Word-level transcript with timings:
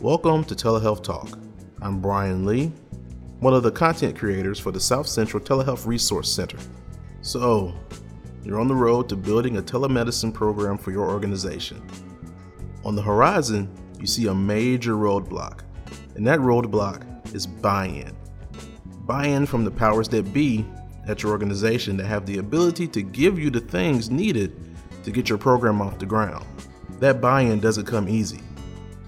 Welcome 0.00 0.44
to 0.44 0.54
Telehealth 0.54 1.02
Talk. 1.02 1.38
I'm 1.82 2.00
Brian 2.00 2.46
Lee, 2.46 2.72
one 3.40 3.52
of 3.52 3.62
the 3.62 3.70
content 3.70 4.18
creators 4.18 4.58
for 4.58 4.72
the 4.72 4.80
South 4.80 5.06
Central 5.06 5.42
Telehealth 5.42 5.86
Resource 5.86 6.32
Center. 6.32 6.56
So, 7.20 7.74
you're 8.42 8.58
on 8.58 8.66
the 8.66 8.74
road 8.74 9.10
to 9.10 9.16
building 9.16 9.58
a 9.58 9.62
telemedicine 9.62 10.32
program 10.32 10.78
for 10.78 10.90
your 10.90 11.06
organization. 11.06 11.86
On 12.82 12.96
the 12.96 13.02
horizon, 13.02 13.68
you 13.98 14.06
see 14.06 14.28
a 14.28 14.34
major 14.34 14.94
roadblock, 14.94 15.64
and 16.14 16.26
that 16.26 16.38
roadblock 16.38 17.34
is 17.34 17.46
buy 17.46 17.84
in. 17.84 18.16
Buy 19.04 19.26
in 19.26 19.44
from 19.44 19.66
the 19.66 19.70
powers 19.70 20.08
that 20.08 20.32
be 20.32 20.64
at 21.08 21.22
your 21.22 21.30
organization 21.30 21.98
that 21.98 22.06
have 22.06 22.24
the 22.24 22.38
ability 22.38 22.88
to 22.88 23.02
give 23.02 23.38
you 23.38 23.50
the 23.50 23.60
things 23.60 24.08
needed 24.08 24.74
to 25.04 25.10
get 25.10 25.28
your 25.28 25.36
program 25.36 25.82
off 25.82 25.98
the 25.98 26.06
ground. 26.06 26.46
That 27.00 27.20
buy 27.20 27.42
in 27.42 27.60
doesn't 27.60 27.84
come 27.84 28.08
easy. 28.08 28.40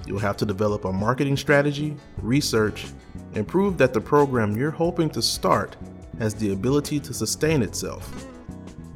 You'll 0.07 0.19
have 0.19 0.37
to 0.39 0.47
develop 0.47 0.85
a 0.85 0.93
marketing 0.93 1.37
strategy, 1.37 1.97
research, 2.19 2.87
and 3.35 3.47
prove 3.47 3.79
that 3.79 3.93
the 3.93 4.01
program 4.01 4.57
you're 4.57 4.71
hoping 4.71 5.11
to 5.11 5.23
start 5.23 5.77
has 6.19 6.35
the 6.35 6.53
ability 6.53 7.01
to 7.01 7.15
sustain 7.15 7.63
itself. 7.63 8.27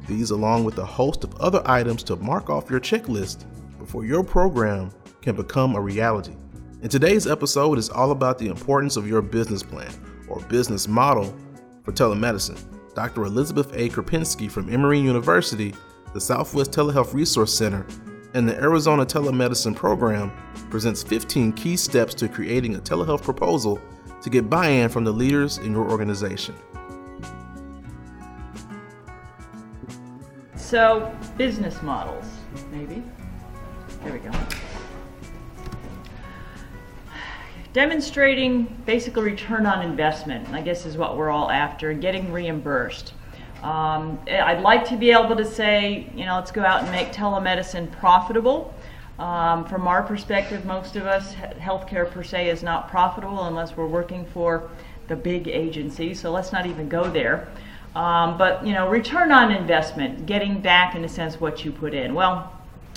These, 0.07 0.31
along 0.31 0.63
with 0.63 0.77
a 0.77 0.85
host 0.85 1.23
of 1.23 1.35
other 1.35 1.61
items 1.65 2.03
to 2.03 2.15
mark 2.15 2.49
off 2.49 2.69
your 2.69 2.79
checklist 2.79 3.45
before 3.77 4.05
your 4.05 4.23
program 4.23 4.91
can 5.21 5.35
become 5.35 5.75
a 5.75 5.81
reality. 5.81 6.35
In 6.81 6.89
today's 6.89 7.27
episode 7.27 7.77
is 7.77 7.89
all 7.89 8.11
about 8.11 8.37
the 8.37 8.47
importance 8.47 8.97
of 8.97 9.07
your 9.07 9.21
business 9.21 9.63
plan 9.63 9.91
or 10.27 10.39
business 10.41 10.87
model 10.87 11.35
for 11.83 11.91
telemedicine. 11.91 12.61
Dr. 12.93 13.25
Elizabeth 13.25 13.73
A. 13.73 13.89
Krupinski 13.89 14.49
from 14.49 14.73
Emory 14.73 14.99
University, 14.99 15.73
the 16.13 16.21
Southwest 16.21 16.71
Telehealth 16.71 17.13
Resource 17.13 17.53
Center, 17.53 17.85
and 18.37 18.47
the 18.47 18.55
Arizona 18.61 19.03
Telemedicine 19.03 19.75
Program 19.75 20.31
presents 20.69 21.01
15 21.01 21.53
key 21.53 21.75
steps 21.75 22.13
to 22.13 22.29
creating 22.29 22.75
a 22.75 22.77
telehealth 22.77 23.23
proposal 23.23 23.81
to 24.21 24.29
get 24.29 24.47
buy 24.47 24.67
in 24.67 24.89
from 24.89 25.03
the 25.03 25.11
leaders 25.11 25.57
in 25.57 25.71
your 25.71 25.89
organization. 25.89 26.53
So, 30.55 31.11
business 31.35 31.81
models, 31.81 32.25
maybe. 32.69 33.01
There 34.03 34.13
we 34.13 34.19
go. 34.19 34.31
Demonstrating 37.73 38.65
basically 38.85 39.23
return 39.23 39.65
on 39.65 39.83
investment, 39.83 40.47
I 40.49 40.61
guess 40.61 40.85
is 40.85 40.95
what 40.95 41.17
we're 41.17 41.31
all 41.31 41.49
after, 41.49 41.91
getting 41.91 42.31
reimbursed. 42.31 43.13
Um, 43.63 44.19
I'd 44.29 44.61
like 44.61 44.87
to 44.89 44.97
be 44.97 45.11
able 45.11 45.35
to 45.35 45.45
say, 45.45 46.07
you 46.15 46.25
know, 46.25 46.35
let's 46.35 46.51
go 46.51 46.63
out 46.63 46.83
and 46.83 46.91
make 46.91 47.11
telemedicine 47.11 47.91
profitable. 47.91 48.73
Um, 49.19 49.65
from 49.65 49.87
our 49.87 50.03
perspective, 50.03 50.63
most 50.65 50.95
of 50.95 51.07
us, 51.07 51.33
healthcare 51.33 52.09
per 52.09 52.23
se 52.23 52.49
is 52.49 52.61
not 52.61 52.89
profitable 52.89 53.45
unless 53.45 53.75
we're 53.75 53.87
working 53.87 54.25
for 54.25 54.69
the 55.07 55.15
big 55.15 55.47
agency, 55.47 56.13
so 56.13 56.31
let's 56.31 56.51
not 56.51 56.67
even 56.67 56.87
go 56.87 57.09
there. 57.09 57.47
Um, 57.95 58.37
but, 58.37 58.65
you 58.65 58.73
know, 58.73 58.87
return 58.89 59.31
on 59.31 59.51
investment, 59.51 60.27
getting 60.27 60.61
back 60.61 60.93
in 60.93 61.03
a 61.03 61.09
sense 61.09 61.41
what 61.41 61.65
you 61.65 61.71
put 61.71 61.95
in. 61.95 62.13
Well, 62.13 62.53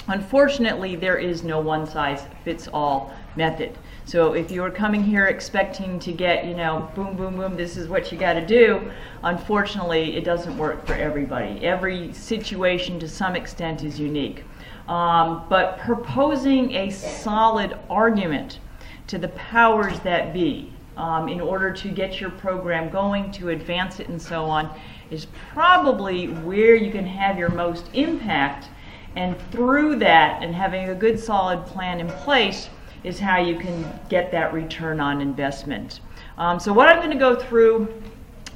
unfortunately, 0.09 0.95
there 0.95 1.17
is 1.17 1.43
no 1.43 1.59
one 1.59 1.87
size 1.87 2.23
fits 2.45 2.69
all 2.69 3.15
method. 3.35 3.79
So 4.11 4.33
if 4.33 4.51
you 4.51 4.65
are 4.65 4.73
coming 4.73 5.05
here 5.05 5.27
expecting 5.27 6.01
to 6.01 6.11
get, 6.11 6.45
you 6.45 6.57
know, 6.57 6.91
boom, 6.97 7.17
boom, 7.17 7.37
boom, 7.37 7.57
this 7.57 7.77
is 7.77 7.87
what 7.87 8.11
you 8.11 8.19
got 8.19 8.33
to 8.33 8.45
do, 8.45 8.91
unfortunately, 9.23 10.17
it 10.17 10.25
doesn't 10.25 10.59
work 10.59 10.85
for 10.85 10.95
everybody. 10.95 11.65
Every 11.65 12.13
situation 12.13 12.99
to 12.99 13.09
some 13.09 13.37
extent 13.37 13.85
is 13.85 14.01
unique. 14.01 14.43
Um, 14.89 15.45
but 15.49 15.79
proposing 15.79 16.75
a 16.75 16.91
solid 16.91 17.79
argument 17.89 18.59
to 19.07 19.17
the 19.17 19.29
powers 19.29 20.01
that 20.01 20.33
be 20.33 20.73
um, 20.97 21.29
in 21.29 21.41
order 21.41 21.73
to 21.73 21.89
get 21.89 22.21
your 22.21 22.31
program 22.31 22.91
going, 22.91 23.31
to 23.31 23.51
advance 23.51 24.01
it, 24.01 24.09
and 24.09 24.21
so 24.21 24.43
on, 24.43 24.77
is 25.13 25.29
probably 25.53 26.27
where 26.27 26.75
you 26.75 26.91
can 26.91 27.07
have 27.07 27.39
your 27.39 27.51
most 27.51 27.89
impact. 27.93 28.71
And 29.15 29.41
through 29.53 30.01
that, 30.01 30.43
and 30.43 30.53
having 30.53 30.89
a 30.89 30.97
good 30.97 31.21
solid 31.21 31.65
plan 31.65 32.01
in 32.01 32.09
place, 32.09 32.71
is 33.05 33.19
how 33.19 33.39
you 33.39 33.59
can 33.59 34.01
get 34.09 34.31
that 34.33 34.53
return 34.53 35.01
on 35.01 35.21
investment. 35.21 36.01
Um, 36.39 36.59
so 36.61 36.73
what 36.73 36.89
I'm 36.89 36.99
going 36.99 37.11
to 37.11 37.17
go 37.17 37.35
through 37.35 37.89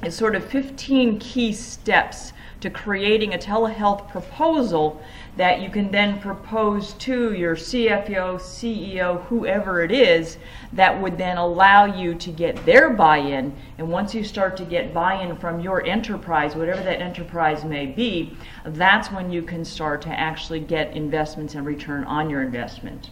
is 0.03 0.15
sort 0.15 0.35
of 0.35 0.43
15 0.45 1.19
key 1.19 1.53
steps 1.53 2.33
to 2.61 2.69
creating 2.69 3.33
a 3.33 3.37
telehealth 3.37 4.09
proposal 4.09 5.01
that 5.37 5.61
you 5.61 5.69
can 5.69 5.91
then 5.91 6.19
propose 6.19 6.93
to 6.93 7.33
your 7.33 7.55
CFO, 7.55 8.39
CEO, 8.39 9.23
whoever 9.25 9.83
it 9.83 9.91
is, 9.91 10.37
that 10.73 10.99
would 10.99 11.17
then 11.17 11.37
allow 11.37 11.85
you 11.85 12.15
to 12.15 12.31
get 12.31 12.65
their 12.65 12.89
buy 12.89 13.17
in. 13.17 13.53
And 13.77 13.89
once 13.89 14.15
you 14.15 14.23
start 14.23 14.55
to 14.57 14.65
get 14.65 14.93
buy 14.93 15.21
in 15.21 15.35
from 15.37 15.59
your 15.59 15.85
enterprise, 15.85 16.55
whatever 16.55 16.81
that 16.83 17.01
enterprise 17.01 17.65
may 17.65 17.85
be, 17.85 18.35
that's 18.65 19.11
when 19.11 19.31
you 19.31 19.41
can 19.41 19.65
start 19.65 20.01
to 20.03 20.19
actually 20.19 20.61
get 20.61 20.95
investments 20.95 21.55
and 21.55 21.65
return 21.65 22.03
on 22.05 22.29
your 22.29 22.41
investment. 22.41 23.09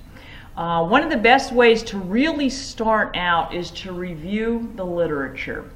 Uh, 0.55 0.85
one 0.85 1.01
of 1.01 1.09
the 1.09 1.17
best 1.17 1.51
ways 1.51 1.81
to 1.81 1.97
really 1.97 2.49
start 2.49 3.15
out 3.17 3.53
is 3.55 3.71
to 3.71 3.91
review 3.91 4.71
the 4.75 4.85
literature. 4.85 5.69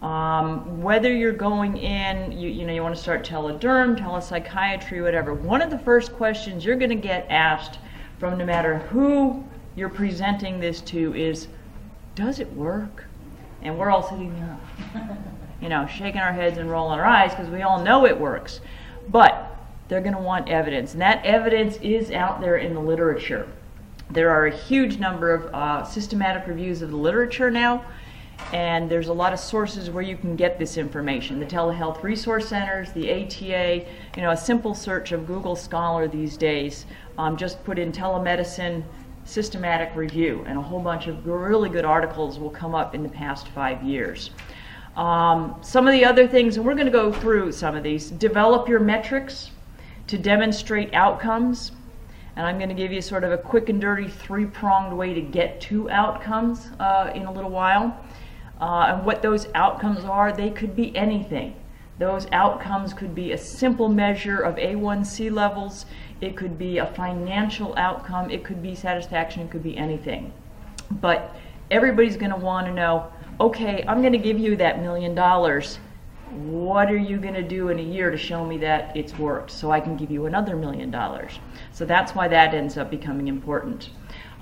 Um, 0.00 0.80
whether 0.82 1.14
you're 1.14 1.32
going 1.32 1.76
in, 1.76 2.32
you, 2.32 2.48
you 2.48 2.66
know, 2.66 2.72
you 2.72 2.82
want 2.82 2.96
to 2.96 3.00
start 3.00 3.24
telederm, 3.24 3.96
telepsychiatry, 3.96 5.02
whatever. 5.02 5.34
One 5.34 5.60
of 5.60 5.70
the 5.70 5.78
first 5.78 6.14
questions 6.14 6.64
you're 6.64 6.76
going 6.76 6.90
to 6.90 6.96
get 6.96 7.26
asked 7.28 7.78
from 8.18 8.38
no 8.38 8.46
matter 8.46 8.78
who 8.78 9.44
you're 9.76 9.90
presenting 9.90 10.58
this 10.58 10.80
to 10.82 11.14
is, 11.14 11.48
does 12.14 12.40
it 12.40 12.50
work? 12.54 13.04
And 13.60 13.78
we're 13.78 13.90
all 13.90 14.02
sitting 14.02 14.34
there, 14.34 15.18
you 15.60 15.68
know, 15.68 15.86
shaking 15.86 16.20
our 16.20 16.32
heads 16.32 16.56
and 16.56 16.70
rolling 16.70 16.98
our 16.98 17.04
eyes 17.04 17.30
because 17.32 17.48
we 17.48 17.62
all 17.62 17.82
know 17.82 18.06
it 18.06 18.18
works. 18.18 18.60
But 19.08 19.56
they're 19.88 20.00
going 20.00 20.14
to 20.14 20.20
want 20.20 20.48
evidence, 20.48 20.94
and 20.94 21.02
that 21.02 21.24
evidence 21.24 21.76
is 21.76 22.10
out 22.10 22.40
there 22.40 22.56
in 22.56 22.74
the 22.74 22.80
literature. 22.80 23.46
There 24.12 24.28
are 24.28 24.46
a 24.46 24.54
huge 24.54 24.98
number 24.98 25.32
of 25.32 25.54
uh, 25.54 25.84
systematic 25.84 26.46
reviews 26.46 26.82
of 26.82 26.90
the 26.90 26.96
literature 26.96 27.50
now, 27.50 27.82
and 28.52 28.90
there's 28.90 29.08
a 29.08 29.12
lot 29.12 29.32
of 29.32 29.40
sources 29.40 29.88
where 29.88 30.02
you 30.02 30.18
can 30.18 30.36
get 30.36 30.58
this 30.58 30.76
information. 30.76 31.40
The 31.40 31.46
telehealth 31.46 32.02
resource 32.02 32.46
centers, 32.46 32.92
the 32.92 33.10
ATA, 33.10 33.86
you 34.14 34.22
know, 34.22 34.32
a 34.32 34.36
simple 34.36 34.74
search 34.74 35.12
of 35.12 35.26
Google 35.26 35.56
Scholar 35.56 36.08
these 36.08 36.36
days, 36.36 36.84
um, 37.16 37.38
just 37.38 37.64
put 37.64 37.78
in 37.78 37.90
telemedicine 37.90 38.84
systematic 39.24 39.96
review, 39.96 40.44
and 40.46 40.58
a 40.58 40.62
whole 40.62 40.80
bunch 40.80 41.06
of 41.06 41.26
really 41.26 41.70
good 41.70 41.86
articles 41.86 42.38
will 42.38 42.50
come 42.50 42.74
up 42.74 42.94
in 42.94 43.02
the 43.02 43.08
past 43.08 43.48
five 43.48 43.82
years. 43.82 44.30
Um, 44.94 45.56
some 45.62 45.86
of 45.86 45.94
the 45.94 46.04
other 46.04 46.28
things, 46.28 46.58
and 46.58 46.66
we're 46.66 46.74
going 46.74 46.84
to 46.84 46.92
go 46.92 47.10
through 47.10 47.52
some 47.52 47.74
of 47.74 47.82
these, 47.82 48.10
develop 48.10 48.68
your 48.68 48.80
metrics 48.80 49.52
to 50.08 50.18
demonstrate 50.18 50.92
outcomes 50.92 51.72
and 52.36 52.46
I'm 52.46 52.56
going 52.56 52.68
to 52.68 52.74
give 52.74 52.92
you 52.92 53.02
sort 53.02 53.24
of 53.24 53.32
a 53.32 53.38
quick 53.38 53.68
and 53.68 53.80
dirty 53.80 54.08
three 54.08 54.46
pronged 54.46 54.96
way 54.96 55.12
to 55.14 55.20
get 55.20 55.60
to 55.62 55.90
outcomes 55.90 56.70
uh, 56.80 57.10
in 57.14 57.24
a 57.24 57.32
little 57.32 57.50
while. 57.50 57.96
Uh, 58.60 58.94
and 58.94 59.04
what 59.04 59.22
those 59.22 59.48
outcomes 59.54 60.04
are, 60.04 60.32
they 60.32 60.50
could 60.50 60.74
be 60.74 60.96
anything. 60.96 61.54
Those 61.98 62.26
outcomes 62.32 62.94
could 62.94 63.14
be 63.14 63.32
a 63.32 63.38
simple 63.38 63.88
measure 63.88 64.38
of 64.40 64.56
A1C 64.56 65.30
levels, 65.30 65.86
it 66.20 66.36
could 66.36 66.58
be 66.58 66.78
a 66.78 66.86
financial 66.86 67.74
outcome, 67.76 68.30
it 68.30 68.44
could 68.44 68.62
be 68.62 68.74
satisfaction, 68.74 69.42
it 69.42 69.50
could 69.50 69.62
be 69.62 69.76
anything. 69.76 70.32
But 70.90 71.36
everybody's 71.70 72.16
going 72.16 72.30
to 72.30 72.36
want 72.36 72.66
to 72.66 72.72
know 72.72 73.12
okay, 73.40 73.84
I'm 73.88 74.00
going 74.00 74.12
to 74.12 74.18
give 74.18 74.38
you 74.38 74.56
that 74.56 74.80
million 74.80 75.14
dollars 75.14 75.78
what 76.32 76.90
are 76.90 76.96
you 76.96 77.18
going 77.18 77.34
to 77.34 77.42
do 77.42 77.68
in 77.68 77.78
a 77.78 77.82
year 77.82 78.10
to 78.10 78.16
show 78.16 78.44
me 78.44 78.58
that 78.58 78.96
it's 78.96 79.18
worked 79.18 79.50
so 79.50 79.70
I 79.70 79.80
can 79.80 79.96
give 79.96 80.10
you 80.10 80.26
another 80.26 80.56
million 80.56 80.90
dollars? 80.90 81.38
So 81.72 81.84
that's 81.84 82.14
why 82.14 82.28
that 82.28 82.54
ends 82.54 82.76
up 82.76 82.90
becoming 82.90 83.28
important. 83.28 83.90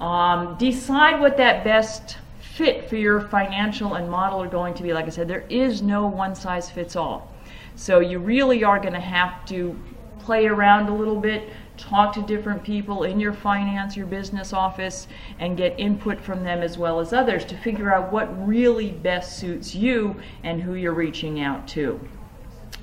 Um, 0.00 0.56
decide 0.58 1.20
what 1.20 1.36
that 1.36 1.64
best 1.64 2.18
fit 2.40 2.88
for 2.88 2.96
your 2.96 3.20
financial 3.20 3.94
and 3.94 4.10
model 4.10 4.42
are 4.42 4.48
going 4.48 4.74
to 4.74 4.82
be. 4.82 4.92
Like 4.92 5.06
I 5.06 5.10
said, 5.10 5.28
there 5.28 5.46
is 5.48 5.82
no 5.82 6.06
one 6.06 6.34
size 6.34 6.70
fits 6.70 6.96
all. 6.96 7.34
So 7.74 8.00
you 8.00 8.18
really 8.18 8.64
are 8.64 8.78
going 8.78 8.94
to 8.94 9.00
have 9.00 9.44
to 9.46 9.78
play 10.18 10.46
around 10.46 10.88
a 10.88 10.94
little 10.94 11.18
bit, 11.18 11.48
talk 11.80 12.14
to 12.14 12.22
different 12.22 12.62
people 12.62 13.04
in 13.04 13.18
your 13.18 13.32
finance, 13.32 13.96
your 13.96 14.06
business 14.06 14.52
office, 14.52 15.08
and 15.38 15.56
get 15.56 15.78
input 15.78 16.20
from 16.20 16.44
them 16.44 16.62
as 16.62 16.78
well 16.78 17.00
as 17.00 17.12
others 17.12 17.44
to 17.46 17.56
figure 17.56 17.92
out 17.92 18.12
what 18.12 18.46
really 18.46 18.90
best 18.90 19.38
suits 19.38 19.74
you 19.74 20.16
and 20.44 20.62
who 20.62 20.74
you're 20.74 20.94
reaching 20.94 21.40
out 21.40 21.66
to. 21.68 22.00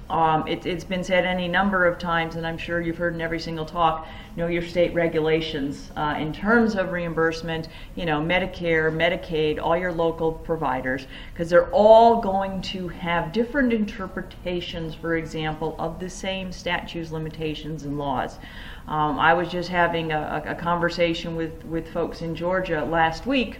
Um, 0.09 0.47
it, 0.47 0.63
has 0.63 0.85
been 0.85 1.03
said 1.03 1.25
any 1.25 1.49
number 1.49 1.85
of 1.85 1.99
times, 1.99 2.37
and 2.37 2.47
I'm 2.47 2.57
sure 2.57 2.79
you've 2.79 2.97
heard 2.97 3.13
in 3.13 3.19
every 3.19 3.39
single 3.39 3.65
talk, 3.65 4.07
know 4.37 4.47
your 4.47 4.61
state 4.61 4.93
regulations 4.93 5.91
uh, 5.97 6.15
in 6.17 6.31
terms 6.31 6.75
of 6.75 6.93
reimbursement, 6.93 7.67
you 7.95 8.05
know, 8.05 8.21
Medicare, 8.21 8.89
Medicaid, 8.89 9.61
all 9.61 9.75
your 9.75 9.91
local 9.91 10.31
providers, 10.31 11.07
because 11.33 11.49
they're 11.49 11.69
all 11.71 12.21
going 12.21 12.61
to 12.61 12.87
have 12.87 13.33
different 13.33 13.73
interpretations, 13.73 14.95
for 14.95 15.17
example, 15.17 15.75
of 15.77 15.99
the 15.99 16.09
same 16.09 16.53
statutes, 16.53 17.11
limitations, 17.11 17.83
and 17.83 17.97
laws. 17.97 18.39
Um, 18.87 19.19
I 19.19 19.33
was 19.33 19.49
just 19.49 19.69
having 19.69 20.11
a, 20.11 20.43
a 20.45 20.55
conversation 20.55 21.35
with, 21.35 21.65
with 21.65 21.91
folks 21.91 22.21
in 22.21 22.35
Georgia 22.35 22.85
last 22.85 23.25
week 23.25 23.59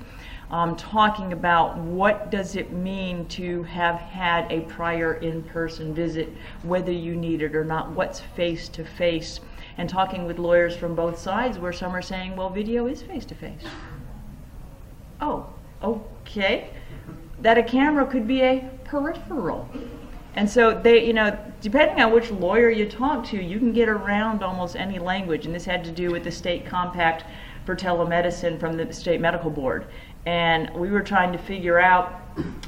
um, 0.49 0.75
talking 0.77 1.33
about 1.33 1.77
what 1.77 2.31
does 2.31 2.55
it 2.55 2.71
mean 2.71 3.25
to 3.27 3.63
have 3.63 3.95
had 3.95 4.49
a 4.51 4.61
prior 4.61 5.15
in-person 5.15 5.93
visit, 5.93 6.29
whether 6.63 6.91
you 6.91 7.15
need 7.15 7.41
it 7.41 7.55
or 7.55 7.65
not, 7.65 7.91
what's 7.91 8.21
face-to-face, 8.21 9.41
and 9.77 9.89
talking 9.89 10.25
with 10.25 10.39
lawyers 10.39 10.75
from 10.75 10.95
both 10.95 11.19
sides 11.19 11.57
where 11.57 11.73
some 11.73 11.93
are 11.93 12.01
saying, 12.01 12.35
well, 12.35 12.49
video 12.49 12.87
is 12.87 13.01
face-to-face. 13.01 13.63
Oh, 15.19 15.47
okay. 15.83 16.69
That 17.41 17.57
a 17.57 17.63
camera 17.63 18.05
could 18.05 18.27
be 18.27 18.41
a 18.41 18.69
peripheral. 18.85 19.69
And 20.37 20.47
so 20.47 20.79
they, 20.79 21.03
you 21.03 21.13
know, 21.13 21.37
depending 21.61 21.99
on 21.99 22.11
which 22.11 22.29
lawyer 22.29 22.69
you 22.69 22.87
talk 22.87 23.25
to, 23.29 23.41
you 23.41 23.57
can 23.57 23.73
get 23.73 23.89
around 23.89 24.43
almost 24.43 24.75
any 24.75 24.99
language. 24.99 25.47
And 25.47 25.55
this 25.55 25.65
had 25.65 25.83
to 25.83 25.91
do 25.91 26.11
with 26.11 26.23
the 26.23 26.31
state 26.31 26.63
compact 26.63 27.25
for 27.65 27.75
telemedicine 27.75 28.59
from 28.59 28.77
the 28.77 28.93
state 28.93 29.19
medical 29.19 29.49
board. 29.49 29.87
And 30.27 30.69
we 30.75 30.91
were 30.91 31.01
trying 31.01 31.31
to 31.31 31.39
figure 31.39 31.79
out, 31.79 32.21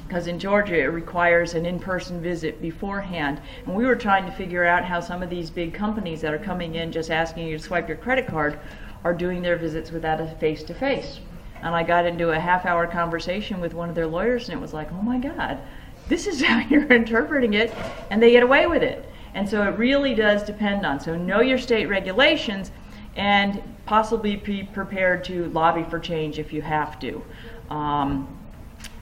because 0.08 0.26
in 0.26 0.40
Georgia 0.40 0.80
it 0.80 0.88
requires 0.88 1.54
an 1.54 1.66
in-person 1.68 2.22
visit 2.22 2.60
beforehand, 2.60 3.40
and 3.66 3.76
we 3.76 3.86
were 3.86 3.96
trying 3.96 4.26
to 4.26 4.32
figure 4.32 4.66
out 4.66 4.84
how 4.84 5.00
some 5.00 5.22
of 5.22 5.30
these 5.30 5.52
big 5.52 5.74
companies 5.74 6.22
that 6.22 6.34
are 6.34 6.40
coming 6.40 6.76
in 6.76 6.92
just 6.92 7.12
asking 7.12 7.48
you 7.48 7.58
to 7.58 7.64
swipe 7.64 7.88
your 7.88 7.98
credit 7.98 8.26
card 8.26 8.60
are 9.04 9.14
doing 9.14 9.42
their 9.42 9.58
visits 9.58 9.92
without 9.92 10.20
a 10.20 10.28
face-to-face. 10.40 11.20
And 11.62 11.76
I 11.76 11.84
got 11.84 12.06
into 12.06 12.32
a 12.32 12.40
half-hour 12.40 12.88
conversation 12.88 13.62
with 13.62 13.74
one 13.74 13.90
of 13.90 13.96
their 13.96 14.08
lawyers, 14.08 14.50
and 14.50 14.58
it 14.58 14.62
was 14.62 14.74
like, 14.74 14.92
oh 14.92 15.02
my 15.02 15.20
God, 15.20 15.60
this 16.10 16.28
is 16.28 16.42
how 16.44 16.60
you're 16.70 16.92
interpreting 16.92 17.54
it, 17.54 17.74
and 18.10 18.22
they 18.22 18.32
get 18.32 18.44
away 18.44 18.68
with 18.68 18.84
it. 18.84 19.06
And 19.34 19.48
so 19.48 19.64
it 19.64 19.78
really 19.78 20.16
does 20.16 20.44
depend 20.44 20.86
on. 20.86 21.00
So 21.00 21.16
know 21.16 21.40
your 21.40 21.60
state 21.60 21.86
regulations 21.86 22.72
and 23.16 23.62
possibly 23.86 24.36
be 24.36 24.64
prepared 24.64 25.24
to 25.26 25.46
lobby 25.50 25.84
for 25.84 26.00
change 26.00 26.40
if 26.40 26.52
you 26.52 26.62
have 26.62 27.00
to. 27.00 27.24
Um, 27.70 28.36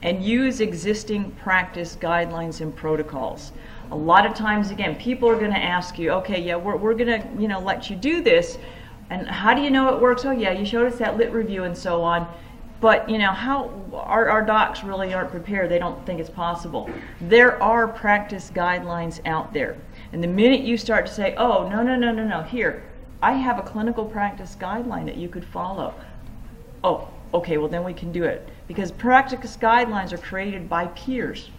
and 0.02 0.22
use 0.22 0.60
existing 0.60 1.30
practice 1.32 1.96
guidelines 2.00 2.60
and 2.60 2.74
protocols. 2.76 3.52
A 3.90 3.96
lot 3.96 4.26
of 4.26 4.34
times, 4.34 4.70
again, 4.70 4.96
people 4.96 5.28
are 5.28 5.38
going 5.38 5.52
to 5.52 5.58
ask 5.58 5.98
you, 5.98 6.10
okay, 6.10 6.40
yeah, 6.40 6.56
we're, 6.56 6.76
we're 6.76 6.94
going 6.94 7.20
to, 7.20 7.40
you 7.40 7.48
know, 7.48 7.58
let 7.58 7.88
you 7.88 7.96
do 7.96 8.22
this. 8.22 8.58
And 9.10 9.26
how 9.26 9.54
do 9.54 9.62
you 9.62 9.70
know 9.70 9.94
it 9.94 10.00
works? 10.00 10.24
Oh, 10.24 10.30
yeah, 10.30 10.52
you 10.52 10.66
showed 10.66 10.92
us 10.92 10.98
that 10.98 11.16
lit 11.16 11.32
review 11.32 11.64
and 11.64 11.76
so 11.76 12.02
on 12.02 12.28
but 12.80 13.08
you 13.08 13.18
know 13.18 13.32
how 13.32 13.70
our, 13.92 14.28
our 14.28 14.44
docs 14.44 14.84
really 14.84 15.12
aren't 15.12 15.30
prepared. 15.30 15.70
They 15.70 15.78
don't 15.78 16.04
think 16.06 16.20
it's 16.20 16.30
possible. 16.30 16.88
There 17.20 17.60
are 17.62 17.88
practice 17.88 18.52
guidelines 18.54 19.20
out 19.26 19.52
there. 19.52 19.76
And 20.12 20.22
the 20.22 20.28
minute 20.28 20.60
you 20.60 20.76
start 20.76 21.06
to 21.06 21.12
say 21.12 21.34
oh 21.36 21.68
no 21.68 21.82
no 21.82 21.96
no 21.96 22.12
no 22.12 22.24
no 22.24 22.42
here 22.42 22.84
i 23.20 23.32
have 23.32 23.58
a 23.58 23.62
clinical 23.62 24.04
practice 24.04 24.56
guideline 24.58 25.04
that 25.04 25.16
you 25.16 25.28
could 25.28 25.44
follow 25.44 25.92
oh 26.84 27.08
okay 27.34 27.58
well 27.58 27.68
then 27.68 27.84
we 27.84 27.92
can 27.92 28.12
do 28.12 28.24
it. 28.24 28.48
Because 28.68 28.92
practice 28.92 29.56
guidelines 29.56 30.12
are 30.12 30.18
created 30.18 30.68
by 30.68 30.86
peers 30.88 31.50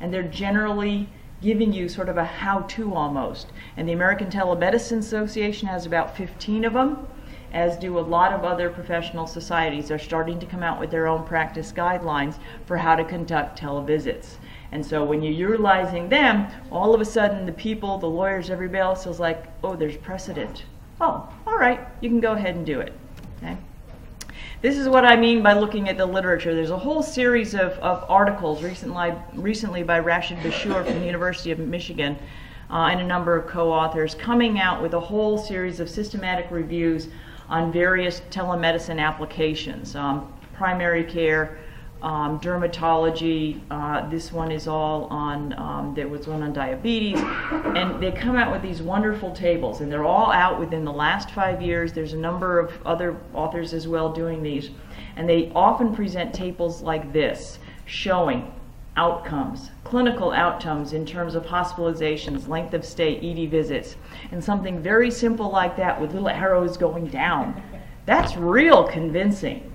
and 0.00 0.12
they're 0.12 0.22
generally 0.22 1.08
giving 1.42 1.72
you 1.72 1.88
sort 1.88 2.08
of 2.10 2.18
a 2.18 2.24
how-to 2.24 2.94
almost. 2.94 3.48
And 3.76 3.88
the 3.88 3.92
american 3.92 4.28
telemedicine 4.28 4.98
association 4.98 5.68
has 5.68 5.86
about 5.86 6.16
15 6.16 6.64
of 6.66 6.74
them 6.74 7.06
as 7.52 7.76
do 7.76 7.98
a 7.98 8.00
lot 8.00 8.32
of 8.32 8.44
other 8.44 8.70
professional 8.70 9.26
societies. 9.26 9.88
They're 9.88 9.98
starting 9.98 10.38
to 10.40 10.46
come 10.46 10.62
out 10.62 10.78
with 10.78 10.90
their 10.90 11.06
own 11.06 11.24
practice 11.24 11.72
guidelines 11.72 12.38
for 12.66 12.76
how 12.76 12.94
to 12.96 13.04
conduct 13.04 13.60
televisits. 13.60 14.36
And 14.72 14.84
so 14.84 15.04
when 15.04 15.22
you're 15.22 15.32
utilizing 15.32 16.08
them, 16.08 16.46
all 16.70 16.94
of 16.94 17.00
a 17.00 17.04
sudden 17.04 17.46
the 17.46 17.52
people, 17.52 17.98
the 17.98 18.06
lawyers, 18.06 18.50
everybody 18.50 18.80
else 18.80 19.06
is 19.06 19.18
like, 19.18 19.46
oh, 19.64 19.74
there's 19.74 19.96
precedent. 19.96 20.64
Oh, 21.00 21.28
all 21.46 21.58
right, 21.58 21.80
you 22.00 22.08
can 22.08 22.20
go 22.20 22.32
ahead 22.32 22.54
and 22.54 22.64
do 22.64 22.78
it. 22.80 22.92
Okay? 23.38 23.56
This 24.62 24.76
is 24.76 24.88
what 24.88 25.04
I 25.04 25.16
mean 25.16 25.42
by 25.42 25.54
looking 25.54 25.88
at 25.88 25.96
the 25.96 26.06
literature. 26.06 26.54
There's 26.54 26.70
a 26.70 26.78
whole 26.78 27.02
series 27.02 27.54
of, 27.54 27.72
of 27.78 28.04
articles 28.08 28.62
recently, 28.62 29.14
recently 29.34 29.82
by 29.82 29.98
Rashid 29.98 30.38
Bashshur 30.38 30.84
from 30.84 31.00
the 31.00 31.06
University 31.06 31.50
of 31.50 31.58
Michigan 31.58 32.16
uh, 32.70 32.88
and 32.90 33.00
a 33.00 33.04
number 33.04 33.34
of 33.34 33.46
co-authors 33.46 34.14
coming 34.14 34.60
out 34.60 34.82
with 34.82 34.94
a 34.94 35.00
whole 35.00 35.38
series 35.38 35.80
of 35.80 35.88
systematic 35.88 36.46
reviews 36.50 37.08
on 37.50 37.72
various 37.72 38.22
telemedicine 38.30 39.00
applications, 39.00 39.94
um, 39.96 40.32
primary 40.54 41.04
care, 41.04 41.58
um, 42.00 42.40
dermatology. 42.40 43.60
Uh, 43.70 44.08
this 44.08 44.32
one 44.32 44.50
is 44.50 44.66
all 44.66 45.04
on, 45.06 45.52
um, 45.58 45.92
there 45.94 46.08
was 46.08 46.26
one 46.26 46.42
on 46.42 46.52
diabetes. 46.52 47.18
And 47.18 48.00
they 48.02 48.12
come 48.12 48.36
out 48.36 48.52
with 48.52 48.62
these 48.62 48.80
wonderful 48.80 49.32
tables, 49.32 49.80
and 49.80 49.92
they're 49.92 50.04
all 50.04 50.32
out 50.32 50.58
within 50.58 50.84
the 50.84 50.92
last 50.92 51.32
five 51.32 51.60
years. 51.60 51.92
There's 51.92 52.14
a 52.14 52.18
number 52.18 52.58
of 52.58 52.72
other 52.86 53.18
authors 53.34 53.74
as 53.74 53.86
well 53.86 54.12
doing 54.12 54.42
these. 54.42 54.70
And 55.16 55.28
they 55.28 55.52
often 55.54 55.94
present 55.94 56.32
tables 56.32 56.80
like 56.80 57.12
this, 57.12 57.58
showing 57.84 58.54
outcomes, 59.00 59.70
clinical 59.82 60.30
outcomes 60.30 60.92
in 60.92 61.06
terms 61.06 61.34
of 61.34 61.42
hospitalizations, 61.46 62.46
length 62.46 62.74
of 62.74 62.84
stay, 62.84 63.16
ED 63.16 63.50
visits, 63.50 63.96
and 64.30 64.44
something 64.44 64.82
very 64.82 65.10
simple 65.10 65.50
like 65.50 65.74
that 65.74 65.98
with 65.98 66.12
little 66.12 66.28
arrows 66.28 66.76
going 66.76 67.06
down. 67.06 67.62
That's 68.04 68.36
real 68.36 68.84
convincing 68.84 69.72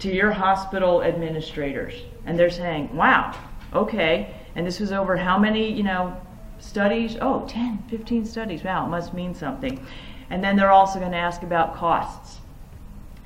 to 0.00 0.14
your 0.14 0.32
hospital 0.32 1.02
administrators. 1.02 1.94
And 2.26 2.38
they're 2.38 2.50
saying, 2.50 2.94
wow, 2.94 3.34
okay, 3.72 4.34
and 4.54 4.66
this 4.66 4.80
was 4.80 4.92
over 4.92 5.16
how 5.16 5.38
many, 5.38 5.72
you 5.72 5.82
know, 5.82 6.14
studies? 6.58 7.16
Oh, 7.22 7.46
10, 7.48 7.84
15 7.88 8.26
studies. 8.26 8.62
Wow, 8.62 8.84
it 8.84 8.90
must 8.90 9.14
mean 9.14 9.34
something. 9.34 9.82
And 10.28 10.44
then 10.44 10.56
they're 10.56 10.70
also 10.70 10.98
going 10.98 11.12
to 11.12 11.16
ask 11.16 11.42
about 11.42 11.74
costs. 11.74 12.40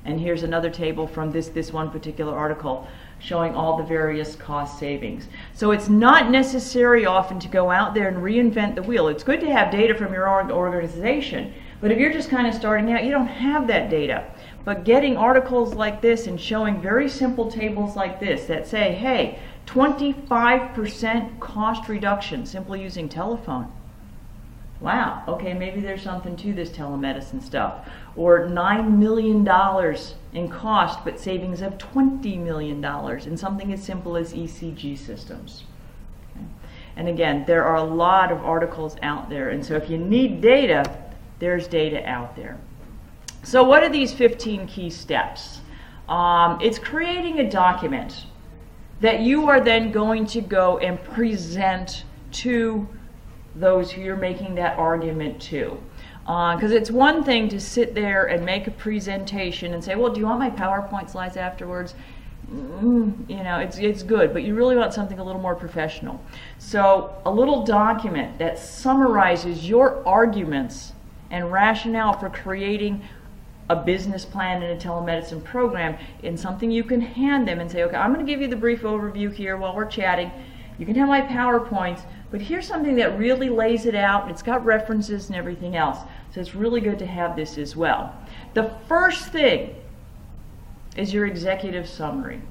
And 0.05 0.21
here's 0.21 0.43
another 0.43 0.69
table 0.69 1.05
from 1.05 1.31
this, 1.31 1.49
this 1.49 1.73
one 1.73 1.91
particular 1.91 2.33
article 2.33 2.87
showing 3.19 3.55
all 3.55 3.77
the 3.77 3.83
various 3.83 4.35
cost 4.35 4.79
savings. 4.79 5.27
So 5.53 5.71
it's 5.71 5.89
not 5.89 6.29
necessary 6.29 7.05
often 7.05 7.39
to 7.39 7.47
go 7.47 7.71
out 7.71 7.93
there 7.93 8.07
and 8.07 8.17
reinvent 8.17 8.75
the 8.75 8.83
wheel. 8.83 9.07
It's 9.07 9.23
good 9.23 9.39
to 9.41 9.51
have 9.51 9.71
data 9.71 9.95
from 9.95 10.13
your 10.13 10.27
own 10.27 10.51
organization, 10.51 11.53
but 11.81 11.91
if 11.91 11.97
you're 11.97 12.13
just 12.13 12.29
kind 12.29 12.47
of 12.47 12.53
starting 12.53 12.91
out, 12.91 13.03
you 13.03 13.11
don't 13.11 13.27
have 13.27 13.67
that 13.67 13.89
data. 13.89 14.25
But 14.63 14.83
getting 14.83 15.17
articles 15.17 15.73
like 15.73 16.01
this 16.01 16.27
and 16.27 16.39
showing 16.39 16.81
very 16.81 17.07
simple 17.07 17.51
tables 17.51 17.95
like 17.95 18.19
this 18.19 18.45
that 18.45 18.67
say, 18.67 18.93
hey, 18.93 19.39
25% 19.67 21.39
cost 21.39 21.89
reduction 21.89 22.45
simply 22.45 22.81
using 22.81 23.09
telephone 23.09 23.71
wow, 24.85 25.23
okay, 25.27 25.53
maybe 25.53 25.81
there's 25.81 26.01
something 26.01 26.35
to 26.37 26.53
this 26.53 26.69
telemedicine 26.69 27.41
stuff. 27.41 27.87
Or 28.15 28.47
$9 28.47 28.97
million 28.97 29.43
in 30.35 30.49
cost, 30.49 31.03
but 31.05 31.19
savings 31.19 31.61
of 31.61 31.77
$20 31.77 32.37
million 32.37 32.83
in 33.25 33.37
something 33.37 33.71
as 33.71 33.81
simple 33.81 34.17
as 34.17 34.33
ECG 34.33 34.97
systems. 34.97 35.63
And 36.97 37.07
again, 37.07 37.45
there 37.47 37.63
are 37.63 37.77
a 37.77 37.83
lot 37.83 38.31
of 38.31 38.43
articles 38.43 38.97
out 39.01 39.29
there. 39.29 39.49
And 39.49 39.65
so 39.65 39.75
if 39.75 39.89
you 39.89 39.97
need 39.97 40.41
data, 40.41 40.85
there's 41.39 41.67
data 41.67 42.07
out 42.07 42.35
there. 42.35 42.57
So 43.43 43.63
what 43.63 43.83
are 43.83 43.89
these 43.89 44.13
15 44.13 44.67
key 44.67 44.89
steps? 44.89 45.61
Um, 46.09 46.59
it's 46.61 46.79
creating 46.79 47.39
a 47.39 47.49
document 47.49 48.25
that 49.01 49.21
you 49.21 49.47
are 49.49 49.59
then 49.59 49.91
going 49.91 50.25
to 50.27 50.41
go 50.41 50.77
and 50.79 51.01
present 51.03 52.03
to 52.31 52.87
those 53.55 53.91
who 53.91 54.01
you're 54.01 54.15
making 54.15 54.55
that 54.55 54.77
argument 54.77 55.41
to. 55.43 55.81
Because 56.25 56.71
uh, 56.71 56.75
it's 56.75 56.89
one 56.89 57.23
thing 57.23 57.49
to 57.49 57.59
sit 57.59 57.93
there 57.93 58.25
and 58.25 58.43
make 58.43 58.65
a 58.65 58.71
presentation 58.71 59.75
and 59.75 59.83
say, 59.83 59.95
well, 59.95 60.11
do 60.11 60.19
you 60.19 60.25
want 60.25 60.39
my 60.39 60.49
PowerPoint 60.49 61.11
slides 61.11 61.37
afterwards? 61.37 61.93
Mm, 62.51 63.29
you 63.29 63.43
know, 63.43 63.59
it's, 63.59 63.77
it's 63.77 64.01
good, 64.01 64.33
but 64.33 64.41
you 64.43 64.55
really 64.55 64.75
want 64.75 64.91
something 64.91 65.19
a 65.19 65.23
little 65.23 65.41
more 65.41 65.53
professional. 65.53 66.19
So 66.57 67.15
a 67.25 67.31
little 67.31 67.63
document 67.63 68.39
that 68.39 68.57
summarizes 68.57 69.69
your 69.69 70.07
arguments 70.07 70.93
and 71.29 71.51
rationale 71.51 72.13
for 72.13 72.29
creating 72.31 73.03
a 73.69 73.75
business 73.75 74.25
plan 74.25 74.63
and 74.63 74.79
a 74.79 74.83
telemedicine 74.83 75.43
program 75.43 75.97
in 76.23 76.37
something 76.37 76.69
you 76.71 76.83
can 76.83 77.01
hand 77.01 77.47
them 77.47 77.59
and 77.59 77.69
say, 77.69 77.83
okay, 77.83 77.97
I'm 77.97 78.13
going 78.13 78.25
to 78.25 78.31
give 78.31 78.41
you 78.41 78.47
the 78.47 78.55
brief 78.55 78.81
overview 78.81 79.33
here 79.33 79.57
while 79.57 79.75
we're 79.75 79.85
chatting. 79.85 80.31
You 80.77 80.85
can 80.85 80.95
have 80.95 81.07
my 81.07 81.21
PowerPoints, 81.21 82.01
but 82.31 82.41
here's 82.41 82.67
something 82.67 82.95
that 82.97 83.17
really 83.17 83.49
lays 83.49 83.85
it 83.85 83.95
out. 83.95 84.29
It's 84.29 84.43
got 84.43 84.63
references 84.65 85.27
and 85.27 85.35
everything 85.35 85.75
else. 85.75 85.99
So 86.35 86.41
it's 86.41 86.53
really 86.53 86.81
good 86.81 86.99
to 86.99 87.05
have 87.05 87.37
this 87.37 87.57
as 87.57 87.77
well. 87.77 88.13
The 88.55 88.75
first 88.89 89.29
thing 89.29 89.73
is 90.97 91.13
your 91.13 91.27
executive 91.27 91.87
summary. 91.87 92.41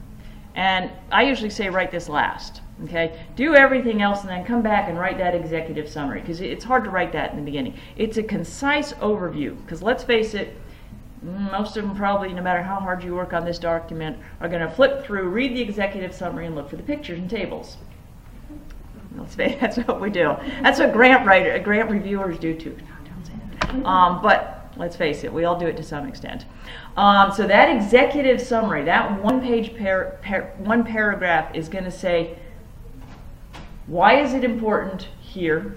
And 0.54 0.90
I 1.12 1.24
usually 1.24 1.50
say 1.50 1.68
write 1.68 1.90
this 1.90 2.08
last. 2.08 2.62
Okay, 2.84 3.22
do 3.36 3.54
everything 3.54 4.00
else 4.00 4.22
and 4.22 4.30
then 4.30 4.42
come 4.46 4.62
back 4.62 4.88
and 4.88 4.98
write 4.98 5.18
that 5.18 5.34
executive 5.34 5.86
summary 5.86 6.22
because 6.22 6.40
it's 6.40 6.64
hard 6.64 6.84
to 6.84 6.90
write 6.90 7.12
that 7.12 7.32
in 7.32 7.36
the 7.36 7.42
beginning. 7.42 7.78
It's 7.96 8.16
a 8.16 8.22
concise 8.22 8.94
overview 8.94 9.54
because 9.62 9.82
let's 9.82 10.02
face 10.02 10.32
it, 10.32 10.56
most 11.20 11.76
of 11.76 11.84
them 11.84 11.94
probably, 11.94 12.32
no 12.32 12.40
matter 12.40 12.62
how 12.62 12.80
hard 12.80 13.04
you 13.04 13.14
work 13.14 13.34
on 13.34 13.44
this 13.44 13.58
document, 13.58 14.16
are 14.40 14.48
going 14.48 14.66
to 14.66 14.74
flip 14.74 15.04
through, 15.04 15.28
read 15.28 15.54
the 15.54 15.60
executive 15.60 16.14
summary, 16.14 16.46
and 16.46 16.54
look 16.54 16.70
for 16.70 16.76
the 16.76 16.82
pictures 16.82 17.18
and 17.18 17.28
tables. 17.28 17.76
Let's 19.14 19.34
say 19.36 19.58
That's 19.60 19.76
what 19.76 20.00
we 20.00 20.08
do. 20.08 20.34
That's 20.62 20.80
what 20.80 20.94
grant 20.94 21.26
writer, 21.26 21.58
grant 21.58 21.90
reviewers 21.90 22.38
do 22.38 22.58
too. 22.58 22.76
Um, 23.84 24.22
but 24.22 24.64
Let's 24.76 24.96
face 24.96 25.22
it, 25.22 25.32
we 25.32 25.44
all 25.44 25.58
do 25.58 25.66
it 25.66 25.76
to 25.76 25.82
some 25.82 26.06
extent. 26.06 26.46
Um, 26.96 27.30
so 27.30 27.46
that 27.46 27.74
executive 27.74 28.40
summary, 28.40 28.84
that 28.84 29.22
one 29.22 29.40
page, 29.40 29.76
par- 29.76 30.18
par- 30.22 30.52
one 30.58 30.84
paragraph 30.84 31.54
is 31.54 31.68
going 31.68 31.84
to 31.84 31.92
say, 31.92 32.36
why 33.86 34.20
is 34.20 34.34
it 34.34 34.42
important 34.42 35.08
here? 35.20 35.76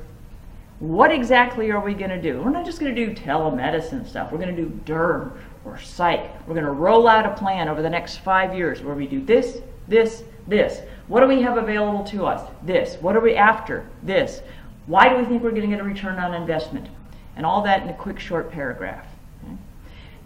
What 0.80 1.12
exactly 1.12 1.72
are 1.72 1.80
we 1.80 1.94
going 1.94 2.10
to 2.10 2.22
do? 2.22 2.42
We're 2.42 2.52
not 2.52 2.66
just 2.66 2.80
going 2.80 2.94
to 2.94 3.06
do 3.06 3.14
telemedicine 3.14 4.08
stuff. 4.08 4.32
We're 4.32 4.40
going 4.40 4.56
to 4.56 4.62
do 4.64 4.70
derm 4.86 5.38
or 5.64 5.80
psych. 5.80 6.32
We're 6.48 6.56
going 6.56 6.66
to 6.66 6.72
roll 6.72 7.08
out 7.08 7.26
a 7.26 7.36
plan 7.36 7.68
over 7.68 7.82
the 7.82 7.90
next 7.90 8.18
five 8.18 8.56
years 8.56 8.82
where 8.82 8.96
we 8.96 9.06
do 9.06 9.24
this, 9.24 9.60
this, 9.88 10.24
this. 10.48 10.82
What 11.08 11.20
do 11.20 11.28
we 11.28 11.42
have 11.42 11.58
available 11.58 12.04
to 12.06 12.26
us? 12.26 12.50
This. 12.64 12.96
What 13.02 13.16
are 13.16 13.22
we 13.22 13.36
after? 13.36 13.88
This. 14.02 14.42
Why 14.88 15.10
do 15.10 15.18
we 15.18 15.26
think 15.26 15.44
we're 15.44 15.52
going 15.52 15.64
to 15.64 15.68
get 15.68 15.80
a 15.80 15.84
return 15.84 16.18
on 16.20 16.34
investment? 16.34 16.88
And 17.38 17.46
all 17.46 17.62
that 17.62 17.84
in 17.84 17.90
a 17.90 17.94
quick, 17.94 18.20
short 18.20 18.52
paragraph. 18.52 19.06
Okay? 19.44 19.54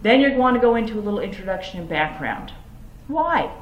Then 0.00 0.20
you're 0.20 0.34
going 0.34 0.54
to 0.54 0.60
go 0.60 0.76
into 0.76 0.98
a 0.98 1.02
little 1.02 1.20
introduction 1.20 1.78
and 1.78 1.88
background. 1.88 2.52
Why? 3.06 3.52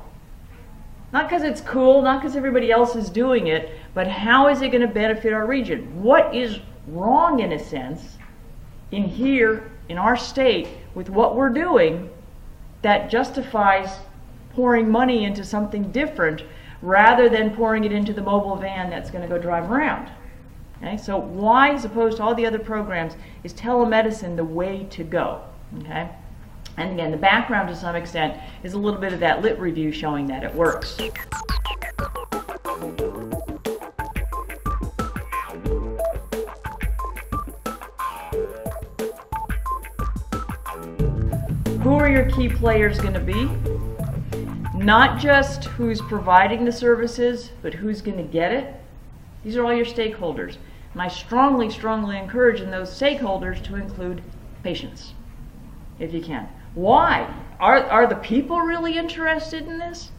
Not 1.12 1.28
because 1.28 1.42
it's 1.42 1.60
cool, 1.60 2.00
not 2.00 2.22
because 2.22 2.36
everybody 2.36 2.70
else 2.70 2.94
is 2.94 3.10
doing 3.10 3.48
it, 3.48 3.72
but 3.92 4.06
how 4.06 4.46
is 4.46 4.62
it 4.62 4.68
going 4.68 4.86
to 4.86 4.94
benefit 4.94 5.32
our 5.32 5.46
region? 5.46 6.00
What 6.00 6.32
is 6.34 6.60
wrong, 6.86 7.40
in 7.40 7.52
a 7.52 7.58
sense, 7.58 8.18
in 8.92 9.02
here, 9.02 9.72
in 9.88 9.98
our 9.98 10.16
state, 10.16 10.68
with 10.94 11.10
what 11.10 11.34
we're 11.34 11.50
doing 11.50 12.08
that 12.82 13.10
justifies 13.10 13.98
pouring 14.54 14.88
money 14.88 15.24
into 15.24 15.44
something 15.44 15.90
different 15.90 16.44
rather 16.82 17.28
than 17.28 17.54
pouring 17.54 17.82
it 17.82 17.92
into 17.92 18.12
the 18.12 18.22
mobile 18.22 18.56
van 18.56 18.88
that's 18.88 19.10
going 19.10 19.28
to 19.28 19.28
go 19.28 19.40
drive 19.40 19.68
around? 19.70 20.08
Okay, 20.82 20.96
so 20.96 21.18
why, 21.18 21.74
as 21.74 21.84
opposed 21.84 22.16
to 22.16 22.22
all 22.22 22.34
the 22.34 22.46
other 22.46 22.58
programs, 22.58 23.12
is 23.44 23.52
telemedicine 23.52 24.34
the 24.34 24.44
way 24.44 24.86
to 24.90 25.04
go? 25.04 25.42
Okay, 25.80 26.08
and 26.78 26.92
again, 26.92 27.10
the 27.10 27.18
background 27.18 27.68
to 27.68 27.76
some 27.76 27.94
extent 27.94 28.40
is 28.62 28.72
a 28.72 28.78
little 28.78 28.98
bit 28.98 29.12
of 29.12 29.20
that 29.20 29.42
lit 29.42 29.58
review 29.58 29.92
showing 29.92 30.26
that 30.28 30.42
it 30.42 30.54
works. 30.54 30.96
Who 41.82 41.94
are 41.94 42.10
your 42.10 42.30
key 42.30 42.48
players 42.48 42.98
going 43.00 43.14
to 43.14 43.20
be? 43.20 43.50
Not 44.82 45.20
just 45.20 45.64
who's 45.64 46.00
providing 46.00 46.64
the 46.64 46.72
services, 46.72 47.50
but 47.60 47.74
who's 47.74 48.00
going 48.00 48.16
to 48.16 48.22
get 48.22 48.50
it. 48.50 48.74
These 49.44 49.56
are 49.56 49.64
all 49.64 49.74
your 49.74 49.84
stakeholders. 49.84 50.56
And 50.92 51.02
I 51.02 51.08
strongly, 51.08 51.70
strongly 51.70 52.18
encourage 52.18 52.60
in 52.60 52.70
those 52.70 52.90
stakeholders 52.90 53.62
to 53.64 53.76
include 53.76 54.22
patients, 54.62 55.14
if 55.98 56.12
you 56.12 56.20
can. 56.20 56.48
Why? 56.74 57.32
Are, 57.60 57.84
are 57.84 58.06
the 58.06 58.16
people 58.16 58.60
really 58.60 58.96
interested 58.96 59.66
in 59.66 59.78
this? 59.78 60.10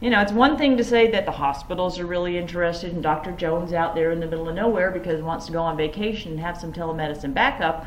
You 0.00 0.10
know, 0.10 0.20
it's 0.20 0.32
one 0.32 0.58
thing 0.58 0.76
to 0.76 0.84
say 0.84 1.10
that 1.12 1.26
the 1.26 1.32
hospitals 1.32 1.98
are 1.98 2.06
really 2.06 2.36
interested 2.36 2.92
in 2.92 3.00
Dr. 3.00 3.30
Jones 3.32 3.72
out 3.72 3.94
there 3.94 4.10
in 4.10 4.18
the 4.18 4.26
middle 4.26 4.48
of 4.48 4.54
nowhere 4.56 4.90
because 4.90 5.16
he 5.16 5.22
wants 5.22 5.46
to 5.46 5.52
go 5.52 5.62
on 5.62 5.76
vacation 5.76 6.32
and 6.32 6.40
have 6.40 6.58
some 6.58 6.72
telemedicine 6.72 7.32
backup. 7.32 7.86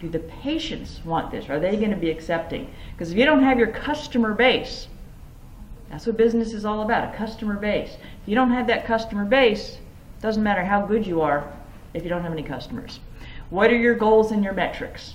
Do 0.00 0.08
the 0.08 0.18
patients 0.18 1.00
want 1.04 1.30
this? 1.30 1.48
Are 1.48 1.60
they 1.60 1.76
going 1.76 1.90
to 1.90 1.96
be 1.96 2.10
accepting? 2.10 2.68
Because 2.92 3.12
if 3.12 3.18
you 3.18 3.24
don't 3.24 3.44
have 3.44 3.58
your 3.58 3.68
customer 3.68 4.34
base, 4.34 4.88
that's 5.88 6.06
what 6.06 6.16
business 6.16 6.52
is 6.52 6.64
all 6.64 6.82
about, 6.82 7.14
a 7.14 7.16
customer 7.16 7.54
base. 7.54 7.96
If 8.22 8.28
you 8.28 8.34
don't 8.34 8.50
have 8.50 8.66
that 8.66 8.84
customer 8.84 9.24
base, 9.24 9.74
it 9.74 10.22
doesn't 10.22 10.42
matter 10.42 10.64
how 10.64 10.84
good 10.84 11.06
you 11.06 11.20
are, 11.20 11.48
if 11.94 12.02
you 12.02 12.08
don't 12.08 12.22
have 12.22 12.32
any 12.32 12.42
customers. 12.42 13.00
What 13.50 13.70
are 13.70 13.76
your 13.76 13.94
goals 13.94 14.32
and 14.32 14.42
your 14.42 14.54
metrics? 14.54 15.14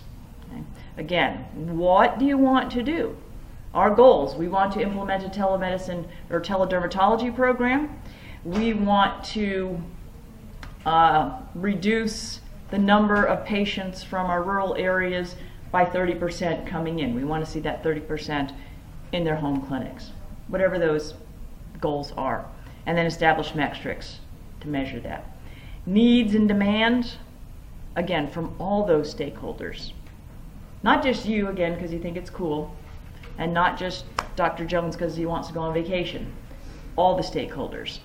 Okay. 0.50 0.62
Again, 0.98 1.46
what 1.78 2.20
do 2.20 2.26
you 2.26 2.38
want 2.38 2.72
to 2.74 2.84
do? 2.84 3.16
Our 3.74 3.94
goals, 3.94 4.36
we 4.36 4.48
want 4.48 4.74
to 4.74 4.82
implement 4.82 5.24
a 5.24 5.30
telemedicine 5.30 6.08
or 6.30 6.40
teledermatology 6.42 7.36
program. 7.36 8.00
We 8.44 8.74
want 8.74 9.24
to 9.26 9.82
uh, 10.86 11.42
reduce 11.54 12.42
the 12.70 12.78
number 12.78 13.26
of 13.26 13.46
patients 13.46 14.04
from 14.04 14.28
our 14.28 14.44
rural 14.44 14.76
areas 14.76 15.36
by 15.72 15.86
30% 15.86 16.66
coming 16.66 17.00
in. 17.00 17.14
We 17.14 17.24
want 17.24 17.44
to 17.46 17.50
see 17.50 17.60
that 17.62 17.84
30% 17.84 18.54
in 19.12 19.24
their 19.24 19.36
home 19.36 19.62
clinics, 19.62 20.12
whatever 20.48 20.80
those 20.80 21.14
goals 21.82 22.14
are. 22.18 22.46
And 22.86 22.98
then 22.98 23.06
establish 23.06 23.54
metrics 23.54 24.20
to 24.62 24.68
measure 24.68 25.00
that 25.02 25.37
needs 25.88 26.36
and 26.36 26.48
demands, 26.48 27.18
again, 27.96 28.30
from 28.30 28.54
all 28.60 28.86
those 28.86 29.14
stakeholders. 29.14 29.94
Not 30.84 31.02
just 31.02 31.26
you, 31.26 31.48
again, 31.48 31.74
because 31.74 31.92
you 31.92 32.00
think 32.00 32.18
it's 32.18 32.30
cool, 32.30 32.76
and 33.38 33.54
not 33.54 33.80
just 33.80 34.06
Dr. 34.36 34.66
Jones 34.66 34.96
because 34.96 35.16
he 35.16 35.26
wants 35.26 35.48
to 35.48 35.54
go 35.54 35.62
on 35.62 35.74
vacation. 35.74 36.32
All 36.96 37.16
the 37.16 37.24
stakeholders. 37.24 38.00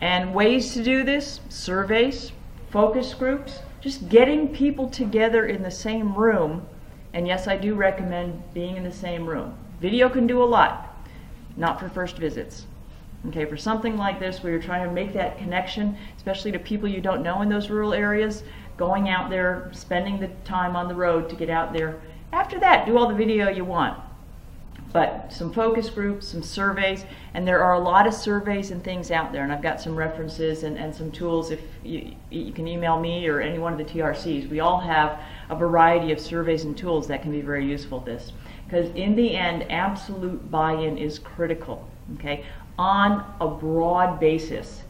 And 0.00 0.34
ways 0.34 0.74
to 0.74 0.82
do 0.82 1.02
this 1.02 1.40
surveys, 1.48 2.32
focus 2.70 3.14
groups, 3.14 3.60
just 3.80 4.08
getting 4.08 4.48
people 4.48 4.88
together 4.88 5.46
in 5.46 5.62
the 5.62 5.70
same 5.70 6.14
room. 6.14 6.66
And 7.12 7.26
yes, 7.26 7.46
I 7.46 7.56
do 7.56 7.74
recommend 7.74 8.42
being 8.52 8.76
in 8.76 8.84
the 8.84 8.92
same 8.92 9.26
room. 9.26 9.56
Video 9.80 10.08
can 10.08 10.26
do 10.26 10.42
a 10.42 10.44
lot, 10.44 10.98
not 11.56 11.78
for 11.78 11.88
first 11.88 12.16
visits. 12.16 12.66
Okay, 13.26 13.44
for 13.44 13.56
something 13.56 13.96
like 13.96 14.20
this 14.20 14.42
where 14.42 14.52
you're 14.52 14.62
trying 14.62 14.86
to 14.86 14.94
make 14.94 15.12
that 15.12 15.38
connection, 15.38 15.96
especially 16.16 16.52
to 16.52 16.58
people 16.58 16.88
you 16.88 17.00
don't 17.00 17.22
know 17.22 17.42
in 17.42 17.48
those 17.48 17.68
rural 17.68 17.92
areas, 17.92 18.44
going 18.76 19.08
out 19.08 19.28
there, 19.28 19.70
spending 19.72 20.20
the 20.20 20.28
time 20.44 20.76
on 20.76 20.86
the 20.86 20.94
road 20.94 21.28
to 21.28 21.34
get 21.34 21.50
out 21.50 21.72
there. 21.72 22.00
After 22.32 22.60
that, 22.60 22.86
do 22.86 22.96
all 22.96 23.08
the 23.08 23.14
video 23.14 23.48
you 23.48 23.64
want. 23.64 23.98
But 24.92 25.32
some 25.32 25.52
focus 25.52 25.90
groups, 25.90 26.28
some 26.28 26.42
surveys, 26.42 27.04
and 27.34 27.46
there 27.46 27.62
are 27.62 27.74
a 27.74 27.78
lot 27.78 28.06
of 28.06 28.14
surveys 28.14 28.70
and 28.70 28.82
things 28.82 29.10
out 29.10 29.32
there, 29.32 29.42
and 29.42 29.52
I've 29.52 29.62
got 29.62 29.80
some 29.80 29.94
references 29.94 30.62
and, 30.62 30.78
and 30.78 30.94
some 30.94 31.10
tools. 31.10 31.50
If 31.50 31.60
you, 31.84 32.14
you 32.30 32.52
can 32.52 32.66
email 32.66 32.98
me 32.98 33.28
or 33.28 33.40
any 33.40 33.58
one 33.58 33.72
of 33.72 33.78
the 33.78 33.84
TRCs, 33.84 34.48
we 34.48 34.60
all 34.60 34.80
have 34.80 35.20
a 35.50 35.56
variety 35.56 36.10
of 36.12 36.20
surveys 36.20 36.64
and 36.64 36.76
tools 36.76 37.06
that 37.08 37.20
can 37.20 37.32
be 37.32 37.42
very 37.42 37.66
useful 37.66 38.00
this. 38.00 38.32
Because 38.64 38.90
in 38.94 39.14
the 39.14 39.34
end, 39.34 39.70
absolute 39.70 40.50
buy-in 40.50 40.96
is 40.96 41.18
critical. 41.18 41.86
Okay, 42.14 42.46
on 42.78 43.24
a 43.40 43.48
broad 43.48 44.20
basis. 44.20 44.82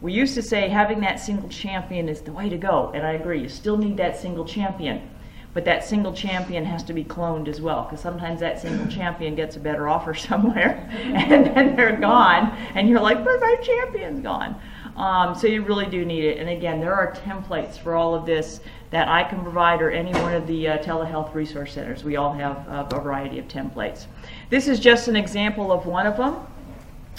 We 0.00 0.12
used 0.12 0.34
to 0.34 0.42
say 0.42 0.68
having 0.68 1.00
that 1.00 1.20
single 1.20 1.48
champion 1.48 2.08
is 2.08 2.20
the 2.20 2.32
way 2.32 2.48
to 2.48 2.56
go, 2.56 2.90
and 2.94 3.06
I 3.06 3.12
agree. 3.12 3.40
You 3.40 3.48
still 3.48 3.76
need 3.76 3.96
that 3.98 4.16
single 4.16 4.44
champion, 4.44 5.08
but 5.52 5.64
that 5.66 5.84
single 5.84 6.12
champion 6.12 6.64
has 6.64 6.82
to 6.84 6.92
be 6.92 7.04
cloned 7.04 7.48
as 7.48 7.60
well, 7.60 7.84
because 7.84 8.00
sometimes 8.00 8.40
that 8.40 8.60
single 8.60 8.86
champion 8.90 9.34
gets 9.34 9.56
a 9.56 9.60
better 9.60 9.88
offer 9.88 10.14
somewhere, 10.30 10.88
and 10.90 11.46
then 11.46 11.76
they're 11.76 11.96
gone, 11.96 12.56
and 12.74 12.88
you're 12.88 13.00
like, 13.00 13.24
"Where's 13.24 13.40
my 13.40 13.56
champion's 13.62 14.20
gone?" 14.20 14.56
Um, 14.96 15.34
so 15.34 15.48
you 15.48 15.62
really 15.62 15.86
do 15.86 16.04
need 16.04 16.24
it. 16.24 16.38
And 16.38 16.48
again, 16.48 16.80
there 16.80 16.94
are 16.94 17.12
templates 17.12 17.76
for 17.78 17.94
all 17.94 18.14
of 18.14 18.26
this 18.26 18.60
that 18.90 19.08
I 19.08 19.24
can 19.24 19.42
provide, 19.42 19.82
or 19.82 19.90
any 19.90 20.12
one 20.20 20.34
of 20.34 20.46
the 20.46 20.68
uh, 20.68 20.78
telehealth 20.78 21.34
resource 21.34 21.72
centers. 21.72 22.04
We 22.04 22.16
all 22.16 22.32
have 22.32 22.68
uh, 22.68 22.86
a 22.90 23.00
variety 23.00 23.38
of 23.38 23.48
templates. 23.48 24.06
This 24.50 24.68
is 24.68 24.78
just 24.78 25.08
an 25.08 25.16
example 25.16 25.72
of 25.72 25.86
one 25.86 26.06
of 26.06 26.16
them. 26.16 26.46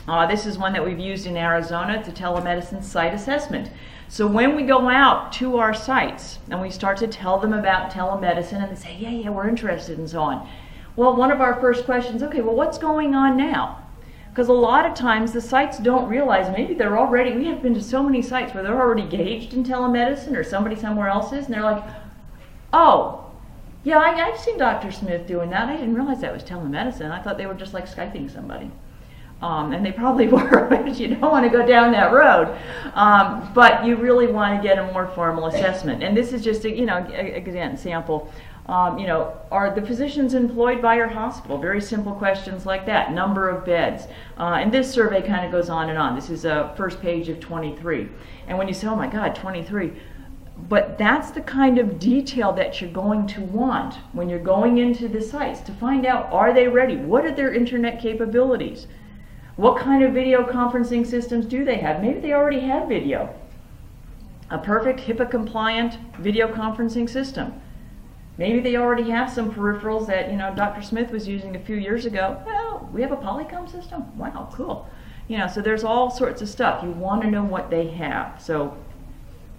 Uh, 0.07 0.25
this 0.27 0.45
is 0.45 0.57
one 0.57 0.73
that 0.73 0.85
we've 0.85 0.99
used 0.99 1.25
in 1.25 1.35
Arizona. 1.35 1.93
It's 1.93 2.07
a 2.07 2.11
telemedicine 2.11 2.83
site 2.83 3.13
assessment. 3.13 3.71
So 4.07 4.27
when 4.27 4.55
we 4.55 4.63
go 4.63 4.87
out 4.87 5.31
to 5.33 5.57
our 5.57 5.73
sites 5.73 6.37
and 6.49 6.61
we 6.61 6.69
start 6.69 6.97
to 6.97 7.07
tell 7.07 7.39
them 7.39 7.53
about 7.53 7.91
telemedicine 7.91 8.61
and 8.61 8.71
they 8.71 8.79
say, 8.79 8.95
yeah, 8.99 9.09
yeah, 9.09 9.29
we're 9.29 9.49
interested 9.49 9.97
and 9.97 10.07
so 10.07 10.21
on. 10.21 10.47
Well, 10.95 11.15
one 11.15 11.31
of 11.31 11.41
our 11.41 11.59
first 11.59 11.85
questions, 11.85 12.21
okay, 12.21 12.41
well, 12.41 12.55
what's 12.55 12.77
going 12.77 13.15
on 13.15 13.35
now? 13.35 13.81
Because 14.29 14.47
a 14.47 14.53
lot 14.53 14.85
of 14.85 14.93
times 14.93 15.33
the 15.33 15.41
sites 15.41 15.79
don't 15.79 16.07
realize 16.07 16.51
maybe 16.51 16.73
they're 16.73 16.97
already, 16.97 17.35
we 17.35 17.45
have 17.45 17.63
been 17.63 17.73
to 17.73 17.81
so 17.81 18.03
many 18.03 18.21
sites 18.21 18.53
where 18.53 18.63
they're 18.63 18.79
already 18.79 19.03
engaged 19.03 19.53
in 19.53 19.63
telemedicine 19.63 20.35
or 20.35 20.43
somebody 20.43 20.75
somewhere 20.75 21.07
else 21.07 21.33
is, 21.33 21.45
and 21.45 21.53
they're 21.53 21.63
like, 21.63 21.83
oh, 22.73 23.31
yeah, 23.83 23.97
I, 23.97 24.29
I've 24.29 24.39
seen 24.39 24.57
Dr. 24.57 24.91
Smith 24.91 25.25
doing 25.25 25.49
that. 25.49 25.69
I 25.69 25.77
didn't 25.77 25.95
realize 25.95 26.21
that 26.21 26.33
was 26.33 26.43
telemedicine. 26.43 27.11
I 27.11 27.21
thought 27.21 27.37
they 27.37 27.45
were 27.45 27.53
just 27.53 27.73
like 27.73 27.87
Skyping 27.87 28.31
somebody. 28.31 28.71
Um, 29.41 29.73
and 29.73 29.85
they 29.85 29.91
probably 29.91 30.27
were, 30.29 30.67
but 30.69 30.97
you 30.97 31.09
don't 31.09 31.31
want 31.31 31.45
to 31.45 31.49
go 31.49 31.65
down 31.65 31.91
that 31.91 32.13
road. 32.13 32.57
Um, 32.93 33.51
but 33.53 33.85
you 33.85 33.95
really 33.95 34.27
want 34.27 34.61
to 34.61 34.67
get 34.67 34.77
a 34.77 34.91
more 34.91 35.07
formal 35.07 35.47
assessment. 35.47 36.03
And 36.03 36.15
this 36.15 36.33
is 36.33 36.43
just, 36.43 36.65
a, 36.65 36.75
you 36.75 36.85
know, 36.85 36.97
again, 36.97 37.77
sample. 37.77 38.31
Um, 38.67 38.97
you 38.97 39.05
know, 39.05 39.37
are 39.51 39.73
the 39.75 39.81
physicians 39.81 40.33
employed 40.33 40.81
by 40.81 40.95
your 40.95 41.07
hospital? 41.07 41.59
Very 41.59 41.81
simple 41.81 42.13
questions 42.13 42.65
like 42.65 42.87
that. 42.87 43.11
Number 43.11 43.47
of 43.47 43.63
beds. 43.63 44.07
Uh, 44.39 44.57
and 44.59 44.71
this 44.71 44.91
survey 44.91 45.21
kind 45.21 45.45
of 45.45 45.51
goes 45.51 45.69
on 45.69 45.89
and 45.89 45.99
on. 45.99 46.15
This 46.15 46.31
is 46.31 46.45
a 46.45 46.73
first 46.75 46.99
page 46.99 47.29
of 47.29 47.39
23. 47.39 48.09
And 48.47 48.57
when 48.57 48.67
you 48.67 48.73
say, 48.73 48.87
oh 48.87 48.95
my 48.95 49.07
God, 49.07 49.35
23, 49.35 49.93
but 50.67 50.97
that's 50.97 51.31
the 51.31 51.41
kind 51.41 51.77
of 51.77 51.99
detail 51.99 52.53
that 52.53 52.81
you're 52.81 52.91
going 52.91 53.27
to 53.27 53.41
want 53.41 53.95
when 54.13 54.29
you're 54.29 54.39
going 54.39 54.77
into 54.77 55.07
the 55.07 55.21
sites 55.21 55.59
to 55.61 55.71
find 55.73 56.05
out 56.05 56.31
are 56.31 56.53
they 56.53 56.67
ready? 56.67 56.95
What 56.95 57.25
are 57.25 57.35
their 57.35 57.53
internet 57.53 58.01
capabilities? 58.01 58.87
What 59.55 59.77
kind 59.77 60.03
of 60.03 60.13
video 60.13 60.45
conferencing 60.45 61.07
systems 61.07 61.45
do 61.45 61.63
they 61.63 61.77
have? 61.77 62.01
Maybe 62.01 62.19
they 62.19 62.33
already 62.33 62.59
have 62.61 62.89
video. 62.89 63.33
A 64.49 64.57
perfect 64.57 64.99
HIPAA 64.99 65.31
compliant 65.31 65.97
video 66.19 66.53
conferencing 66.53 67.09
system. 67.09 67.61
Maybe 68.37 68.59
they 68.59 68.75
already 68.75 69.09
have 69.11 69.31
some 69.31 69.53
peripherals 69.53 70.07
that, 70.07 70.29
you 70.29 70.35
know, 70.35 70.53
Dr. 70.53 70.81
Smith 70.81 71.09
was 71.09 71.25
using 71.25 71.55
a 71.55 71.59
few 71.59 71.77
years 71.77 72.05
ago. 72.05 72.41
Well, 72.45 72.89
we 72.91 73.01
have 73.01 73.13
a 73.13 73.17
Polycom 73.17 73.71
system? 73.71 74.17
Wow, 74.17 74.49
cool. 74.53 74.89
You 75.29 75.37
know, 75.37 75.47
so 75.47 75.61
there's 75.61 75.85
all 75.85 76.11
sorts 76.11 76.41
of 76.41 76.49
stuff. 76.49 76.83
You 76.83 76.91
want 76.91 77.21
to 77.21 77.31
know 77.31 77.43
what 77.43 77.69
they 77.69 77.87
have. 77.87 78.41
So, 78.41 78.77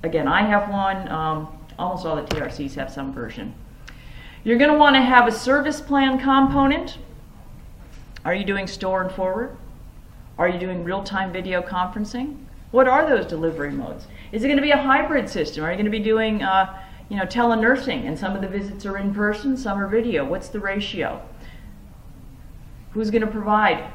again, 0.02 0.28
I 0.28 0.42
have 0.42 0.68
one. 0.68 1.08
Um, 1.08 1.58
almost 1.78 2.04
all 2.04 2.16
the 2.16 2.22
TRCs 2.22 2.74
have 2.74 2.92
some 2.92 3.14
version. 3.14 3.54
You're 4.44 4.58
going 4.58 4.70
to 4.70 4.78
want 4.78 4.94
to 4.94 5.00
have 5.00 5.26
a 5.26 5.32
service 5.32 5.80
plan 5.80 6.20
component. 6.20 6.98
Are 8.26 8.34
you 8.34 8.44
doing 8.44 8.66
store 8.66 9.02
and 9.02 9.10
forward? 9.10 9.56
Are 10.38 10.48
you 10.48 10.58
doing 10.58 10.84
real-time 10.84 11.32
video 11.32 11.62
conferencing? 11.62 12.36
What 12.70 12.86
are 12.86 13.08
those 13.08 13.24
delivery 13.24 13.70
modes? 13.70 14.06
Is 14.32 14.44
it 14.44 14.48
going 14.48 14.58
to 14.58 14.62
be 14.62 14.70
a 14.70 14.76
hybrid 14.76 15.30
system? 15.30 15.64
Are 15.64 15.70
you 15.70 15.76
going 15.76 15.86
to 15.86 15.90
be 15.90 15.98
doing, 15.98 16.42
uh, 16.42 16.78
you 17.08 17.16
know, 17.16 17.24
telenursing 17.24 18.06
and 18.06 18.18
some 18.18 18.34
of 18.34 18.42
the 18.42 18.48
visits 18.48 18.84
are 18.84 18.98
in 18.98 19.14
person, 19.14 19.56
some 19.56 19.78
are 19.78 19.88
video? 19.88 20.26
What's 20.26 20.48
the 20.48 20.60
ratio? 20.60 21.26
Who's 22.90 23.10
going 23.10 23.22
to 23.22 23.30
provide 23.30 23.90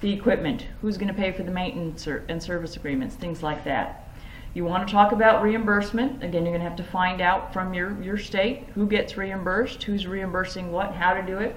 the 0.00 0.12
equipment? 0.12 0.66
Who's 0.80 0.96
going 0.96 1.14
to 1.14 1.14
pay 1.14 1.30
for 1.30 1.44
the 1.44 1.52
maintenance 1.52 2.08
and 2.08 2.42
service 2.42 2.74
agreements? 2.74 3.14
Things 3.14 3.44
like 3.44 3.62
that. 3.62 4.10
You 4.54 4.64
want 4.64 4.88
to 4.88 4.92
talk 4.92 5.12
about 5.12 5.44
reimbursement. 5.44 6.24
Again, 6.24 6.44
you're 6.44 6.52
going 6.52 6.64
to 6.64 6.68
have 6.68 6.76
to 6.78 6.82
find 6.82 7.20
out 7.20 7.52
from 7.52 7.72
your, 7.72 8.00
your 8.02 8.18
state 8.18 8.64
who 8.74 8.88
gets 8.88 9.16
reimbursed, 9.16 9.84
who's 9.84 10.08
reimbursing 10.08 10.72
what, 10.72 10.92
how 10.94 11.14
to 11.14 11.22
do 11.22 11.38
it. 11.38 11.54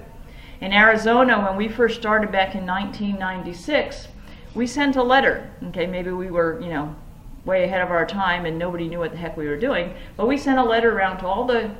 In 0.61 0.73
Arizona, 0.73 1.43
when 1.43 1.57
we 1.57 1.67
first 1.67 1.99
started 1.99 2.31
back 2.31 2.53
in 2.53 2.67
1996, 2.67 4.07
we 4.53 4.67
sent 4.67 4.95
a 4.95 5.01
letter. 5.01 5.49
Okay, 5.69 5.87
maybe 5.87 6.11
we 6.11 6.29
were, 6.29 6.61
you 6.61 6.69
know, 6.69 6.95
way 7.45 7.63
ahead 7.63 7.81
of 7.81 7.89
our 7.89 8.05
time 8.05 8.45
and 8.45 8.59
nobody 8.59 8.87
knew 8.87 8.99
what 8.99 9.11
the 9.11 9.17
heck 9.17 9.35
we 9.35 9.47
were 9.47 9.57
doing, 9.57 9.95
but 10.15 10.27
we 10.27 10.37
sent 10.37 10.59
a 10.59 10.63
letter 10.63 10.95
around 10.95 11.17
to 11.17 11.25
all 11.25 11.45
the 11.45 11.71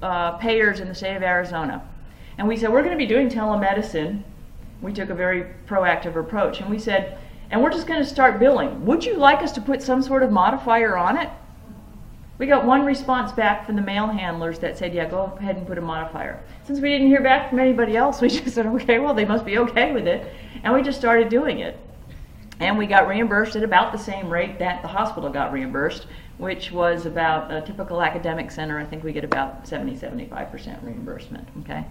uh, 0.00 0.38
payers 0.38 0.80
in 0.80 0.88
the 0.88 0.94
state 0.94 1.16
of 1.16 1.22
Arizona. 1.22 1.86
And 2.38 2.48
we 2.48 2.56
said, 2.56 2.72
we're 2.72 2.80
going 2.82 2.96
to 2.96 3.04
be 3.04 3.04
doing 3.04 3.28
telemedicine. 3.28 4.22
We 4.80 4.94
took 4.94 5.10
a 5.10 5.14
very 5.14 5.44
proactive 5.66 6.16
approach. 6.16 6.62
And 6.62 6.70
we 6.70 6.78
said, 6.78 7.18
and 7.50 7.62
we're 7.62 7.70
just 7.70 7.86
going 7.86 8.00
to 8.00 8.08
start 8.08 8.40
billing. 8.40 8.86
Would 8.86 9.04
you 9.04 9.16
like 9.16 9.42
us 9.42 9.52
to 9.52 9.60
put 9.60 9.82
some 9.82 10.02
sort 10.02 10.22
of 10.22 10.30
modifier 10.30 10.96
on 10.96 11.18
it? 11.18 11.28
We 12.40 12.46
got 12.46 12.64
one 12.64 12.86
response 12.86 13.32
back 13.32 13.66
from 13.66 13.76
the 13.76 13.82
mail 13.82 14.06
handlers 14.06 14.58
that 14.60 14.78
said, 14.78 14.94
yeah, 14.94 15.04
go 15.04 15.24
ahead 15.38 15.58
and 15.58 15.66
put 15.66 15.76
a 15.76 15.82
modifier. 15.82 16.42
Since 16.64 16.80
we 16.80 16.88
didn't 16.88 17.08
hear 17.08 17.22
back 17.22 17.50
from 17.50 17.58
anybody 17.58 17.98
else, 17.98 18.22
we 18.22 18.28
just 18.30 18.54
said, 18.54 18.64
okay, 18.64 18.98
well, 18.98 19.12
they 19.12 19.26
must 19.26 19.44
be 19.44 19.58
okay 19.58 19.92
with 19.92 20.06
it. 20.06 20.32
And 20.62 20.72
we 20.72 20.82
just 20.82 20.98
started 20.98 21.28
doing 21.28 21.58
it. 21.58 21.78
And 22.58 22.78
we 22.78 22.86
got 22.86 23.06
reimbursed 23.06 23.56
at 23.56 23.62
about 23.62 23.92
the 23.92 23.98
same 23.98 24.30
rate 24.30 24.58
that 24.58 24.80
the 24.80 24.88
hospital 24.88 25.28
got 25.28 25.52
reimbursed, 25.52 26.06
which 26.38 26.72
was 26.72 27.04
about 27.04 27.52
a 27.52 27.60
typical 27.60 28.00
academic 28.00 28.50
center. 28.50 28.78
I 28.78 28.86
think 28.86 29.04
we 29.04 29.12
get 29.12 29.24
about 29.24 29.68
70, 29.68 29.96
75% 29.96 30.82
reimbursement. 30.82 31.46
Okay. 31.60 31.84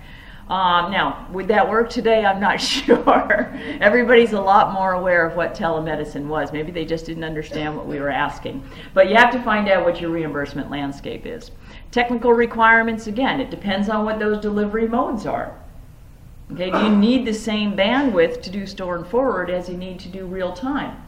Um, 0.50 0.92
now, 0.92 1.28
would 1.32 1.48
that 1.50 1.70
work 1.70 1.92
today? 1.92 2.26
I'm 2.26 2.40
not 2.40 2.60
sure. 2.62 3.54
Everybody's 3.80 4.34
a 4.34 4.42
lot 4.42 4.74
more 4.74 4.94
aware 4.94 5.26
of 5.26 5.36
what 5.36 5.54
telemedicine 5.54 6.26
was. 6.26 6.52
Maybe 6.52 6.72
they 6.72 6.86
just 6.86 7.06
didn't 7.06 7.24
understand 7.24 7.78
what 7.78 7.86
we 7.86 8.00
were 8.00 8.10
asking. 8.10 8.64
But 8.96 9.10
you 9.10 9.16
have 9.16 9.32
to 9.32 9.44
find 9.44 9.70
out 9.70 9.86
what 9.86 10.02
your 10.02 10.10
reimbursement 10.10 10.72
landscape 10.72 11.28
is. 11.28 11.52
Technical 11.92 12.34
requirements, 12.34 13.06
again, 13.06 13.40
it 13.40 13.52
depends 13.52 13.90
on 13.90 14.06
what 14.06 14.18
those 14.18 14.40
delivery 14.40 14.88
modes 14.88 15.28
are. 15.28 15.56
Okay, 16.52 16.72
do 16.72 16.80
you 16.80 16.96
need 16.96 17.28
the 17.28 17.34
same 17.34 17.78
bandwidth 17.78 18.42
to 18.42 18.50
do 18.50 18.66
store 18.66 18.96
and 18.96 19.06
forward 19.06 19.52
as 19.52 19.70
you 19.70 19.78
need 19.78 20.00
to 20.00 20.10
do 20.10 20.26
real 20.26 20.52
time? 20.52 21.00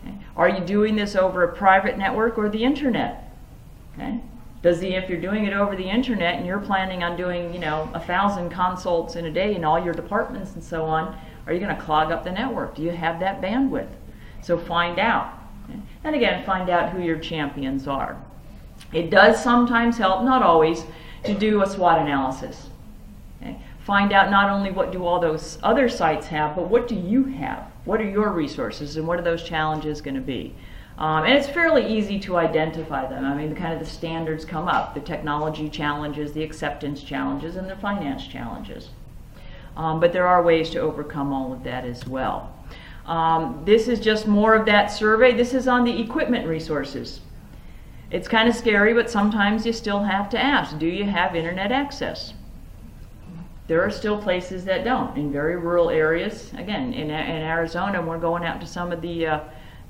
Okay. 0.00 0.14
Are 0.36 0.48
you 0.48 0.60
doing 0.64 0.94
this 0.94 1.16
over 1.16 1.42
a 1.42 1.52
private 1.52 1.98
network 1.98 2.38
or 2.38 2.48
the 2.48 2.62
internet? 2.62 3.32
Okay. 3.94 4.20
Does 4.62 4.78
the 4.78 4.94
if 4.94 5.10
you're 5.10 5.20
doing 5.20 5.44
it 5.44 5.52
over 5.52 5.74
the 5.74 5.88
internet 5.88 6.36
and 6.36 6.46
you're 6.46 6.60
planning 6.60 7.02
on 7.02 7.16
doing, 7.16 7.52
you 7.52 7.58
know, 7.58 7.90
a 7.94 8.00
thousand 8.00 8.50
consults 8.50 9.16
in 9.16 9.26
a 9.26 9.30
day 9.30 9.54
in 9.54 9.64
all 9.64 9.82
your 9.82 9.94
departments 9.94 10.54
and 10.54 10.62
so 10.62 10.84
on, 10.84 11.18
are 11.46 11.52
you 11.52 11.58
going 11.58 11.74
to 11.74 11.82
clog 11.82 12.12
up 12.12 12.22
the 12.22 12.30
network? 12.30 12.76
Do 12.76 12.82
you 12.82 12.92
have 12.92 13.18
that 13.20 13.40
bandwidth? 13.40 13.90
So 14.42 14.56
find 14.56 14.98
out. 14.98 15.32
And 16.04 16.14
again, 16.14 16.44
find 16.44 16.70
out 16.70 16.90
who 16.90 17.02
your 17.02 17.18
champions 17.18 17.88
are. 17.88 18.16
It 18.92 19.10
does 19.10 19.42
sometimes 19.42 19.98
help, 19.98 20.24
not 20.24 20.42
always, 20.42 20.84
to 21.24 21.34
do 21.34 21.62
a 21.62 21.66
SWOT 21.66 22.00
analysis 22.00 22.68
find 23.84 24.12
out 24.12 24.30
not 24.30 24.48
only 24.50 24.70
what 24.70 24.92
do 24.92 25.04
all 25.04 25.20
those 25.20 25.58
other 25.62 25.88
sites 25.88 26.28
have, 26.28 26.54
but 26.54 26.68
what 26.68 26.88
do 26.88 26.94
you 26.94 27.24
have? 27.24 27.70
What 27.84 28.00
are 28.00 28.08
your 28.08 28.30
resources 28.30 28.96
and 28.96 29.06
what 29.06 29.18
are 29.18 29.22
those 29.22 29.42
challenges 29.42 30.00
going 30.00 30.14
to 30.14 30.20
be? 30.20 30.54
Um, 30.98 31.24
and 31.24 31.32
it's 31.32 31.48
fairly 31.48 31.86
easy 31.86 32.18
to 32.20 32.36
identify 32.36 33.08
them. 33.08 33.24
I 33.24 33.34
mean, 33.34 33.48
the 33.48 33.56
kind 33.56 33.72
of 33.72 33.78
the 33.78 33.86
standards 33.86 34.44
come 34.44 34.68
up, 34.68 34.94
the 34.94 35.00
technology 35.00 35.68
challenges, 35.68 36.32
the 36.32 36.42
acceptance 36.42 37.02
challenges, 37.02 37.56
and 37.56 37.68
the 37.68 37.76
finance 37.76 38.26
challenges. 38.26 38.90
Um, 39.76 40.00
but 40.00 40.12
there 40.12 40.26
are 40.26 40.42
ways 40.42 40.68
to 40.70 40.80
overcome 40.80 41.32
all 41.32 41.52
of 41.52 41.64
that 41.64 41.84
as 41.84 42.06
well. 42.06 42.54
Um, 43.06 43.62
this 43.64 43.88
is 43.88 44.00
just 44.00 44.28
more 44.28 44.54
of 44.54 44.66
that 44.66 44.88
survey. 44.88 45.32
This 45.32 45.54
is 45.54 45.66
on 45.66 45.84
the 45.84 46.00
equipment 46.00 46.46
resources. 46.46 47.20
It's 48.10 48.28
kind 48.28 48.48
of 48.48 48.54
scary, 48.54 48.92
but 48.92 49.10
sometimes 49.10 49.64
you 49.64 49.72
still 49.72 50.04
have 50.04 50.28
to 50.30 50.38
ask, 50.38 50.78
do 50.78 50.86
you 50.86 51.04
have 51.04 51.34
internet 51.34 51.72
access? 51.72 52.34
there 53.72 53.82
are 53.82 53.90
still 53.90 54.20
places 54.20 54.66
that 54.66 54.84
don't 54.84 55.16
in 55.16 55.32
very 55.32 55.56
rural 55.56 55.88
areas. 55.88 56.52
Again, 56.58 56.92
in, 56.92 57.10
in 57.10 57.10
Arizona, 57.10 58.02
we're 58.02 58.18
going 58.18 58.44
out 58.44 58.60
to 58.60 58.66
some 58.66 58.92
of 58.92 59.00
the 59.00 59.26
uh, 59.26 59.40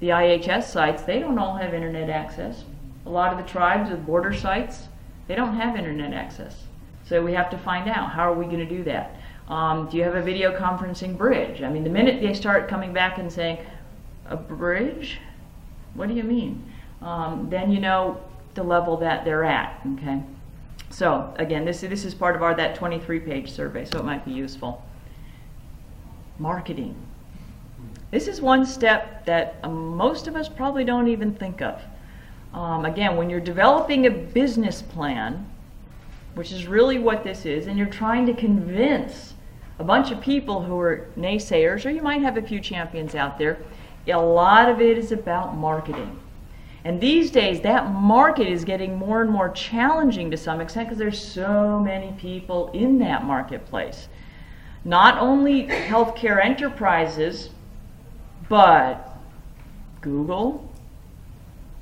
the 0.02 0.08
IHS 0.08 0.64
sites. 0.64 1.04
They 1.04 1.20
don't 1.20 1.38
all 1.38 1.54
have 1.54 1.72
internet 1.72 2.10
access. 2.10 2.64
A 3.06 3.08
lot 3.08 3.32
of 3.32 3.38
the 3.38 3.48
tribes 3.48 3.88
with 3.88 4.04
border 4.04 4.34
sites, 4.34 4.88
they 5.28 5.36
don't 5.36 5.54
have 5.54 5.76
internet 5.76 6.12
access. 6.12 6.64
So 7.06 7.22
we 7.22 7.32
have 7.34 7.48
to 7.50 7.58
find 7.58 7.88
out 7.88 8.10
how 8.10 8.32
are 8.32 8.34
we 8.34 8.46
going 8.46 8.58
to 8.58 8.66
do 8.66 8.82
that. 8.82 9.14
Um, 9.46 9.88
do 9.88 9.96
you 9.96 10.02
have 10.02 10.16
a 10.16 10.22
video 10.22 10.58
conferencing 10.58 11.16
bridge? 11.16 11.62
I 11.62 11.68
mean, 11.68 11.84
the 11.84 11.90
minute 11.90 12.20
they 12.20 12.34
start 12.34 12.68
coming 12.68 12.92
back 12.92 13.18
and 13.18 13.32
saying, 13.32 13.64
a 14.26 14.36
bridge? 14.36 15.20
What 15.94 16.08
do 16.08 16.14
you 16.14 16.24
mean? 16.24 16.68
Um, 17.00 17.46
then 17.48 17.70
you 17.70 17.78
know 17.78 18.20
the 18.54 18.64
level 18.64 18.96
that 18.96 19.24
they're 19.24 19.44
at. 19.44 19.86
Okay. 19.94 20.20
So 20.90 21.32
again, 21.36 21.64
this, 21.64 21.82
this 21.82 22.04
is 22.04 22.12
part 22.12 22.34
of 22.34 22.42
our 22.42 22.56
that 22.56 22.74
23 22.74 23.20
page 23.20 23.52
survey, 23.52 23.84
so 23.84 24.00
it 24.00 24.04
might 24.04 24.24
be 24.24 24.32
useful. 24.32 24.84
Marketing. 26.40 26.96
This 28.12 28.28
is 28.28 28.42
one 28.42 28.66
step 28.66 29.24
that 29.24 29.56
um, 29.62 29.96
most 29.96 30.28
of 30.28 30.36
us 30.36 30.46
probably 30.46 30.84
don't 30.84 31.08
even 31.08 31.34
think 31.34 31.62
of. 31.62 31.80
Um, 32.52 32.84
again, 32.84 33.16
when 33.16 33.30
you're 33.30 33.40
developing 33.40 34.06
a 34.06 34.10
business 34.10 34.82
plan, 34.82 35.50
which 36.34 36.52
is 36.52 36.66
really 36.66 36.98
what 36.98 37.24
this 37.24 37.46
is, 37.46 37.66
and 37.66 37.78
you're 37.78 37.86
trying 37.86 38.26
to 38.26 38.34
convince 38.34 39.32
a 39.78 39.84
bunch 39.84 40.10
of 40.10 40.20
people 40.20 40.62
who 40.62 40.78
are 40.78 41.08
naysayers, 41.16 41.86
or 41.86 41.90
you 41.90 42.02
might 42.02 42.20
have 42.20 42.36
a 42.36 42.42
few 42.42 42.60
champions 42.60 43.14
out 43.14 43.38
there, 43.38 43.56
a 44.06 44.12
lot 44.12 44.68
of 44.68 44.82
it 44.82 44.98
is 44.98 45.10
about 45.10 45.56
marketing. 45.56 46.20
And 46.84 47.00
these 47.00 47.30
days, 47.30 47.62
that 47.62 47.92
market 47.92 48.46
is 48.46 48.62
getting 48.62 48.94
more 48.94 49.22
and 49.22 49.30
more 49.30 49.48
challenging 49.48 50.30
to 50.32 50.36
some 50.36 50.60
extent 50.60 50.88
because 50.88 50.98
there's 50.98 51.18
so 51.18 51.80
many 51.80 52.12
people 52.18 52.70
in 52.74 52.98
that 52.98 53.24
marketplace. 53.24 54.08
Not 54.84 55.16
only 55.16 55.66
healthcare 55.66 56.44
enterprises, 56.44 57.48
but 58.52 59.16
Google, 60.02 60.70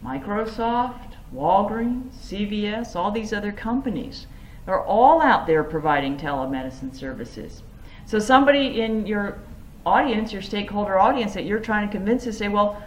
Microsoft, 0.05 1.15
Walgreens, 1.35 2.13
CVS, 2.13 2.95
all 2.95 3.11
these 3.11 3.33
other 3.33 3.51
companies. 3.51 4.29
They're 4.67 4.81
all 4.81 5.21
out 5.21 5.49
there 5.49 5.65
providing 5.65 6.17
telemedicine 6.17 6.95
services. 6.95 7.65
So 8.07 8.21
somebody 8.21 8.83
in 8.83 9.05
your 9.05 9.41
audience, 9.85 10.33
your 10.33 10.43
stakeholder 10.43 10.97
audience 10.97 11.35
that 11.35 11.45
you're 11.45 11.59
trying 11.59 11.89
to 11.89 11.93
convince 11.93 12.23
to 12.23 12.33
say, 12.33 12.47
well, 12.47 12.81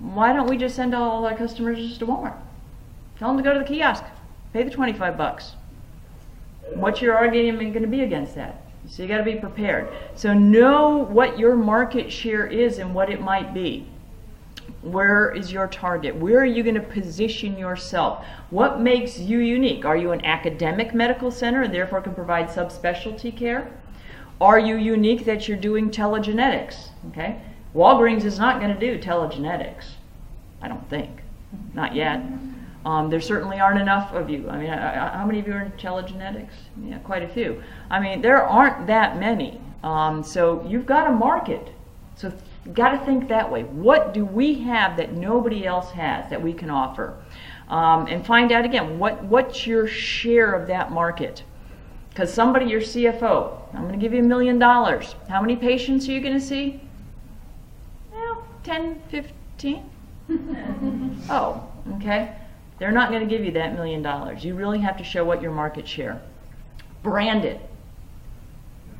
why 0.00 0.32
don't 0.32 0.50
we 0.50 0.56
just 0.56 0.74
send 0.74 0.92
all 0.92 1.24
our 1.24 1.36
customers 1.36 1.96
to 1.98 2.06
Walmart? 2.06 2.36
Tell 3.20 3.28
them 3.28 3.36
to 3.36 3.44
go 3.44 3.52
to 3.52 3.60
the 3.60 3.64
kiosk, 3.64 4.02
pay 4.52 4.64
the 4.64 4.70
25 4.70 5.16
bucks. 5.16 5.52
What's 6.74 7.00
your 7.00 7.16
argument 7.16 7.74
going 7.74 7.84
to 7.84 7.88
be 7.88 8.02
against 8.02 8.34
that? 8.34 8.63
So 8.88 9.02
you 9.02 9.08
got 9.08 9.18
to 9.18 9.24
be 9.24 9.36
prepared. 9.36 9.88
So 10.14 10.34
know 10.34 10.98
what 10.98 11.38
your 11.38 11.56
market 11.56 12.12
share 12.12 12.46
is 12.46 12.78
and 12.78 12.94
what 12.94 13.10
it 13.10 13.20
might 13.20 13.54
be. 13.54 13.86
Where 14.82 15.30
is 15.30 15.50
your 15.50 15.66
target? 15.66 16.14
Where 16.14 16.40
are 16.40 16.44
you 16.44 16.62
going 16.62 16.74
to 16.74 16.80
position 16.80 17.58
yourself? 17.58 18.24
What 18.50 18.80
makes 18.80 19.18
you 19.18 19.38
unique? 19.38 19.84
Are 19.84 19.96
you 19.96 20.12
an 20.12 20.24
academic 20.24 20.94
medical 20.94 21.30
center 21.30 21.62
and 21.62 21.74
therefore 21.74 22.02
can 22.02 22.14
provide 22.14 22.48
subspecialty 22.48 23.34
care? 23.36 23.70
Are 24.40 24.58
you 24.58 24.76
unique 24.76 25.24
that 25.24 25.48
you're 25.48 25.56
doing 25.56 25.90
telegenetics? 25.90 26.88
Okay? 27.10 27.40
Walgreens 27.74 28.24
is 28.24 28.38
not 28.38 28.60
going 28.60 28.74
to 28.74 28.80
do 28.80 28.98
telegenetics. 28.98 29.92
I 30.60 30.68
don't 30.68 30.88
think. 30.90 31.20
Not 31.72 31.94
yet. 31.94 32.22
Um, 32.84 33.08
there 33.08 33.20
certainly 33.20 33.60
aren't 33.60 33.80
enough 33.80 34.12
of 34.12 34.28
you. 34.28 34.48
I 34.50 34.58
mean, 34.58 34.70
I, 34.70 35.06
I, 35.06 35.18
how 35.18 35.26
many 35.26 35.40
of 35.40 35.46
you 35.46 35.54
are 35.54 35.62
in 35.62 35.72
telegenetics? 35.72 36.52
Yeah, 36.82 36.98
quite 36.98 37.22
a 37.22 37.28
few. 37.28 37.62
I 37.90 37.98
mean, 37.98 38.20
there 38.20 38.42
aren't 38.42 38.86
that 38.86 39.18
many. 39.18 39.60
Um, 39.82 40.22
so 40.22 40.64
you've 40.68 40.86
got 40.86 41.08
a 41.08 41.12
market. 41.12 41.72
So 42.16 42.32
you've 42.64 42.74
got 42.74 42.90
to 42.90 43.04
think 43.06 43.28
that 43.28 43.50
way. 43.50 43.62
What 43.64 44.12
do 44.12 44.24
we 44.24 44.54
have 44.64 44.96
that 44.98 45.12
nobody 45.12 45.66
else 45.66 45.90
has 45.92 46.28
that 46.30 46.42
we 46.42 46.52
can 46.52 46.68
offer? 46.70 47.16
um, 47.68 48.06
and 48.06 48.24
find 48.24 48.52
out 48.52 48.64
again 48.64 48.98
what, 48.98 49.22
what's 49.24 49.66
your 49.66 49.86
share 49.86 50.52
of 50.52 50.66
that 50.68 50.92
market. 50.92 51.42
Because 52.10 52.32
somebody, 52.32 52.66
your 52.66 52.80
CFO, 52.80 53.58
I'm 53.74 53.82
going 53.82 53.92
to 53.92 53.98
give 53.98 54.12
you 54.12 54.20
a 54.20 54.26
million 54.26 54.58
dollars. 54.58 55.16
How 55.28 55.40
many 55.40 55.56
patients 55.56 56.08
are 56.08 56.12
you 56.12 56.20
going 56.20 56.34
to 56.34 56.40
see? 56.40 56.80
Well, 58.12 58.46
10, 58.62 59.02
15. 59.10 59.90
oh, 61.30 61.68
okay. 61.96 62.36
They're 62.78 62.92
not 62.92 63.10
going 63.10 63.26
to 63.26 63.28
give 63.28 63.44
you 63.44 63.52
that 63.52 63.74
million 63.74 64.02
dollars. 64.02 64.44
You 64.44 64.54
really 64.54 64.80
have 64.80 64.96
to 64.96 65.04
show 65.04 65.24
what 65.24 65.40
your 65.40 65.52
market 65.52 65.86
share. 65.86 66.20
Brand 67.02 67.44
it. 67.44 67.60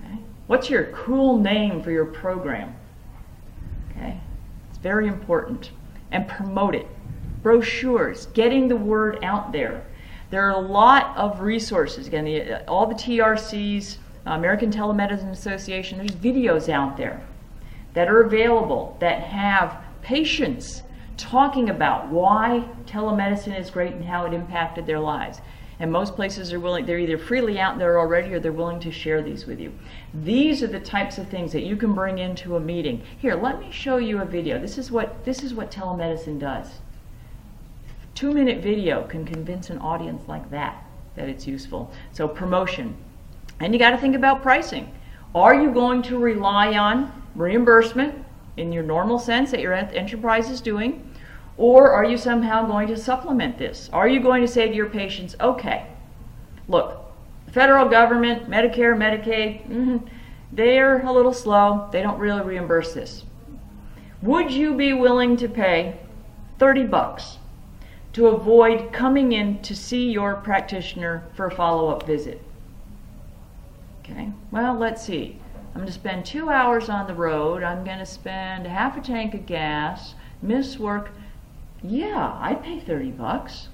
Okay? 0.04 0.18
What's 0.46 0.70
your 0.70 0.84
cool 0.92 1.38
name 1.38 1.82
for 1.82 1.90
your 1.90 2.04
program? 2.04 2.74
Okay? 3.90 4.20
It's 4.68 4.78
very 4.78 5.08
important. 5.08 5.70
And 6.12 6.28
promote 6.28 6.74
it. 6.74 6.86
Brochures, 7.42 8.26
getting 8.26 8.68
the 8.68 8.76
word 8.76 9.22
out 9.24 9.52
there. 9.52 9.84
There 10.30 10.46
are 10.46 10.62
a 10.62 10.66
lot 10.66 11.16
of 11.16 11.40
resources. 11.40 12.06
Again, 12.06 12.24
the, 12.24 12.66
all 12.66 12.86
the 12.86 12.94
TRCs, 12.94 13.98
American 14.26 14.70
Telemedicine 14.70 15.30
Association, 15.30 15.98
there's 15.98 16.12
videos 16.12 16.68
out 16.68 16.96
there 16.96 17.20
that 17.92 18.08
are 18.08 18.22
available 18.22 18.96
that 19.00 19.22
have 19.22 19.82
patients 20.02 20.82
talking 21.16 21.70
about 21.70 22.08
why 22.08 22.64
telemedicine 22.86 23.58
is 23.58 23.70
great 23.70 23.92
and 23.92 24.04
how 24.04 24.26
it 24.26 24.32
impacted 24.32 24.86
their 24.86 25.00
lives. 25.00 25.40
And 25.80 25.90
most 25.90 26.14
places 26.14 26.52
are 26.52 26.60
willing, 26.60 26.86
they're 26.86 26.98
either 26.98 27.18
freely 27.18 27.58
out 27.58 27.78
there 27.78 27.98
already 27.98 28.32
or 28.32 28.38
they're 28.38 28.52
willing 28.52 28.78
to 28.80 28.92
share 28.92 29.22
these 29.22 29.46
with 29.46 29.58
you. 29.58 29.72
These 30.12 30.62
are 30.62 30.68
the 30.68 30.78
types 30.78 31.18
of 31.18 31.28
things 31.28 31.52
that 31.52 31.64
you 31.64 31.76
can 31.76 31.94
bring 31.94 32.18
into 32.18 32.56
a 32.56 32.60
meeting. 32.60 33.02
Here, 33.18 33.34
let 33.34 33.58
me 33.58 33.72
show 33.72 33.96
you 33.96 34.20
a 34.20 34.24
video. 34.24 34.60
This 34.60 34.78
is 34.78 34.92
what, 34.92 35.24
this 35.24 35.42
is 35.42 35.52
what 35.52 35.70
telemedicine 35.70 36.38
does. 36.38 36.68
Two 38.14 38.32
minute 38.32 38.62
video 38.62 39.02
can 39.08 39.24
convince 39.24 39.70
an 39.70 39.78
audience 39.78 40.28
like 40.28 40.48
that 40.50 40.84
that 41.16 41.28
it's 41.28 41.46
useful. 41.46 41.92
So, 42.12 42.28
promotion. 42.28 42.96
And 43.60 43.72
you 43.72 43.78
got 43.78 43.90
to 43.90 43.98
think 43.98 44.14
about 44.14 44.42
pricing. 44.42 44.92
Are 45.34 45.54
you 45.54 45.72
going 45.72 46.02
to 46.02 46.18
rely 46.18 46.76
on 46.76 47.22
reimbursement 47.34 48.23
in 48.56 48.72
your 48.72 48.82
normal 48.82 49.18
sense 49.18 49.50
that 49.50 49.60
your 49.60 49.72
enterprise 49.72 50.50
is 50.50 50.60
doing? 50.60 51.08
Or 51.56 51.90
are 51.90 52.04
you 52.04 52.16
somehow 52.16 52.66
going 52.66 52.88
to 52.88 52.96
supplement 52.96 53.58
this? 53.58 53.88
Are 53.92 54.08
you 54.08 54.20
going 54.20 54.42
to 54.42 54.48
say 54.48 54.68
to 54.68 54.74
your 54.74 54.88
patients, 54.88 55.36
okay, 55.40 55.86
look, 56.68 57.12
federal 57.52 57.88
government, 57.88 58.50
Medicare, 58.50 58.96
Medicaid, 58.96 59.68
mm, 59.68 60.08
they're 60.52 61.04
a 61.06 61.12
little 61.12 61.32
slow. 61.32 61.88
They 61.92 62.02
don't 62.02 62.18
really 62.18 62.42
reimburse 62.42 62.92
this. 62.92 63.24
Would 64.22 64.50
you 64.50 64.74
be 64.74 64.92
willing 64.92 65.36
to 65.36 65.48
pay 65.48 66.00
30 66.58 66.84
bucks 66.86 67.38
to 68.14 68.28
avoid 68.28 68.92
coming 68.92 69.32
in 69.32 69.60
to 69.62 69.74
see 69.74 70.10
your 70.10 70.36
practitioner 70.36 71.24
for 71.34 71.46
a 71.46 71.54
follow-up 71.54 72.06
visit? 72.06 72.40
Okay, 74.00 74.30
well, 74.50 74.74
let's 74.74 75.02
see. 75.02 75.40
I'm 75.74 75.80
going 75.80 75.86
to 75.88 75.92
spend 75.92 76.24
two 76.24 76.50
hours 76.50 76.88
on 76.88 77.08
the 77.08 77.14
road. 77.14 77.64
I'm 77.64 77.82
going 77.84 77.98
to 77.98 78.06
spend 78.06 78.64
half 78.64 78.96
a 78.96 79.00
tank 79.00 79.34
of 79.34 79.44
gas, 79.44 80.14
miss 80.40 80.78
work. 80.78 81.10
Yeah, 81.82 82.38
I'd 82.40 82.62
pay 82.62 82.78
30 82.78 83.10
bucks. 83.10 83.68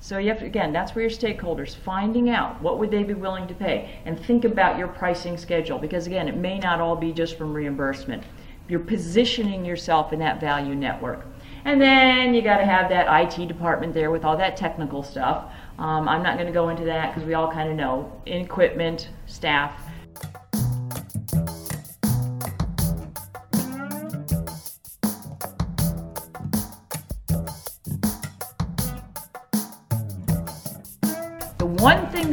So 0.00 0.18
you 0.18 0.28
have 0.28 0.38
to, 0.38 0.46
again, 0.46 0.72
that's 0.72 0.94
where 0.94 1.02
your 1.02 1.10
stakeholders, 1.10 1.74
finding 1.74 2.30
out 2.30 2.62
what 2.62 2.78
would 2.78 2.92
they 2.92 3.02
be 3.02 3.14
willing 3.14 3.48
to 3.48 3.54
pay 3.54 3.98
and 4.04 4.18
think 4.18 4.44
about 4.44 4.78
your 4.78 4.86
pricing 4.86 5.36
schedule 5.36 5.78
because 5.78 6.06
again, 6.06 6.28
it 6.28 6.36
may 6.36 6.60
not 6.60 6.80
all 6.80 6.94
be 6.94 7.12
just 7.12 7.36
from 7.36 7.52
reimbursement. 7.52 8.22
You're 8.68 8.78
positioning 8.78 9.64
yourself 9.64 10.12
in 10.12 10.20
that 10.20 10.40
value 10.40 10.76
network. 10.76 11.26
And 11.64 11.80
then 11.80 12.32
you 12.32 12.42
got 12.42 12.58
to 12.58 12.64
have 12.64 12.88
that 12.90 13.08
IT 13.22 13.48
department 13.48 13.92
there 13.92 14.12
with 14.12 14.24
all 14.24 14.36
that 14.36 14.56
technical 14.56 15.02
stuff. 15.02 15.52
Um, 15.80 16.08
I'm 16.08 16.22
not 16.22 16.36
going 16.36 16.46
to 16.46 16.52
go 16.52 16.68
into 16.68 16.84
that 16.84 17.12
because 17.12 17.26
we 17.26 17.34
all 17.34 17.50
kind 17.50 17.68
of 17.68 17.76
know 17.76 18.10
equipment, 18.24 19.08
staff, 19.26 19.89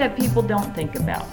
that 0.08 0.18
people 0.18 0.42
don't 0.42 0.74
think 0.74 0.96
about, 0.96 1.26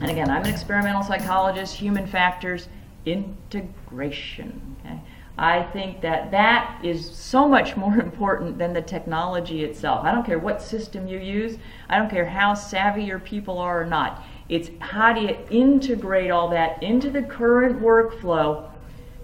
and 0.00 0.08
again, 0.08 0.30
I'm 0.30 0.44
an 0.44 0.50
experimental 0.50 1.02
psychologist, 1.02 1.74
human 1.74 2.06
factors, 2.06 2.68
integration. 3.04 4.76
Okay? 4.84 5.00
I 5.36 5.62
think 5.64 6.00
that 6.02 6.30
that 6.30 6.78
is 6.84 7.10
so 7.10 7.48
much 7.48 7.76
more 7.76 7.98
important 8.00 8.58
than 8.58 8.72
the 8.72 8.82
technology 8.82 9.64
itself. 9.64 10.04
I 10.04 10.12
don't 10.12 10.24
care 10.24 10.38
what 10.38 10.62
system 10.62 11.08
you 11.08 11.18
use, 11.18 11.58
I 11.88 11.98
don't 11.98 12.08
care 12.08 12.26
how 12.26 12.54
savvy 12.54 13.02
your 13.02 13.18
people 13.18 13.58
are 13.58 13.82
or 13.82 13.86
not. 13.86 14.24
It's 14.48 14.70
how 14.78 15.12
do 15.12 15.22
you 15.22 15.36
integrate 15.50 16.30
all 16.30 16.48
that 16.50 16.80
into 16.84 17.10
the 17.10 17.22
current 17.22 17.82
workflow 17.82 18.70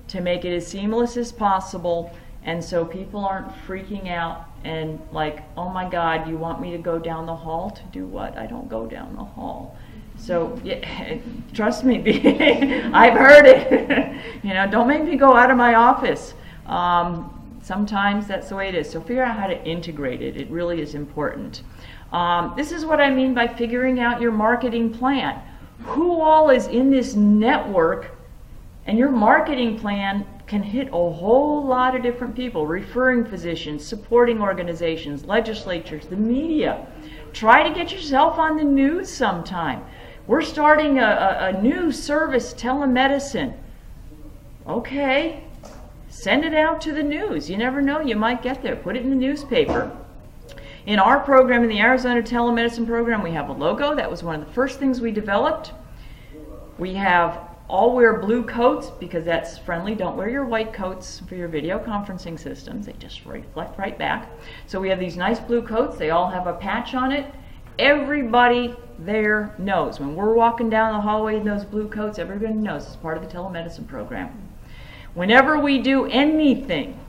to 0.09 0.21
make 0.21 0.45
it 0.45 0.57
as 0.57 0.67
seamless 0.67 1.17
as 1.17 1.31
possible 1.31 2.13
and 2.45 2.63
so 2.63 2.85
people 2.85 3.25
aren't 3.25 3.49
freaking 3.65 4.11
out 4.11 4.49
and 4.65 5.01
like, 5.13 5.43
oh 5.57 5.69
my 5.69 5.89
God, 5.89 6.29
you 6.29 6.37
want 6.37 6.61
me 6.61 6.71
to 6.73 6.79
go 6.79 6.99
down 6.99 7.27
the 7.27 7.35
hall 7.35 7.71
to 7.71 7.83
do 7.93 8.07
what? 8.07 8.37
I 8.37 8.47
don't 8.47 8.69
go 8.69 8.87
down 8.87 9.17
the 9.17 9.25
hall. 9.25 9.77
So 10.17 10.59
yeah, 10.63 11.19
trust 11.55 11.85
me, 11.85 11.99
I've 12.93 13.19
heard 13.19 13.47
it. 13.47 14.17
you 14.43 14.55
know, 14.55 14.71
don't 14.71 14.89
make 14.89 15.05
me 15.05 15.17
go 15.17 15.35
out 15.35 15.51
of 15.51 15.57
my 15.57 15.75
office. 15.75 16.35
Um, 16.67 17.59
sometimes 17.63 18.27
that's 18.27 18.49
the 18.49 18.57
way 18.57 18.69
it 18.69 18.75
is. 18.75 18.89
So 18.89 19.01
figure 19.01 19.25
out 19.25 19.37
how 19.37 19.47
to 19.47 19.65
integrate 19.65 20.23
it. 20.23 20.37
It 20.37 20.49
really 20.51 20.81
is 20.81 20.95
important. 20.95 21.63
Um, 22.13 22.53
this 22.57 22.73
is 22.73 22.85
what 22.85 23.01
I 23.01 23.11
mean 23.11 23.35
by 23.35 23.49
figuring 23.49 23.99
out 23.99 24.21
your 24.21 24.33
marketing 24.33 24.93
plan. 24.93 25.41
Who 25.85 26.21
all 26.21 26.51
is 26.51 26.67
in 26.69 26.91
this 26.91 27.17
network 27.17 28.11
and 28.87 28.99
your 28.99 29.11
marketing 29.11 29.79
plan 29.79 30.27
can 30.47 30.63
hit 30.63 30.89
a 30.89 30.91
whole 30.91 31.65
lot 31.65 31.95
of 31.95 32.03
different 32.03 32.35
people 32.35 32.67
referring 32.67 33.25
physicians, 33.25 33.85
supporting 33.85 34.41
organizations, 34.41 35.25
legislatures, 35.25 36.07
the 36.07 36.17
media. 36.17 36.87
Try 37.33 37.67
to 37.67 37.75
get 37.75 37.93
yourself 37.93 38.39
on 38.39 38.57
the 38.57 38.65
news 38.65 39.09
sometime. 39.09 39.85
We're 40.27 40.43
starting 40.43 40.99
a, 40.99 41.03
a, 41.03 41.49
a 41.49 41.63
new 41.63 41.91
service, 41.91 42.55
telemedicine. 42.55 43.57
Okay, 44.67 45.45
send 46.09 46.45
it 46.45 46.55
out 46.55 46.81
to 46.83 46.93
the 46.93 47.03
news. 47.03 47.51
You 47.51 47.57
never 47.57 47.81
know, 47.81 48.01
you 48.01 48.17
might 48.17 48.43
get 48.43 48.63
there. 48.63 48.77
Put 48.77 48.97
it 48.97 49.03
in 49.03 49.11
the 49.11 49.17
newspaper. 49.17 49.91
In 50.87 50.99
our 50.99 51.21
program, 51.21 51.63
in 51.63 51.69
the 51.69 51.81
Arizona 51.81 52.23
Telemedicine 52.23 52.87
Program, 52.87 53.23
we 53.23 53.31
have 53.31 53.49
a 53.49 53.53
logo. 53.53 53.95
That 53.95 54.11
was 54.11 54.25
one 54.25 54.41
of 54.41 54.47
the 54.47 54.53
first 54.53 54.81
things 54.81 55.01
we 55.01 55.13
developed. 55.13 55.73
We 56.77 56.95
have 56.95 57.52
all 57.73 57.95
wear 57.95 58.19
blue 58.19 58.45
coats 58.45 58.91
because 59.01 59.25
that's 59.25 59.57
friendly. 59.57 59.95
Don't 59.95 60.15
wear 60.15 60.29
your 60.29 60.45
white 60.45 60.75
coats 60.75 61.23
for 61.27 61.37
your 61.37 61.49
video 61.49 61.79
conferencing 61.79 62.39
systems. 62.39 62.85
They 62.85 62.93
just 62.93 63.25
reflect 63.25 63.79
right 63.79 63.99
back. 63.99 64.31
So 64.67 64.79
we 64.79 64.91
have 64.91 65.01
these 65.01 65.17
nice 65.17 65.41
blue 65.41 65.63
coats. 65.63 65.97
They 65.97 66.11
all 66.11 66.29
have 66.29 66.47
a 66.47 66.53
patch 66.53 66.93
on 66.93 67.13
it. 67.13 67.33
Everybody 67.79 68.77
there 68.99 69.55
knows. 69.57 69.99
When 69.99 70.15
we're 70.15 70.35
walking 70.35 70.69
down 70.69 70.93
the 70.93 71.01
hallway 71.01 71.37
in 71.37 71.45
those 71.45 71.65
blue 71.65 71.89
coats, 71.89 72.19
everybody 72.19 72.53
knows 72.53 72.87
it's 72.87 72.97
part 72.97 73.17
of 73.17 73.27
the 73.27 73.35
telemedicine 73.35 73.89
program. 73.89 74.31
Whenever 75.15 75.59
we 75.59 75.79
do 75.79 76.05
anything 76.05 77.01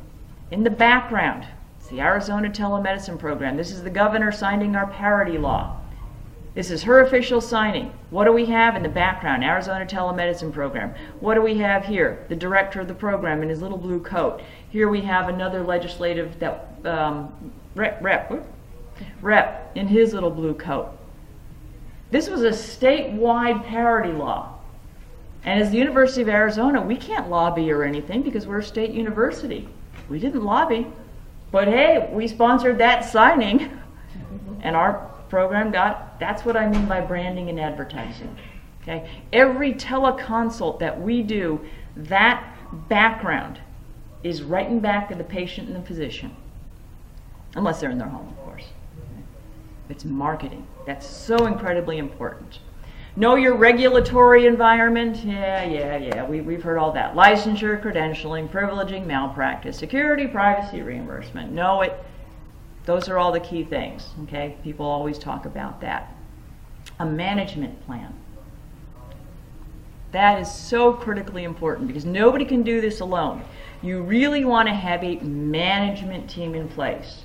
in 0.49 0.63
the 0.63 0.69
background, 0.69 1.45
it's 1.77 1.89
the 1.89 1.99
Arizona 1.99 2.49
Telemedicine 2.49 3.19
Program. 3.19 3.57
This 3.57 3.71
is 3.71 3.83
the 3.83 3.89
governor 3.89 4.31
signing 4.31 4.77
our 4.77 4.87
parity 4.87 5.37
law. 5.37 5.81
This 6.55 6.69
is 6.69 6.83
her 6.83 7.01
official 7.01 7.41
signing. 7.41 7.91
What 8.11 8.25
do 8.25 8.31
we 8.31 8.45
have 8.45 8.75
in 8.75 8.83
the 8.83 8.89
background? 8.89 9.43
Arizona 9.43 9.85
Telemedicine 9.85 10.53
Program. 10.53 10.93
What 11.19 11.33
do 11.33 11.41
we 11.41 11.57
have 11.57 11.85
here? 11.85 12.25
The 12.29 12.35
director 12.35 12.81
of 12.81 12.87
the 12.87 12.93
program 12.93 13.41
in 13.41 13.49
his 13.49 13.61
little 13.61 13.77
blue 13.77 13.99
coat. 13.99 14.41
Here 14.69 14.87
we 14.87 15.01
have 15.01 15.29
another 15.29 15.63
legislative 15.63 16.39
that 16.39 16.67
um, 16.85 17.51
rep, 17.73 18.01
rep, 18.03 18.31
rep 19.21 19.71
in 19.75 19.87
his 19.87 20.13
little 20.13 20.29
blue 20.29 20.53
coat. 20.53 20.95
This 22.11 22.29
was 22.29 22.43
a 22.43 22.51
statewide 22.51 23.65
parity 23.65 24.11
law. 24.11 24.59
And 25.45 25.59
as 25.59 25.71
the 25.71 25.77
University 25.77 26.21
of 26.21 26.29
Arizona, 26.29 26.79
we 26.81 26.95
can't 26.95 27.29
lobby 27.31 27.71
or 27.71 27.83
anything 27.83 28.21
because 28.21 28.45
we're 28.45 28.59
a 28.59 28.63
state 28.63 28.91
university. 28.91 29.67
We 30.07 30.19
didn't 30.19 30.43
lobby. 30.43 30.85
But 31.51 31.67
hey, 31.67 32.09
we 32.13 32.27
sponsored 32.27 32.77
that 32.77 33.05
signing. 33.05 33.79
And 34.61 34.75
our 34.75 35.12
program 35.33 35.71
got, 35.71 36.19
that's 36.19 36.45
what 36.45 36.55
I 36.55 36.69
mean 36.69 36.85
by 36.85 37.01
branding 37.01 37.49
and 37.49 37.59
advertising. 37.59 38.37
Okay? 38.83 39.09
Every 39.33 39.73
teleconsult 39.73 40.77
that 40.77 41.01
we 41.01 41.23
do, 41.23 41.59
that 41.95 42.55
background 42.87 43.59
is 44.21 44.43
right 44.43 44.67
in 44.67 44.79
back 44.79 45.09
of 45.09 45.17
the 45.17 45.23
patient 45.23 45.69
and 45.69 45.75
the 45.75 45.87
physician. 45.87 46.35
Unless 47.55 47.81
they're 47.81 47.89
in 47.89 47.97
their 47.97 48.09
home, 48.09 48.27
of 48.27 48.37
course. 48.45 48.65
It's 49.89 50.05
marketing. 50.05 50.67
That's 50.85 51.07
so 51.07 51.47
incredibly 51.47 51.97
important. 51.97 52.59
Know 53.15 53.33
your 53.33 53.55
regulatory 53.55 54.45
environment. 54.45 55.25
Yeah, 55.25 55.63
yeah, 55.63 55.97
yeah. 55.97 56.27
We, 56.27 56.41
we've 56.41 56.61
heard 56.61 56.77
all 56.77 56.91
that. 56.91 57.15
Licensure, 57.15 57.81
credentialing, 57.81 58.49
privileging, 58.49 59.07
malpractice, 59.07 59.79
security, 59.79 60.27
privacy, 60.27 60.83
reimbursement. 60.83 61.51
Know 61.51 61.81
it 61.81 62.05
Those 62.85 63.07
are 63.07 63.17
all 63.17 63.31
the 63.31 63.39
key 63.39 63.63
things, 63.63 64.09
okay? 64.23 64.57
People 64.63 64.85
always 64.85 65.17
talk 65.17 65.45
about 65.45 65.79
that. 65.81 66.15
A 66.99 67.05
management 67.05 67.85
plan. 67.85 68.13
That 70.11 70.39
is 70.39 70.51
so 70.51 70.93
critically 70.93 71.43
important 71.43 71.87
because 71.87 72.05
nobody 72.05 72.45
can 72.45 72.61
do 72.61 72.81
this 72.81 72.99
alone. 72.99 73.43
You 73.81 74.01
really 74.01 74.45
want 74.45 74.67
to 74.67 74.73
have 74.73 75.03
a 75.03 75.15
management 75.15 76.29
team 76.29 76.55
in 76.55 76.67
place. 76.67 77.23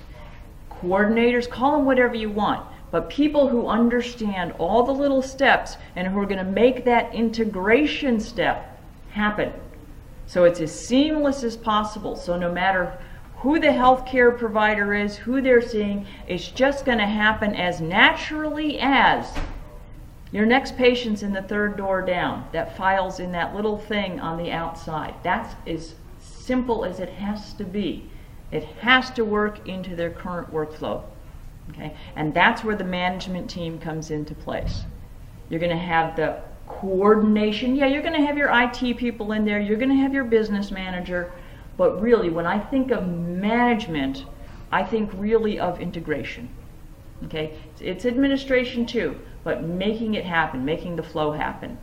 Coordinators, 0.71 1.49
call 1.49 1.73
them 1.73 1.85
whatever 1.85 2.15
you 2.15 2.29
want, 2.29 2.65
but 2.89 3.09
people 3.09 3.47
who 3.49 3.67
understand 3.67 4.53
all 4.57 4.83
the 4.83 4.91
little 4.91 5.21
steps 5.21 5.77
and 5.95 6.07
who 6.07 6.19
are 6.19 6.25
going 6.25 6.43
to 6.43 6.51
make 6.51 6.85
that 6.85 7.13
integration 7.13 8.19
step 8.19 8.81
happen. 9.11 9.53
So 10.25 10.45
it's 10.45 10.59
as 10.59 10.73
seamless 10.73 11.43
as 11.43 11.57
possible. 11.57 12.15
So 12.15 12.37
no 12.37 12.51
matter 12.51 12.97
who 13.39 13.59
the 13.59 13.67
healthcare 13.67 14.37
provider 14.37 14.93
is, 14.93 15.15
who 15.17 15.41
they're 15.41 15.61
seeing, 15.61 16.05
it's 16.27 16.49
just 16.49 16.85
going 16.85 16.97
to 16.97 17.05
happen 17.05 17.55
as 17.55 17.79
naturally 17.79 18.77
as 18.79 19.33
your 20.31 20.45
next 20.45 20.77
patient's 20.77 21.23
in 21.23 21.33
the 21.33 21.41
third 21.41 21.77
door 21.77 22.01
down. 22.01 22.47
That 22.51 22.75
file's 22.77 23.19
in 23.19 23.31
that 23.31 23.55
little 23.55 23.77
thing 23.77 24.19
on 24.19 24.37
the 24.37 24.51
outside. 24.51 25.15
That's 25.23 25.55
as 25.65 25.95
simple 26.19 26.85
as 26.85 26.99
it 26.99 27.09
has 27.09 27.53
to 27.53 27.63
be. 27.63 28.09
It 28.51 28.63
has 28.81 29.09
to 29.11 29.23
work 29.23 29.67
into 29.67 29.95
their 29.95 30.11
current 30.11 30.51
workflow. 30.53 31.03
Okay? 31.69 31.95
And 32.15 32.33
that's 32.33 32.63
where 32.63 32.75
the 32.75 32.83
management 32.83 33.49
team 33.49 33.79
comes 33.79 34.11
into 34.11 34.35
place. 34.35 34.83
You're 35.49 35.59
going 35.59 35.71
to 35.71 35.77
have 35.77 36.15
the 36.15 36.41
coordination. 36.67 37.75
Yeah, 37.75 37.87
you're 37.87 38.03
going 38.03 38.19
to 38.19 38.25
have 38.25 38.37
your 38.37 38.49
IT 38.51 38.97
people 38.97 39.31
in 39.31 39.45
there, 39.45 39.59
you're 39.59 39.77
going 39.77 39.89
to 39.89 39.95
have 39.95 40.13
your 40.13 40.23
business 40.23 40.71
manager. 40.71 41.31
But 41.79 42.01
really, 42.01 42.29
when 42.29 42.45
I 42.45 42.59
think 42.59 42.91
of 42.91 43.07
management, 43.07 44.25
I 44.69 44.83
think 44.83 45.11
really 45.13 45.57
of 45.57 45.79
integration. 45.79 46.49
Okay? 47.23 47.57
It's 47.79 48.03
administration 48.05 48.85
too, 48.85 49.15
but 49.45 49.63
making 49.63 50.15
it 50.15 50.25
happen, 50.25 50.65
making 50.65 50.97
the 50.97 51.03
flow 51.03 51.31
happen. 51.31 51.77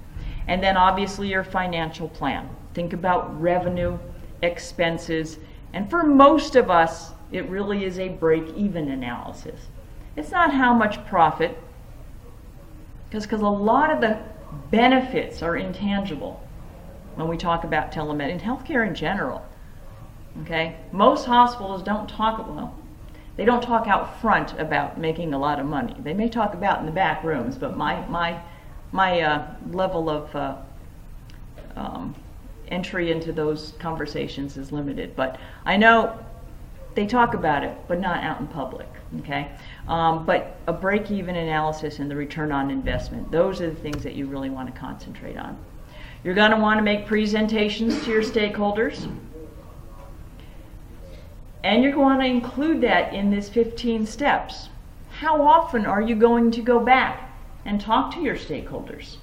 And 0.48 0.62
then 0.62 0.76
obviously 0.76 1.28
your 1.28 1.44
financial 1.44 2.10
plan. 2.10 2.46
Think 2.74 2.92
about 2.92 3.40
revenue, 3.40 3.98
expenses, 4.42 5.38
and 5.72 5.88
for 5.88 6.02
most 6.02 6.56
of 6.56 6.70
us, 6.70 7.12
it 7.32 7.48
really 7.48 7.86
is 7.86 7.98
a 7.98 8.10
break 8.10 8.54
even 8.54 8.90
analysis. 8.90 9.68
It's 10.14 10.30
not 10.30 10.52
how 10.52 10.74
much 10.74 11.06
profit, 11.06 11.56
because 13.10 13.40
a 13.40 13.48
lot 13.48 13.90
of 13.90 14.02
the 14.02 14.18
benefits 14.70 15.42
are 15.42 15.56
intangible 15.56 16.46
when 17.14 17.28
we 17.28 17.38
talk 17.38 17.64
about 17.64 17.92
telemed 17.92 18.28
in 18.28 18.40
healthcare 18.40 18.86
in 18.86 18.94
general. 18.94 19.42
Okay, 20.42 20.76
most 20.92 21.24
hospitals 21.26 21.82
don't 21.82 22.08
talk 22.08 22.46
well. 22.48 22.74
They 23.36 23.44
don't 23.44 23.62
talk 23.62 23.86
out 23.86 24.20
front 24.20 24.58
about 24.58 24.98
making 24.98 25.34
a 25.34 25.38
lot 25.38 25.60
of 25.60 25.66
money. 25.66 25.94
They 25.98 26.14
may 26.14 26.28
talk 26.28 26.54
about 26.54 26.80
in 26.80 26.86
the 26.86 26.92
back 26.92 27.22
rooms, 27.22 27.56
but 27.56 27.76
my 27.76 28.06
my 28.08 28.40
my 28.92 29.20
uh, 29.20 29.54
level 29.70 30.08
of 30.08 30.34
uh, 30.34 30.56
um, 31.76 32.14
entry 32.68 33.10
into 33.10 33.32
those 33.32 33.74
conversations 33.78 34.56
is 34.56 34.72
limited. 34.72 35.14
But 35.16 35.38
I 35.64 35.76
know 35.76 36.18
they 36.94 37.06
talk 37.06 37.34
about 37.34 37.62
it, 37.62 37.76
but 37.88 38.00
not 38.00 38.24
out 38.24 38.40
in 38.40 38.46
public. 38.46 38.88
Okay, 39.20 39.50
um, 39.86 40.26
but 40.26 40.56
a 40.66 40.72
break-even 40.72 41.36
analysis 41.36 41.98
and 42.00 42.10
the 42.10 42.16
return 42.16 42.52
on 42.52 42.70
investment; 42.70 43.30
those 43.30 43.60
are 43.60 43.70
the 43.70 43.76
things 43.76 44.02
that 44.02 44.14
you 44.14 44.26
really 44.26 44.50
want 44.50 44.72
to 44.72 44.80
concentrate 44.80 45.36
on. 45.36 45.58
You're 46.24 46.34
going 46.34 46.50
to 46.50 46.56
want 46.56 46.78
to 46.78 46.82
make 46.82 47.06
presentations 47.06 48.02
to 48.04 48.10
your 48.10 48.22
stakeholders. 48.22 49.08
And 51.66 51.82
you're 51.82 51.90
going 51.90 52.20
to 52.20 52.24
include 52.24 52.80
that 52.82 53.12
in 53.12 53.28
this 53.28 53.48
15 53.48 54.06
steps. 54.06 54.68
How 55.10 55.42
often 55.42 55.84
are 55.84 56.00
you 56.00 56.14
going 56.14 56.52
to 56.52 56.62
go 56.62 56.78
back 56.78 57.28
and 57.64 57.80
talk 57.80 58.14
to 58.14 58.20
your 58.20 58.36
stakeholders? 58.36 59.16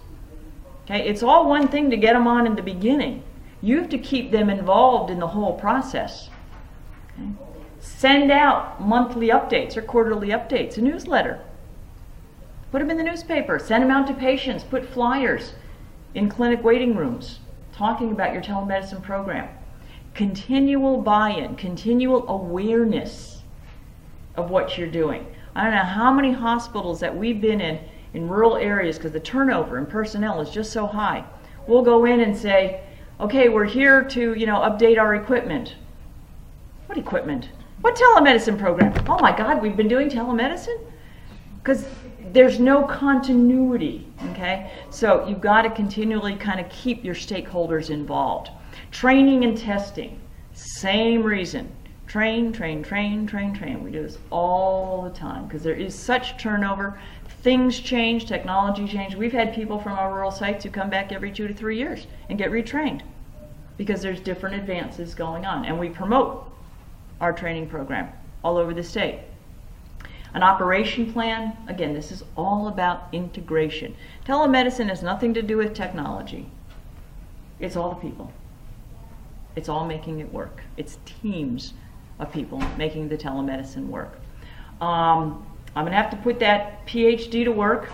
Okay, 0.83 1.07
it's 1.07 1.23
all 1.23 1.47
one 1.47 1.69
thing 1.69 1.89
to 1.89 1.95
get 1.95 2.11
them 2.11 2.27
on 2.27 2.45
in 2.45 2.57
the 2.57 2.61
beginning. 2.61 3.23
You 3.61 3.79
have 3.79 3.87
to 3.91 3.97
keep 3.97 4.31
them 4.31 4.49
involved 4.49 5.09
in 5.09 5.19
the 5.19 5.27
whole 5.27 5.53
process. 5.53 6.29
Okay? 7.17 7.29
Send 7.79 8.29
out 8.29 8.81
monthly 8.81 9.29
updates 9.29 9.77
or 9.77 9.81
quarterly 9.81 10.27
updates, 10.27 10.75
a 10.75 10.81
newsletter. 10.81 11.39
Put 12.73 12.79
them 12.79 12.91
in 12.91 12.97
the 12.97 13.03
newspaper, 13.03 13.57
send 13.57 13.83
them 13.83 13.91
out 13.91 14.05
to 14.07 14.13
patients, 14.13 14.65
put 14.65 14.85
flyers 14.85 15.53
in 16.13 16.27
clinic 16.27 16.61
waiting 16.61 16.93
rooms 16.93 17.39
talking 17.71 18.11
about 18.11 18.33
your 18.33 18.41
telemedicine 18.41 19.01
program 19.01 19.47
continual 20.13 21.01
buy 21.01 21.31
in, 21.31 21.55
continual 21.55 22.27
awareness 22.27 23.41
of 24.35 24.49
what 24.49 24.77
you're 24.77 24.87
doing. 24.87 25.25
I 25.55 25.63
don't 25.63 25.73
know 25.73 25.83
how 25.83 26.11
many 26.11 26.31
hospitals 26.31 26.99
that 26.99 27.15
we've 27.15 27.41
been 27.41 27.61
in 27.61 27.79
in 28.13 28.27
rural 28.27 28.57
areas 28.57 28.97
because 28.97 29.11
the 29.11 29.19
turnover 29.19 29.77
in 29.77 29.85
personnel 29.85 30.39
is 30.41 30.49
just 30.49 30.71
so 30.71 30.85
high. 30.85 31.23
We'll 31.67 31.81
go 31.81 32.05
in 32.05 32.19
and 32.19 32.35
say, 32.35 32.81
okay, 33.19 33.49
we're 33.49 33.65
here 33.65 34.03
to, 34.03 34.33
you 34.33 34.45
know, 34.45 34.57
update 34.57 34.99
our 34.99 35.15
equipment. 35.15 35.75
What 36.87 36.97
equipment? 36.97 37.49
What 37.81 37.95
telemedicine 37.95 38.59
program? 38.59 38.93
Oh 39.07 39.19
my 39.19 39.35
God, 39.35 39.61
we've 39.61 39.77
been 39.77 39.87
doing 39.87 40.09
telemedicine? 40.09 40.79
Because 41.57 41.87
there's 42.31 42.59
no 42.59 42.83
continuity, 42.83 44.07
okay? 44.31 44.71
So 44.89 45.27
you've 45.27 45.41
got 45.41 45.63
to 45.63 45.69
continually 45.69 46.35
kind 46.35 46.59
of 46.59 46.69
keep 46.69 47.03
your 47.03 47.15
stakeholders 47.15 47.89
involved. 47.89 48.49
Training 48.91 49.43
and 49.43 49.57
testing, 49.57 50.19
same 50.53 51.23
reason. 51.23 51.71
Train, 52.07 52.53
train, 52.53 52.83
train, 52.83 53.25
train, 53.25 53.55
train. 53.55 53.83
We 53.83 53.91
do 53.91 54.03
this 54.03 54.19
all 54.29 55.01
the 55.01 55.09
time 55.09 55.47
because 55.47 55.63
there 55.63 55.73
is 55.73 55.95
such 55.95 56.37
turnover. 56.37 56.99
Things 57.41 57.79
change, 57.79 58.25
technology 58.25 58.87
change. 58.87 59.15
We've 59.15 59.31
had 59.31 59.55
people 59.55 59.79
from 59.79 59.93
our 59.93 60.13
rural 60.13 60.29
sites 60.29 60.63
who 60.63 60.69
come 60.69 60.89
back 60.89 61.11
every 61.11 61.31
two 61.31 61.47
to 61.47 61.53
three 61.53 61.77
years 61.77 62.05
and 62.29 62.37
get 62.37 62.51
retrained 62.51 63.01
because 63.77 64.01
there's 64.01 64.19
different 64.19 64.55
advances 64.55 65.15
going 65.15 65.45
on. 65.45 65.65
And 65.65 65.79
we 65.79 65.89
promote 65.89 66.51
our 67.19 67.33
training 67.33 67.67
program 67.67 68.09
all 68.43 68.57
over 68.57 68.73
the 68.73 68.83
state. 68.83 69.19
An 70.33 70.43
operation 70.43 71.11
plan, 71.13 71.55
again, 71.67 71.93
this 71.93 72.11
is 72.11 72.23
all 72.35 72.67
about 72.67 73.07
integration. 73.11 73.95
Telemedicine 74.25 74.89
has 74.89 75.03
nothing 75.03 75.33
to 75.35 75.41
do 75.41 75.57
with 75.57 75.73
technology. 75.73 76.47
It's 77.59 77.75
all 77.75 77.89
the 77.89 78.01
people. 78.01 78.31
It's 79.55 79.69
all 79.69 79.85
making 79.85 80.19
it 80.19 80.31
work. 80.33 80.61
It's 80.77 80.97
teams 81.05 81.73
of 82.19 82.31
people 82.31 82.59
making 82.77 83.09
the 83.09 83.17
telemedicine 83.17 83.87
work. 83.87 84.19
Um, 84.81 85.45
I'm 85.75 85.85
going 85.85 85.91
to 85.91 85.97
have 85.97 86.11
to 86.11 86.17
put 86.17 86.39
that 86.39 86.85
PhD 86.85 87.45
to 87.45 87.51
work. 87.51 87.89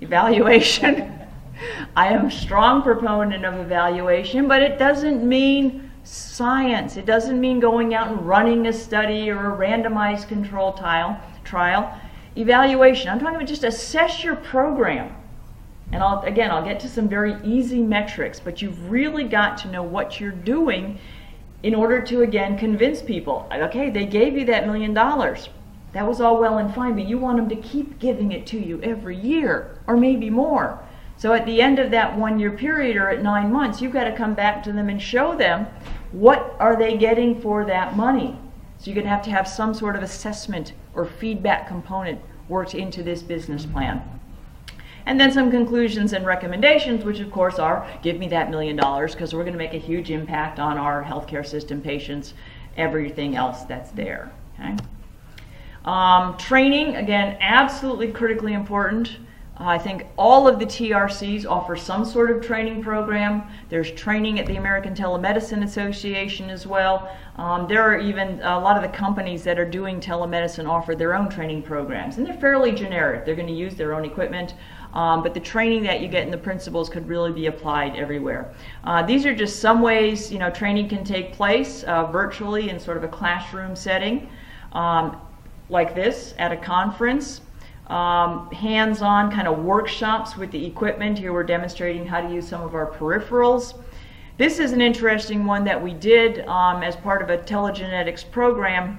Evaluation. 0.00 1.12
I 1.96 2.08
am 2.08 2.26
a 2.26 2.30
strong 2.30 2.82
proponent 2.82 3.44
of 3.44 3.54
evaluation, 3.54 4.46
but 4.46 4.62
it 4.62 4.78
doesn't 4.78 5.26
mean 5.26 5.90
science. 6.04 6.96
It 6.96 7.06
doesn't 7.06 7.40
mean 7.40 7.60
going 7.60 7.94
out 7.94 8.08
and 8.08 8.26
running 8.26 8.66
a 8.66 8.72
study 8.72 9.30
or 9.30 9.54
a 9.54 9.56
randomized 9.56 10.28
control 10.28 10.72
trial. 10.72 11.20
trial. 11.44 11.98
Evaluation. 12.36 13.08
I'm 13.08 13.18
talking 13.18 13.36
about 13.36 13.48
just 13.48 13.64
assess 13.64 14.22
your 14.22 14.36
program. 14.36 15.15
And 15.92 16.02
I'll, 16.02 16.20
again, 16.22 16.50
I'll 16.50 16.64
get 16.64 16.80
to 16.80 16.88
some 16.88 17.08
very 17.08 17.36
easy 17.44 17.80
metrics, 17.80 18.40
but 18.40 18.60
you've 18.60 18.90
really 18.90 19.24
got 19.24 19.56
to 19.58 19.68
know 19.68 19.82
what 19.82 20.20
you're 20.20 20.30
doing 20.30 20.98
in 21.62 21.74
order 21.74 22.00
to, 22.02 22.22
again, 22.22 22.58
convince 22.58 23.02
people. 23.02 23.48
Okay, 23.52 23.90
they 23.90 24.06
gave 24.06 24.36
you 24.36 24.44
that 24.46 24.66
million 24.66 24.92
dollars. 24.92 25.48
That 25.92 26.06
was 26.06 26.20
all 26.20 26.38
well 26.38 26.58
and 26.58 26.74
fine, 26.74 26.94
but 26.94 27.06
you 27.06 27.18
want 27.18 27.38
them 27.38 27.48
to 27.48 27.56
keep 27.56 27.98
giving 27.98 28.32
it 28.32 28.46
to 28.48 28.58
you 28.58 28.82
every 28.82 29.16
year, 29.16 29.78
or 29.86 29.96
maybe 29.96 30.28
more. 30.28 30.78
So 31.16 31.32
at 31.32 31.46
the 31.46 31.62
end 31.62 31.78
of 31.78 31.90
that 31.92 32.18
one 32.18 32.38
year 32.38 32.50
period 32.50 32.96
or 32.96 33.08
at 33.08 33.22
nine 33.22 33.50
months, 33.50 33.80
you've 33.80 33.92
got 33.92 34.04
to 34.04 34.14
come 34.14 34.34
back 34.34 34.62
to 34.64 34.72
them 34.72 34.90
and 34.90 35.00
show 35.00 35.34
them 35.34 35.66
what 36.12 36.54
are 36.58 36.76
they 36.76 36.98
getting 36.98 37.40
for 37.40 37.64
that 37.64 37.96
money. 37.96 38.38
So 38.78 38.90
you're 38.90 38.96
going 38.96 39.06
to 39.06 39.10
have 39.10 39.22
to 39.22 39.30
have 39.30 39.48
some 39.48 39.72
sort 39.72 39.96
of 39.96 40.02
assessment 40.02 40.74
or 40.94 41.06
feedback 41.06 41.66
component 41.66 42.20
worked 42.48 42.74
into 42.74 43.02
this 43.02 43.22
business 43.22 43.64
plan 43.64 44.15
and 45.06 45.20
then 45.20 45.32
some 45.32 45.50
conclusions 45.50 46.12
and 46.12 46.26
recommendations, 46.26 47.04
which 47.04 47.20
of 47.20 47.30
course 47.30 47.58
are 47.58 47.88
give 48.02 48.18
me 48.18 48.28
that 48.28 48.50
million 48.50 48.76
dollars 48.76 49.12
because 49.14 49.32
we're 49.32 49.44
going 49.44 49.52
to 49.52 49.58
make 49.58 49.74
a 49.74 49.78
huge 49.78 50.10
impact 50.10 50.58
on 50.58 50.76
our 50.76 51.02
healthcare 51.02 51.46
system, 51.46 51.80
patients, 51.80 52.34
everything 52.76 53.36
else 53.36 53.62
that's 53.62 53.92
there. 53.92 54.32
Okay. 54.58 54.76
Um, 55.84 56.36
training, 56.36 56.96
again, 56.96 57.38
absolutely 57.40 58.10
critically 58.10 58.52
important. 58.52 59.18
I 59.58 59.78
think 59.78 60.06
all 60.18 60.46
of 60.46 60.58
the 60.58 60.66
TRCs 60.66 61.46
offer 61.46 61.76
some 61.76 62.04
sort 62.04 62.30
of 62.30 62.44
training 62.44 62.82
program. 62.82 63.44
There's 63.70 63.90
training 63.92 64.38
at 64.38 64.44
the 64.44 64.56
American 64.56 64.94
Telemedicine 64.94 65.64
Association 65.64 66.50
as 66.50 66.66
well. 66.66 67.10
Um, 67.36 67.66
there 67.66 67.80
are 67.80 67.98
even 67.98 68.40
a 68.42 68.58
lot 68.58 68.76
of 68.76 68.82
the 68.82 68.94
companies 68.94 69.44
that 69.44 69.58
are 69.58 69.68
doing 69.68 69.98
telemedicine 69.98 70.68
offer 70.68 70.94
their 70.94 71.14
own 71.14 71.30
training 71.30 71.62
programs, 71.62 72.18
and 72.18 72.26
they're 72.26 72.34
fairly 72.34 72.72
generic. 72.72 73.24
They're 73.24 73.34
going 73.34 73.46
to 73.46 73.54
use 73.54 73.76
their 73.76 73.94
own 73.94 74.04
equipment. 74.04 74.54
Um, 74.96 75.22
but 75.22 75.34
the 75.34 75.40
training 75.40 75.82
that 75.82 76.00
you 76.00 76.08
get 76.08 76.22
in 76.22 76.30
the 76.30 76.38
principles 76.38 76.88
could 76.88 77.06
really 77.06 77.30
be 77.30 77.48
applied 77.48 77.96
everywhere. 77.96 78.54
Uh, 78.82 79.02
these 79.02 79.26
are 79.26 79.34
just 79.34 79.60
some 79.60 79.82
ways 79.82 80.32
you 80.32 80.38
know 80.38 80.48
training 80.48 80.88
can 80.88 81.04
take 81.04 81.34
place 81.34 81.84
uh, 81.84 82.06
virtually 82.06 82.70
in 82.70 82.80
sort 82.80 82.96
of 82.96 83.04
a 83.04 83.08
classroom 83.08 83.76
setting. 83.76 84.26
Um, 84.72 85.20
like 85.68 85.94
this 85.94 86.32
at 86.38 86.50
a 86.50 86.56
conference, 86.56 87.42
um, 87.88 88.50
hands-on 88.52 89.30
kind 89.30 89.46
of 89.46 89.64
workshops 89.64 90.34
with 90.36 90.50
the 90.50 90.64
equipment. 90.64 91.18
Here 91.18 91.32
we're 91.32 91.42
demonstrating 91.42 92.06
how 92.06 92.22
to 92.22 92.32
use 92.32 92.48
some 92.48 92.62
of 92.62 92.74
our 92.74 92.90
peripherals. 92.90 93.74
This 94.38 94.58
is 94.58 94.72
an 94.72 94.80
interesting 94.80 95.44
one 95.44 95.64
that 95.64 95.82
we 95.82 95.92
did 95.92 96.40
um, 96.46 96.82
as 96.82 96.96
part 96.96 97.20
of 97.20 97.28
a 97.28 97.36
telegenetics 97.36 98.30
program 98.30 98.98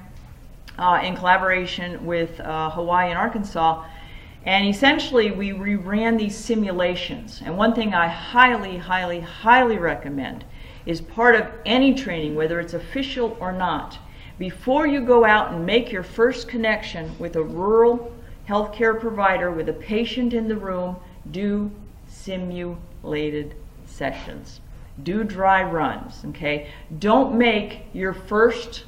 uh, 0.78 1.02
in 1.04 1.16
collaboration 1.16 2.06
with 2.06 2.40
uh, 2.40 2.70
Hawaii 2.70 3.10
and 3.10 3.18
Arkansas. 3.18 3.84
And 4.46 4.66
essentially, 4.66 5.32
we 5.32 5.52
reran 5.52 6.18
these 6.18 6.36
simulations. 6.36 7.42
And 7.44 7.58
one 7.58 7.74
thing 7.74 7.94
I 7.94 8.08
highly, 8.08 8.78
highly, 8.78 9.20
highly 9.20 9.78
recommend 9.78 10.46
is 10.86 11.02
part 11.02 11.36
of 11.36 11.48
any 11.66 11.94
training, 11.94 12.36
whether 12.36 12.60
it's 12.60 12.74
official 12.74 13.36
or 13.42 13.52
not, 13.52 13.98
before 14.40 14.88
you 14.88 15.02
go 15.02 15.26
out 15.26 15.52
and 15.52 15.66
make 15.66 15.92
your 15.92 16.04
first 16.04 16.48
connection 16.48 17.18
with 17.20 17.36
a 17.36 17.44
rural 17.44 18.14
healthcare 18.48 18.98
provider 18.98 19.52
with 19.52 19.68
a 19.68 19.74
patient 19.74 20.34
in 20.34 20.48
the 20.48 20.56
room, 20.56 20.96
do 21.32 21.70
simulated 22.08 23.56
sessions. 23.86 24.62
Do 25.04 25.24
dry 25.24 25.64
runs, 25.64 26.24
okay? 26.30 26.70
Don't 27.00 27.38
make 27.38 27.84
your 27.94 28.14
first 28.14 28.86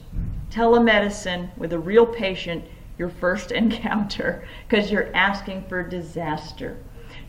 telemedicine 0.52 1.50
with 1.58 1.74
a 1.74 1.80
real 1.80 2.06
patient 2.06 2.64
your 3.00 3.10
first 3.10 3.52
encounter 3.64 4.48
because 4.68 4.92
you're 4.92 5.10
asking 5.16 5.64
for 5.68 5.82
disaster. 5.82 6.78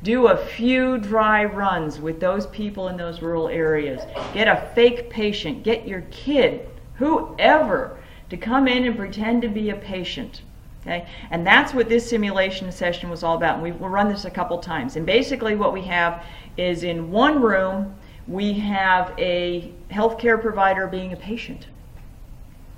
Do 0.03 0.29
a 0.29 0.37
few 0.37 0.99
dry 0.99 1.45
runs 1.45 2.01
with 2.01 2.21
those 2.21 2.47
people 2.49 2.89
in 2.89 2.97
those 2.97 3.23
rural 3.23 3.49
areas. 3.49 4.03
Get 4.35 4.49
a 4.49 4.71
fake 4.75 5.09
patient. 5.09 5.63
Get 5.63 5.87
your 5.87 6.03
kid, 6.11 6.69
whoever, 6.95 7.99
to 8.31 8.37
come 8.37 8.67
in 8.67 8.85
and 8.85 8.97
pretend 8.97 9.43
to 9.43 9.49
be 9.49 9.71
a 9.71 9.77
patient. 9.77 10.43
Okay? 10.83 11.07
And 11.31 11.47
that's 11.47 11.75
what 11.75 11.89
this 11.89 12.09
simulation 12.09 12.71
session 12.73 13.11
was 13.11 13.23
all 13.23 13.37
about. 13.37 13.55
And 13.55 13.63
we've, 13.63 13.77
we'll 13.77 13.91
run 13.91 14.09
this 14.09 14.25
a 14.25 14.31
couple 14.31 14.59
times. 14.59 14.97
And 14.97 15.05
basically, 15.05 15.55
what 15.55 15.73
we 15.73 15.83
have 15.83 16.25
is 16.57 16.83
in 16.83 17.11
one 17.11 17.43
room, 17.43 17.95
we 18.27 18.55
have 18.55 19.13
a 19.19 19.73
healthcare 19.91 20.41
provider 20.41 20.87
being 20.87 21.13
a 21.13 21.17
patient. 21.17 21.67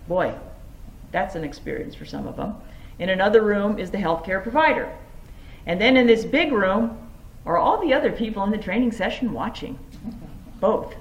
Boy, 0.09 0.35
that's 1.13 1.37
an 1.37 1.45
experience 1.45 1.95
for 1.95 2.05
some 2.05 2.27
of 2.27 2.37
them. 2.37 2.57
In 2.99 3.09
another 3.09 3.43
room 3.43 3.79
is 3.79 3.91
the 3.91 3.99
healthcare 3.99 4.43
provider. 4.43 4.93
And 5.67 5.81
then 5.81 5.97
in 5.97 6.07
this 6.07 6.25
big 6.25 6.53
room 6.53 6.99
are 7.47 7.59
all 7.59 7.81
the 7.81 7.95
other 7.95 8.13
people 8.13 8.43
in 8.45 8.51
the 8.51 8.59
training 8.59 8.93
session 8.93 9.33
watching. 9.33 9.79
Both. 10.61 10.95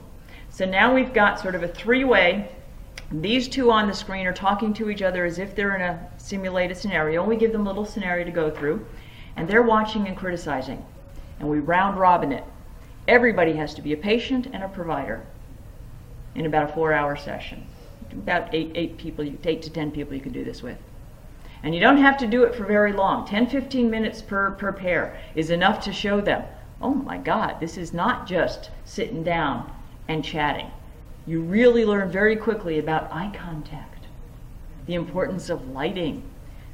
So 0.50 0.66
now 0.66 0.94
we've 0.94 1.14
got 1.14 1.40
sort 1.40 1.56
of 1.56 1.64
a 1.64 1.68
three 1.68 2.04
way. 2.04 2.52
These 3.12 3.48
two 3.48 3.72
on 3.72 3.88
the 3.88 3.94
screen 3.94 4.26
are 4.26 4.34
talking 4.34 4.74
to 4.76 4.90
each 4.90 5.02
other 5.02 5.26
as 5.26 5.40
if 5.40 5.56
they're 5.56 5.76
in 5.76 5.82
a 5.82 6.10
simulated 6.18 6.78
scenario. 6.78 7.24
We 7.24 7.36
give 7.36 7.52
them 7.52 7.66
a 7.68 7.70
little 7.70 7.86
scenario 7.86 8.26
to 8.26 8.32
go 8.32 8.50
through, 8.50 8.86
and 9.36 9.48
they're 9.48 9.62
watching 9.62 10.08
and 10.08 10.16
criticizing. 10.16 10.84
And 11.40 11.50
we 11.50 11.60
round 11.60 12.00
robin 12.00 12.32
it. 12.32 12.44
Everybody 13.08 13.54
has 13.54 13.74
to 13.76 13.82
be 13.82 13.94
a 13.94 13.98
patient 13.98 14.48
and 14.54 14.64
a 14.64 14.70
provider 14.70 15.26
in 16.36 16.46
about 16.46 16.70
a 16.70 16.74
four 16.74 16.94
hour 16.94 17.16
session. 17.16 17.66
About 18.12 18.54
eight, 18.54 18.72
eight 18.76 18.98
people, 18.98 19.26
eight 19.44 19.62
to 19.62 19.70
ten 19.70 19.92
people 19.92 20.14
you 20.16 20.22
can 20.22 20.32
do 20.34 20.44
this 20.44 20.62
with. 20.62 20.78
And 21.64 21.76
you 21.76 21.82
don't 21.82 21.98
have 21.98 22.18
to 22.18 22.28
do 22.28 22.44
it 22.44 22.56
for 22.56 22.66
very 22.66 22.92
long. 22.92 23.26
10, 23.26 23.48
15 23.48 23.90
minutes 23.90 24.22
per, 24.22 24.52
per 24.52 24.72
pair 24.72 25.20
is 25.36 25.50
enough 25.50 25.84
to 25.84 25.94
show 25.94 26.20
them, 26.20 26.44
oh 26.82 26.94
my 26.94 27.18
God, 27.18 27.60
this 27.60 27.78
is 27.78 27.94
not 27.94 28.26
just 28.28 28.72
sitting 28.84 29.24
down 29.24 29.72
and 30.08 30.24
chatting. 30.24 30.72
You 31.28 31.42
really 31.42 31.86
learn 31.86 32.10
very 32.10 32.36
quickly 32.36 32.80
about 32.80 33.12
eye 33.12 33.32
contact, 33.34 34.08
the 34.88 34.96
importance 34.96 35.50
of 35.50 35.70
lighting, 35.70 36.24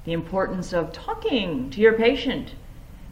the 0.06 0.14
importance 0.14 0.72
of 0.72 0.94
talking 0.94 1.70
to 1.72 1.82
your 1.82 1.94
patient, 1.94 2.56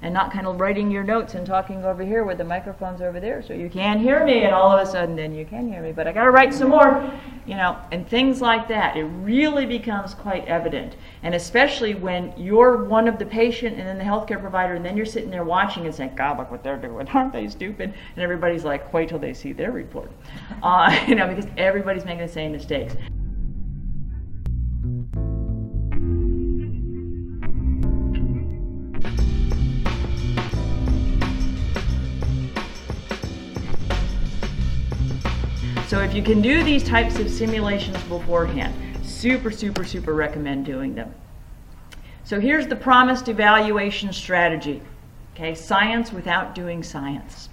and 0.06 0.14
not 0.14 0.32
kind 0.32 0.46
of 0.46 0.62
writing 0.62 0.92
your 0.92 1.04
notes 1.04 1.34
and 1.34 1.48
talking 1.48 1.84
over 1.84 2.04
here 2.04 2.24
where 2.24 2.36
the 2.36 2.44
microphones 2.44 3.02
over 3.02 3.20
there 3.20 3.42
so 3.42 3.54
you 3.54 3.68
can't 3.68 4.00
hear 4.00 4.24
me 4.24 4.44
and 4.44 4.54
all 4.54 4.72
of 4.72 4.88
a 4.88 4.90
sudden 4.90 5.16
then 5.16 5.34
you 5.34 5.44
can 5.46 5.68
hear 5.68 5.82
me. 5.82 5.92
But 5.92 6.08
i 6.08 6.12
got 6.12 6.26
to 6.26 6.30
write 6.30 6.54
some 6.54 6.70
more 6.70 7.12
you 7.48 7.56
know 7.56 7.80
and 7.92 8.08
things 8.08 8.40
like 8.40 8.68
that. 8.68 8.96
It 8.96 9.06
really 9.06 9.66
becomes 9.66 10.14
quite 10.14 10.46
evident. 10.46 10.96
And 11.24 11.34
especially 11.34 11.96
when 11.96 12.32
you're 12.38 12.86
one 12.86 13.08
of 13.08 13.18
the 13.18 13.26
patient 13.26 13.80
and 13.80 13.88
then 13.88 13.98
the 13.98 14.04
healthcare 14.04 14.40
provider 14.40 14.76
and 14.76 14.86
then 14.86 14.96
you're 14.96 15.08
sitting 15.08 15.32
there 15.32 15.44
watching 15.44 15.88
and 15.88 15.96
saying 15.96 16.14
god 16.16 16.38
look 16.38 16.52
what 16.52 16.64
they're 16.64 16.78
doing. 16.78 17.08
Aren't 17.14 17.34
they 17.34 17.48
stupid? 17.48 17.92
And 18.16 18.24
everybody's 18.24 18.64
like 18.64 18.94
wait 18.94 19.10
till 19.10 19.18
they 19.18 19.34
see 19.34 19.54
their 19.54 19.72
report. 19.72 20.12
Uh, 20.62 21.04
you 21.08 21.16
know 21.16 21.28
because 21.28 21.50
everybody's 21.58 22.06
making 22.06 22.26
the 22.26 22.32
same 22.32 22.52
mistakes 22.52 22.96
So 35.96 36.02
if 36.02 36.14
you 36.14 36.22
can 36.22 36.42
do 36.42 36.62
these 36.62 36.84
types 36.84 37.20
of 37.20 37.32
simulations 37.32 37.98
beforehand, 38.10 38.76
super, 39.02 39.50
super, 39.50 39.86
super 39.86 40.14
recommend 40.14 40.66
doing 40.66 40.94
them. 40.94 41.16
So 42.26 42.38
here's 42.38 42.68
the 42.68 42.76
promised 42.76 43.30
evaluation 43.30 44.12
strategy. 44.12 44.82
Okay, 45.34 45.56
science 45.56 46.12
without 46.12 46.54
doing 46.54 46.84
science. 46.84 47.48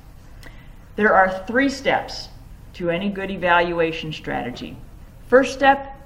There 0.96 1.14
are 1.14 1.44
three 1.46 1.68
steps 1.68 2.30
to 2.74 2.90
any 2.90 3.10
good 3.10 3.30
evaluation 3.30 4.12
strategy. 4.12 4.76
First 5.28 5.54
step, 5.54 5.96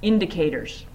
indicators. 0.00 0.86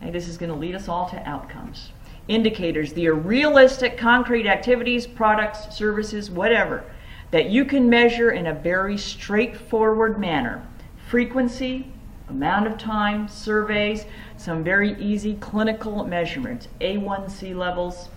Okay, 0.00 0.10
this 0.10 0.28
is 0.28 0.38
going 0.38 0.50
to 0.50 0.56
lead 0.56 0.74
us 0.74 0.88
all 0.88 1.10
to 1.10 1.28
outcomes. 1.28 1.90
Indicators, 2.26 2.94
the 2.94 3.10
realistic, 3.10 3.98
concrete 3.98 4.46
activities, 4.46 5.06
products, 5.06 5.76
services, 5.76 6.30
whatever 6.30 6.84
that 7.30 7.50
you 7.50 7.64
can 7.64 7.88
measure 7.88 8.30
in 8.30 8.46
a 8.46 8.54
very 8.54 8.98
straightforward 8.98 10.18
manner. 10.18 10.66
Frequency, 11.08 11.86
amount 12.28 12.66
of 12.66 12.78
time, 12.78 13.28
surveys, 13.28 14.04
some 14.36 14.64
very 14.64 15.00
easy 15.00 15.34
clinical 15.34 16.04
measurements, 16.04 16.68
A1C 16.80 17.54
levels, 17.54 18.08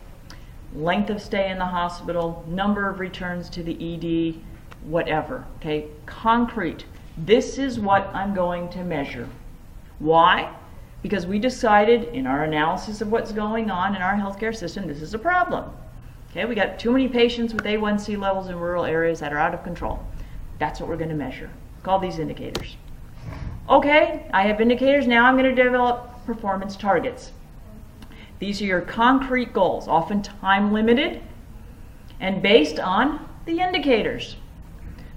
length 0.75 1.09
of 1.09 1.21
stay 1.21 1.51
in 1.51 1.57
the 1.57 1.65
hospital, 1.65 2.43
number 2.47 2.89
of 2.89 2.99
returns 2.99 3.49
to 3.49 3.63
the 3.63 3.73
ED, 3.73 4.41
whatever. 4.85 5.45
Okay, 5.57 5.87
concrete. 6.05 6.85
This 7.17 7.57
is 7.57 7.79
what 7.79 8.07
I'm 8.13 8.33
going 8.33 8.69
to 8.69 8.83
measure. 8.83 9.29
Why? 9.99 10.53
Because 11.03 11.27
we 11.27 11.37
decided 11.37 12.05
in 12.05 12.25
our 12.25 12.43
analysis 12.43 13.01
of 13.01 13.11
what's 13.11 13.31
going 13.31 13.69
on 13.69 13.95
in 13.95 14.01
our 14.01 14.15
healthcare 14.15 14.55
system, 14.55 14.87
this 14.87 15.01
is 15.01 15.13
a 15.13 15.19
problem. 15.19 15.71
Okay, 16.33 16.45
we 16.45 16.55
got 16.55 16.79
too 16.79 16.89
many 16.89 17.07
patients 17.07 17.53
with 17.53 17.63
A1C 17.63 18.19
levels 18.19 18.49
in 18.49 18.59
rural 18.59 18.85
areas 18.85 19.19
that 19.19 19.31
are 19.31 19.37
out 19.37 19.53
of 19.53 19.63
control. 19.63 20.03
That's 20.57 20.79
what 20.79 20.89
we're 20.89 20.97
going 20.97 21.11
to 21.11 21.15
measure. 21.15 21.51
Call 21.83 21.99
these 21.99 22.17
indicators. 22.17 22.75
Okay, 23.69 24.25
I 24.33 24.47
have 24.47 24.59
indicators. 24.59 25.05
Now 25.05 25.25
I'm 25.25 25.37
going 25.37 25.55
to 25.55 25.63
develop 25.63 26.25
performance 26.25 26.75
targets. 26.75 27.33
These 28.39 28.63
are 28.63 28.65
your 28.65 28.81
concrete 28.81 29.53
goals, 29.53 29.87
often 29.87 30.23
time 30.23 30.73
limited 30.73 31.21
and 32.19 32.41
based 32.41 32.79
on 32.79 33.29
the 33.45 33.59
indicators. 33.59 34.35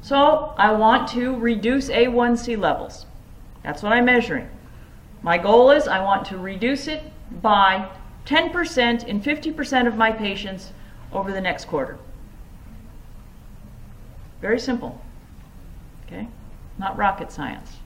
So 0.03 0.53
I 0.59 0.73
want 0.73 1.09
to 1.13 1.35
reduce 1.35 1.89
A1C 1.89 2.59
levels. 2.59 3.07
That's 3.63 3.83
what 3.83 3.95
I'm 3.95 4.05
measuring. 4.05 4.51
My 5.23 5.39
goal 5.39 5.71
is 5.71 5.89
I 5.89 6.01
want 6.01 6.27
to 6.27 6.37
reduce 6.37 6.89
it 6.89 7.03
by 7.41 7.89
10% 8.27 9.07
in 9.07 9.23
50% 9.23 9.87
of 9.87 9.97
my 9.97 10.13
patients 10.13 10.73
over 11.13 11.33
the 11.33 11.41
next 11.41 11.67
quarter. 11.67 11.99
Very 14.41 14.59
simple. 14.61 15.01
Okay? 16.07 16.29
Not 16.79 16.97
rocket 16.97 17.33
science. 17.33 17.77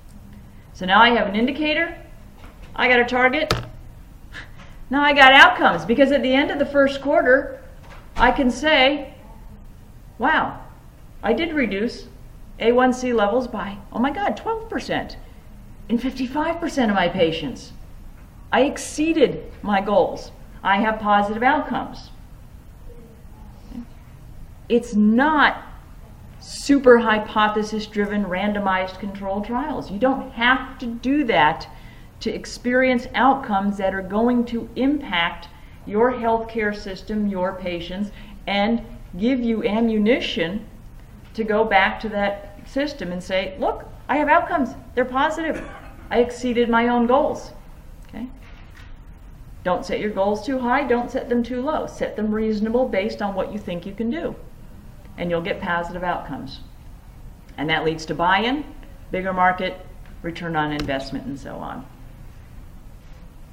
So 0.73 0.87
now 0.87 1.01
I 1.01 1.11
have 1.11 1.27
an 1.27 1.37
indicator, 1.37 1.97
I 2.75 2.89
got 2.89 3.01
a 3.01 3.05
target, 3.05 3.53
now 4.89 5.03
I 5.03 5.13
got 5.13 5.33
outcomes 5.33 5.85
because 5.85 6.11
at 6.11 6.23
the 6.23 6.33
end 6.33 6.51
of 6.51 6.59
the 6.59 6.67
first 6.67 7.01
quarter, 7.01 7.63
I 8.17 8.33
can 8.33 8.51
say, 8.51 9.15
wow, 10.19 10.61
I 11.23 11.33
did 11.33 11.53
reduce 11.53 12.09
A1C 12.59 13.15
levels 13.15 13.47
by, 13.47 13.77
oh 13.93 13.99
my 13.99 14.11
God, 14.11 14.37
12% 14.37 15.17
in 15.89 15.99
55% 15.99 16.89
of 16.89 16.95
my 16.95 17.09
patients. 17.09 17.73
I 18.53 18.63
exceeded 18.63 19.53
my 19.63 19.81
goals. 19.81 20.33
I 20.63 20.81
have 20.81 20.99
positive 20.99 21.43
outcomes 21.43 22.11
it's 24.71 24.95
not 24.95 25.65
super 26.39 26.99
hypothesis 26.99 27.87
driven 27.87 28.25
randomized 28.25 28.99
controlled 29.01 29.45
trials. 29.45 29.91
You 29.91 29.99
don't 29.99 30.31
have 30.31 30.79
to 30.79 30.87
do 30.87 31.25
that 31.25 31.69
to 32.21 32.33
experience 32.33 33.09
outcomes 33.15 33.77
that 33.79 33.95
are 33.95 34.03
going 34.03 34.45
to 34.47 34.69
impact 34.77 35.49
your 35.87 36.13
healthcare 36.13 36.75
system, 36.75 37.27
your 37.27 37.55
patients, 37.55 38.13
and 38.47 38.83
give 39.19 39.41
you 39.41 39.65
ammunition 39.65 40.67
to 41.35 41.43
go 41.43 41.65
back 41.65 41.99
to 42.01 42.09
that 42.11 42.57
system 42.69 43.11
and 43.11 43.23
say, 43.23 43.57
look, 43.59 43.85
I 44.09 44.17
have 44.17 44.29
outcomes. 44.29 44.71
They're 44.95 45.05
positive. 45.05 45.69
I 46.11 46.21
exceeded 46.21 46.69
my 46.69 46.89
own 46.89 47.07
goals. 47.07 47.51
Okay? 48.09 48.29
Don't 49.65 49.85
set 49.85 50.01
your 50.01 50.11
goals 50.11 50.47
too 50.47 50.59
high, 50.59 50.85
don't 50.85 51.11
set 51.11 51.29
them 51.29 51.43
too 51.43 51.61
low. 51.61 51.87
Set 51.87 52.17
them 52.17 52.33
reasonable 52.33 52.89
based 52.89 53.21
on 53.21 53.35
what 53.35 53.53
you 53.53 53.59
think 53.59 53.85
you 53.85 53.93
can 53.93 54.11
do. 54.11 54.35
And 55.21 55.31
you'll 55.31 55.43
get 55.43 55.61
positive 55.61 56.03
outcomes. 56.03 56.61
And 57.59 57.69
that 57.69 57.85
leads 57.85 58.07
to 58.07 58.15
buy 58.15 58.39
in, 58.39 58.65
bigger 59.11 59.35
market, 59.35 59.87
return 60.23 60.57
on 60.57 60.73
investment, 60.73 61.27
and 61.27 61.39
so 61.39 61.57
on. 61.57 61.87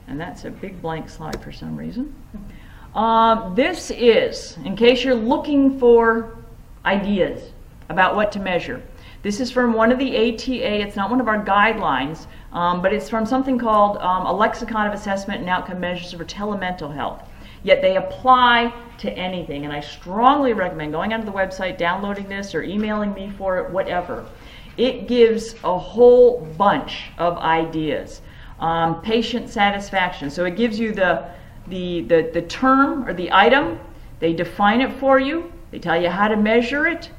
And 0.08 0.18
that's 0.18 0.46
a 0.46 0.50
big 0.50 0.82
blank 0.82 1.10
slide 1.10 1.44
for 1.44 1.52
some 1.52 1.76
reason. 1.76 2.16
Um, 2.96 3.54
this 3.54 3.92
is, 3.92 4.58
in 4.64 4.78
case 4.78 5.04
you're 5.04 5.14
looking 5.14 5.78
for 5.78 6.38
ideas 6.86 7.52
about 7.90 8.16
what 8.16 8.32
to 8.32 8.40
measure, 8.40 8.82
this 9.22 9.42
is 9.42 9.52
from 9.52 9.74
one 9.74 9.92
of 9.92 10.00
the 10.00 10.16
ATA, 10.16 10.82
it's 10.82 10.96
not 10.96 11.10
one 11.10 11.20
of 11.20 11.28
our 11.28 11.44
guidelines, 11.44 12.28
um, 12.54 12.82
but 12.82 12.94
it's 12.94 13.10
from 13.10 13.26
something 13.26 13.58
called 13.58 13.98
um, 13.98 14.26
a 14.26 14.32
lexicon 14.32 14.88
of 14.88 14.94
assessment 14.94 15.42
and 15.42 15.50
outcome 15.50 15.82
measures 15.82 16.14
for 16.14 16.24
telemental 16.24 16.94
health. 16.94 17.24
Yet 17.64 17.82
they 17.82 17.98
apply 17.98 18.74
to 19.00 19.12
anything, 19.12 19.66
and 19.66 19.74
I 19.74 19.80
strongly 19.80 20.54
recommend 20.54 20.92
going 20.92 21.14
onto 21.14 21.26
the 21.26 21.32
website, 21.32 21.78
downloading 21.78 22.28
this, 22.28 22.56
or 22.56 22.64
emailing 22.64 23.14
me 23.14 23.32
for 23.38 23.60
it, 23.60 23.70
whatever. 23.70 24.26
It 24.78 25.08
gives 25.08 25.56
a 25.64 25.78
whole 25.78 26.42
bunch 26.58 27.10
of 27.18 27.38
ideas. 27.38 28.22
Um, 28.60 29.02
patient 29.02 29.50
satisfaction. 29.50 30.30
So 30.30 30.46
it 30.46 30.56
gives 30.56 30.80
you 30.80 30.92
the, 30.92 31.30
the, 31.68 32.02
the, 32.02 32.32
the 32.34 32.42
term 32.44 33.08
or 33.08 33.14
the 33.14 33.32
item, 33.32 33.80
they 34.20 34.34
define 34.34 34.82
it 34.82 34.92
for 34.94 35.20
you, 35.20 35.52
they 35.72 35.80
tell 35.80 36.02
you 36.02 36.10
how 36.10 36.28
to 36.28 36.36
measure 36.36 36.88
it, 36.88 37.12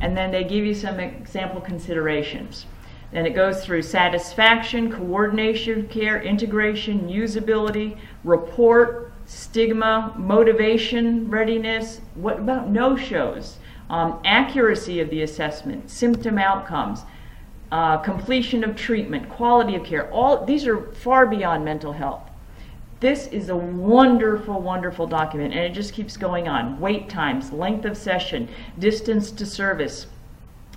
and 0.00 0.16
then 0.16 0.30
they 0.30 0.44
give 0.44 0.64
you 0.64 0.74
some 0.74 1.00
example 1.00 1.60
considerations. 1.60 2.66
Then 3.12 3.26
it 3.26 3.34
goes 3.34 3.64
through 3.64 3.82
satisfaction, 3.82 4.90
coordination 4.90 5.80
of 5.80 5.90
care, 5.90 6.22
integration, 6.22 7.08
usability, 7.08 7.98
report, 8.24 9.11
stigma, 9.32 10.14
motivation, 10.16 11.28
readiness. 11.30 12.00
What 12.14 12.38
about 12.38 12.68
no 12.68 12.96
shows? 12.96 13.56
Um, 13.88 14.20
accuracy 14.24 15.00
of 15.00 15.10
the 15.10 15.22
assessment, 15.22 15.90
symptom 15.90 16.38
outcomes, 16.38 17.02
uh, 17.70 17.98
completion 17.98 18.62
of 18.62 18.76
treatment, 18.76 19.28
quality 19.30 19.74
of 19.74 19.84
care. 19.84 20.10
All 20.10 20.44
these 20.44 20.66
are 20.66 20.92
far 20.92 21.26
beyond 21.26 21.64
mental 21.64 21.92
health. 21.92 22.22
This 23.00 23.26
is 23.28 23.48
a 23.48 23.56
wonderful, 23.56 24.60
wonderful 24.60 25.06
document, 25.06 25.54
and 25.54 25.64
it 25.64 25.72
just 25.72 25.92
keeps 25.92 26.16
going 26.16 26.46
on. 26.46 26.78
Wait 26.78 27.08
times, 27.08 27.52
length 27.52 27.84
of 27.84 27.96
session, 27.96 28.48
distance 28.78 29.30
to 29.32 29.46
service, 29.46 30.06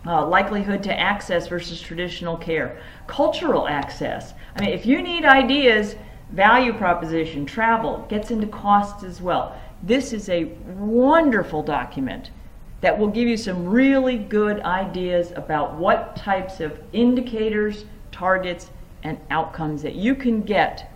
uh, 0.07 0.25
likelihood 0.25 0.81
to 0.83 0.99
access 0.99 1.47
versus 1.47 1.79
traditional 1.81 2.37
care, 2.37 2.81
cultural 3.07 3.67
access. 3.67 4.33
I 4.55 4.61
mean, 4.61 4.69
if 4.71 4.85
you 4.85 5.01
need 5.01 5.25
ideas, 5.25 5.95
value 6.31 6.73
proposition, 6.73 7.45
travel 7.45 8.05
gets 8.09 8.31
into 8.31 8.47
costs 8.47 9.03
as 9.03 9.21
well. 9.21 9.59
This 9.83 10.13
is 10.13 10.29
a 10.29 10.45
wonderful 10.77 11.63
document 11.63 12.31
that 12.81 12.97
will 12.97 13.07
give 13.07 13.27
you 13.27 13.37
some 13.37 13.65
really 13.65 14.17
good 14.17 14.59
ideas 14.61 15.31
about 15.35 15.75
what 15.75 16.15
types 16.15 16.59
of 16.59 16.79
indicators, 16.93 17.85
targets, 18.11 18.69
and 19.03 19.17
outcomes 19.29 19.81
that 19.81 19.95
you 19.95 20.15
can 20.15 20.41
get 20.41 20.91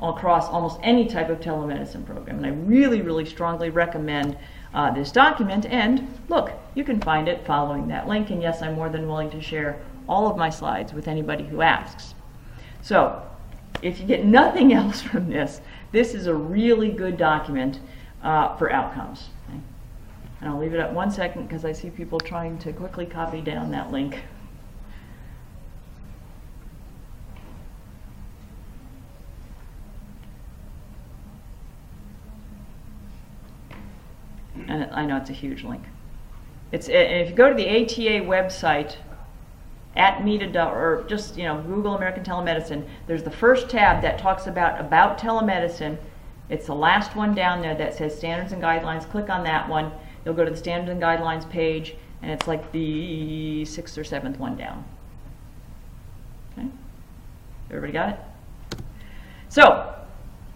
across 0.00 0.48
almost 0.48 0.78
any 0.82 1.06
type 1.06 1.28
of 1.28 1.40
telemedicine 1.40 2.06
program. 2.06 2.36
And 2.36 2.46
I 2.46 2.50
really, 2.50 3.02
really 3.02 3.24
strongly 3.24 3.70
recommend 3.70 4.36
uh, 4.72 4.92
this 4.92 5.10
document. 5.10 5.66
And 5.66 6.20
look, 6.28 6.52
you 6.74 6.84
can 6.84 7.00
find 7.00 7.28
it 7.28 7.44
following 7.46 7.88
that 7.88 8.06
link. 8.06 8.30
And 8.30 8.40
yes, 8.40 8.62
I'm 8.62 8.74
more 8.74 8.88
than 8.88 9.08
willing 9.08 9.30
to 9.30 9.40
share 9.40 9.80
all 10.08 10.30
of 10.30 10.36
my 10.36 10.50
slides 10.50 10.92
with 10.92 11.08
anybody 11.08 11.44
who 11.44 11.62
asks. 11.62 12.14
So 12.80 13.27
if 13.82 14.00
you 14.00 14.06
get 14.06 14.24
nothing 14.24 14.72
else 14.80 15.00
from 15.00 15.28
this, 15.28 15.60
this 15.92 16.14
is 16.14 16.26
a 16.26 16.34
really 16.34 16.90
good 16.90 17.16
document 17.16 17.80
uh, 18.22 18.56
for 18.56 18.72
outcomes. 18.72 19.30
Okay? 19.48 19.60
And 20.40 20.50
I'll 20.50 20.58
leave 20.58 20.74
it 20.74 20.80
at 20.80 20.92
one 20.92 21.10
second 21.10 21.46
because 21.46 21.64
I 21.64 21.72
see 21.72 21.90
people 21.90 22.20
trying 22.20 22.58
to 22.58 22.72
quickly 22.72 23.06
copy 23.06 23.40
down 23.40 23.70
that 23.72 23.90
link. 23.90 24.18
and 34.68 34.90
I 34.92 35.04
know 35.06 35.16
it's 35.16 35.30
a 35.30 35.34
huge 35.34 35.64
link. 35.64 35.82
It's 36.70 36.88
if 36.88 37.30
you 37.30 37.34
go 37.34 37.48
to 37.48 37.54
the 37.54 37.68
ATA 37.68 38.24
website 38.24 38.96
at 39.98 40.24
META 40.24 40.64
or 40.64 41.04
just 41.08 41.36
you 41.36 41.44
know 41.44 41.60
Google 41.62 41.96
American 41.96 42.24
Telemedicine, 42.24 42.86
there's 43.06 43.22
the 43.22 43.30
first 43.30 43.68
tab 43.68 44.00
that 44.02 44.18
talks 44.18 44.46
about 44.46 44.80
about 44.80 45.18
telemedicine. 45.18 45.98
It's 46.48 46.66
the 46.66 46.74
last 46.74 47.14
one 47.14 47.34
down 47.34 47.60
there 47.60 47.74
that 47.74 47.94
says 47.94 48.16
standards 48.16 48.52
and 48.52 48.62
guidelines. 48.62 49.08
Click 49.10 49.28
on 49.28 49.44
that 49.44 49.68
one. 49.68 49.92
You'll 50.24 50.34
go 50.34 50.44
to 50.44 50.50
the 50.50 50.56
standards 50.56 50.90
and 50.90 51.02
guidelines 51.02 51.48
page, 51.48 51.96
and 52.22 52.30
it's 52.30 52.46
like 52.46 52.72
the 52.72 53.64
sixth 53.64 53.98
or 53.98 54.04
seventh 54.04 54.38
one 54.38 54.56
down. 54.56 54.84
Okay, 56.52 56.68
everybody 57.70 57.92
got 57.92 58.08
it? 58.10 58.18
So 59.50 59.94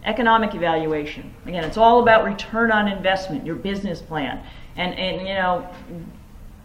economic 0.05 0.55
evaluation. 0.55 1.35
Again, 1.47 1.65
it's 1.65 1.77
all 1.77 2.03
about 2.03 2.25
return 2.25 2.73
on 2.73 2.89
investment, 2.89 3.47
your 3.47 3.57
business 3.57 4.01
plan. 4.01 4.43
And, 4.77 4.95
and 4.99 5.27
you 5.27 5.35
know, 5.35 5.69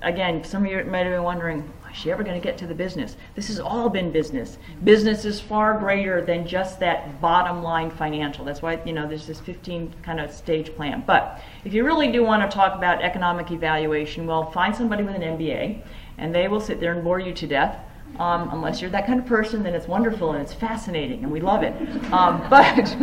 again, 0.01 0.43
some 0.43 0.65
of 0.65 0.71
you 0.71 0.83
might 0.85 1.05
have 1.05 1.13
been 1.13 1.23
wondering, 1.23 1.71
she 1.97 2.11
ever 2.11 2.23
going 2.23 2.39
to 2.39 2.43
get 2.43 2.57
to 2.59 2.67
the 2.67 2.75
business? 2.75 3.17
This 3.35 3.47
has 3.47 3.59
all 3.59 3.89
been 3.89 4.11
business. 4.11 4.57
Business 4.83 5.25
is 5.25 5.39
far 5.39 5.77
greater 5.79 6.23
than 6.23 6.47
just 6.47 6.79
that 6.79 7.19
bottom 7.19 7.63
line 7.63 7.89
financial. 7.89 8.45
That's 8.45 8.61
why, 8.61 8.79
you 8.85 8.93
know, 8.93 9.07
there's 9.07 9.27
this 9.27 9.39
15 9.39 9.93
kind 10.03 10.19
of 10.19 10.31
stage 10.31 10.75
plan. 10.75 11.03
But 11.05 11.41
if 11.65 11.73
you 11.73 11.83
really 11.83 12.11
do 12.11 12.23
want 12.23 12.49
to 12.49 12.55
talk 12.55 12.75
about 12.75 13.01
economic 13.01 13.51
evaluation, 13.51 14.25
well, 14.27 14.51
find 14.51 14.75
somebody 14.75 15.03
with 15.03 15.15
an 15.15 15.21
MBA, 15.21 15.81
and 16.17 16.33
they 16.33 16.47
will 16.47 16.61
sit 16.61 16.79
there 16.79 16.93
and 16.93 17.03
bore 17.03 17.19
you 17.19 17.33
to 17.33 17.47
death 17.47 17.79
um, 18.19 18.49
unless 18.51 18.81
you're 18.81 18.91
that 18.91 19.05
kind 19.05 19.19
of 19.19 19.25
person, 19.25 19.63
then 19.63 19.75
it's 19.75 19.87
wonderful 19.87 20.31
and 20.31 20.41
it's 20.41 20.53
fascinating 20.53 21.23
and 21.23 21.31
we 21.31 21.39
love 21.39 21.63
it. 21.63 21.73
Um, 22.11 22.43
but 22.49 22.95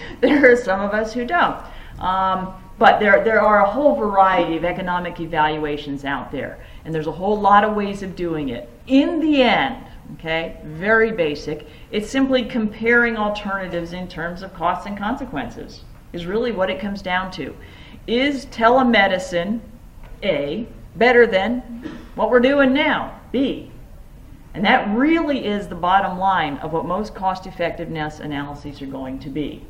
there 0.20 0.50
are 0.50 0.56
some 0.56 0.80
of 0.80 0.92
us 0.92 1.12
who 1.12 1.24
don't. 1.24 1.56
Um, 2.00 2.54
but 2.78 2.98
there, 2.98 3.22
there 3.22 3.42
are 3.42 3.62
a 3.62 3.70
whole 3.70 3.94
variety 3.94 4.56
of 4.56 4.64
economic 4.64 5.20
evaluations 5.20 6.04
out 6.06 6.32
there, 6.32 6.64
and 6.84 6.94
there's 6.94 7.06
a 7.06 7.12
whole 7.12 7.38
lot 7.38 7.64
of 7.64 7.74
ways 7.74 8.02
of 8.02 8.16
doing 8.16 8.48
it. 8.48 8.68
In 8.86 9.20
the 9.20 9.42
end, 9.42 9.84
okay, 10.14 10.56
very 10.64 11.12
basic, 11.12 11.66
it's 11.90 12.10
simply 12.10 12.44
comparing 12.44 13.16
alternatives 13.16 13.92
in 13.92 14.08
terms 14.08 14.42
of 14.42 14.54
costs 14.54 14.86
and 14.86 14.96
consequences, 14.96 15.84
is 16.12 16.26
really 16.26 16.52
what 16.52 16.70
it 16.70 16.80
comes 16.80 17.02
down 17.02 17.30
to. 17.32 17.56
Is 18.06 18.46
telemedicine, 18.46 19.60
A, 20.22 20.66
better 20.96 21.26
than 21.26 21.60
what 22.14 22.30
we're 22.30 22.40
doing 22.40 22.72
now? 22.72 23.20
B, 23.30 23.70
and 24.54 24.64
that 24.64 24.88
really 24.96 25.46
is 25.46 25.68
the 25.68 25.74
bottom 25.74 26.18
line 26.18 26.56
of 26.58 26.72
what 26.72 26.84
most 26.84 27.14
cost 27.14 27.46
effectiveness 27.46 28.18
analyses 28.18 28.82
are 28.82 28.86
going 28.86 29.18
to 29.20 29.28
be. 29.28 29.64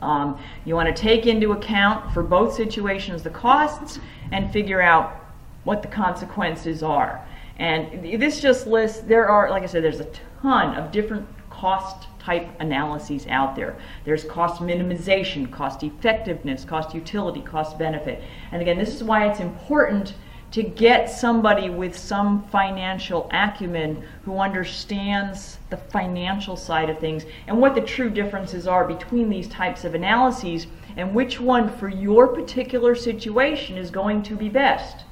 Um, 0.00 0.38
you 0.64 0.74
want 0.74 0.94
to 0.94 1.00
take 1.00 1.26
into 1.26 1.52
account 1.52 2.12
for 2.12 2.24
both 2.24 2.54
situations 2.54 3.22
the 3.22 3.30
costs 3.30 4.00
and 4.32 4.52
figure 4.52 4.82
out 4.82 5.21
what 5.64 5.82
the 5.82 5.88
consequences 5.88 6.82
are. 6.82 7.26
And 7.58 8.20
this 8.20 8.40
just 8.40 8.66
lists, 8.66 9.00
there 9.00 9.28
are, 9.28 9.50
like 9.50 9.62
I 9.62 9.66
said, 9.66 9.84
there's 9.84 10.00
a 10.00 10.08
ton 10.40 10.74
of 10.74 10.90
different 10.90 11.28
cost 11.50 12.08
type 12.18 12.48
analyses 12.60 13.26
out 13.28 13.54
there. 13.54 13.76
There's 14.04 14.24
cost 14.24 14.60
minimization, 14.62 15.50
cost 15.50 15.82
effectiveness, 15.82 16.64
cost 16.64 16.94
utility, 16.94 17.40
cost 17.40 17.78
benefit. 17.78 18.22
And 18.50 18.62
again, 18.62 18.78
this 18.78 18.94
is 18.94 19.04
why 19.04 19.28
it's 19.28 19.40
important 19.40 20.14
to 20.52 20.62
get 20.62 21.10
somebody 21.10 21.70
with 21.70 21.96
some 21.96 22.42
financial 22.48 23.28
acumen 23.32 24.04
who 24.24 24.38
understands 24.38 25.58
the 25.70 25.76
financial 25.76 26.56
side 26.56 26.90
of 26.90 26.98
things 26.98 27.24
and 27.46 27.58
what 27.58 27.74
the 27.74 27.80
true 27.80 28.10
differences 28.10 28.66
are 28.66 28.86
between 28.86 29.30
these 29.30 29.48
types 29.48 29.84
of 29.84 29.94
analyses 29.94 30.66
and 30.96 31.14
which 31.14 31.40
one 31.40 31.68
for 31.78 31.88
your 31.88 32.28
particular 32.28 32.94
situation 32.94 33.78
is 33.78 33.90
going 33.90 34.22
to 34.22 34.36
be 34.36 34.50
best. 34.50 35.04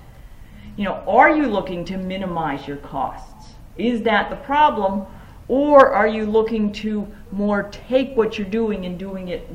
You 0.77 0.85
know, 0.85 1.03
are 1.07 1.35
you 1.35 1.47
looking 1.47 1.85
to 1.87 1.97
minimize 1.97 2.67
your 2.67 2.79
costs? 2.79 3.55
Is 3.77 4.03
that 4.03 4.31
the 4.31 4.37
problem? 4.37 5.07
Or 5.49 5.91
are 5.91 6.07
you 6.07 6.27
looking 6.27 6.73
to 6.75 7.07
more 7.33 7.65
take 7.65 8.17
what 8.17 8.39
you're 8.39 8.49
doing 8.49 8.87
and 8.87 8.99
doing 8.99 9.29
it 9.29 9.49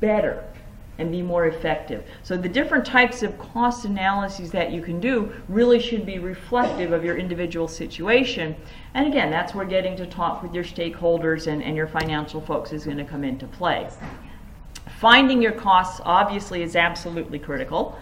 better? 0.00 0.44
and 0.98 1.12
be 1.12 1.22
more 1.22 1.46
effective. 1.46 2.04
So 2.24 2.36
the 2.36 2.48
different 2.48 2.84
types 2.84 3.22
of 3.22 3.38
cost 3.38 3.84
analyses 3.84 4.50
that 4.50 4.72
you 4.72 4.82
can 4.82 4.98
do 5.00 5.32
really 5.48 5.78
should 5.80 6.04
be 6.04 6.18
reflective 6.18 6.92
of 6.92 7.04
your 7.04 7.16
individual 7.16 7.68
situation. 7.68 8.56
And 8.94 9.06
again, 9.06 9.30
that's 9.30 9.54
where 9.54 9.64
getting 9.64 9.96
to 9.96 10.06
talk 10.06 10.42
with 10.42 10.52
your 10.52 10.64
stakeholders 10.64 11.46
and, 11.46 11.62
and 11.62 11.76
your 11.76 11.86
financial 11.86 12.40
folks 12.40 12.72
is 12.72 12.84
going 12.84 12.96
to 12.96 13.04
come 13.04 13.22
into 13.22 13.46
play. 13.46 13.88
Finding 14.98 15.40
your 15.40 15.52
costs 15.52 16.00
obviously 16.04 16.62
is 16.62 16.74
absolutely 16.74 17.38
critical. 17.38 17.96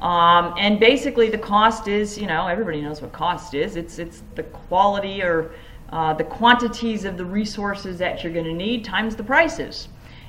Um, 0.00 0.54
and 0.56 0.80
basically 0.80 1.28
the 1.28 1.38
cost 1.38 1.86
is, 1.86 2.16
you 2.16 2.26
know, 2.26 2.46
everybody 2.46 2.80
knows 2.80 3.02
what 3.02 3.12
cost 3.12 3.54
is. 3.54 3.76
It's, 3.76 3.98
it's 3.98 4.22
the 4.34 4.44
quality 4.44 5.22
or 5.22 5.52
uh, 5.90 6.14
the 6.14 6.24
quantities 6.24 7.04
of 7.04 7.18
the 7.18 7.24
resources 7.24 7.98
that 7.98 8.22
you're 8.22 8.32
going 8.32 8.46
to 8.46 8.54
need 8.54 8.84
times 8.84 9.14
the 9.14 9.24
prices. 9.24 9.88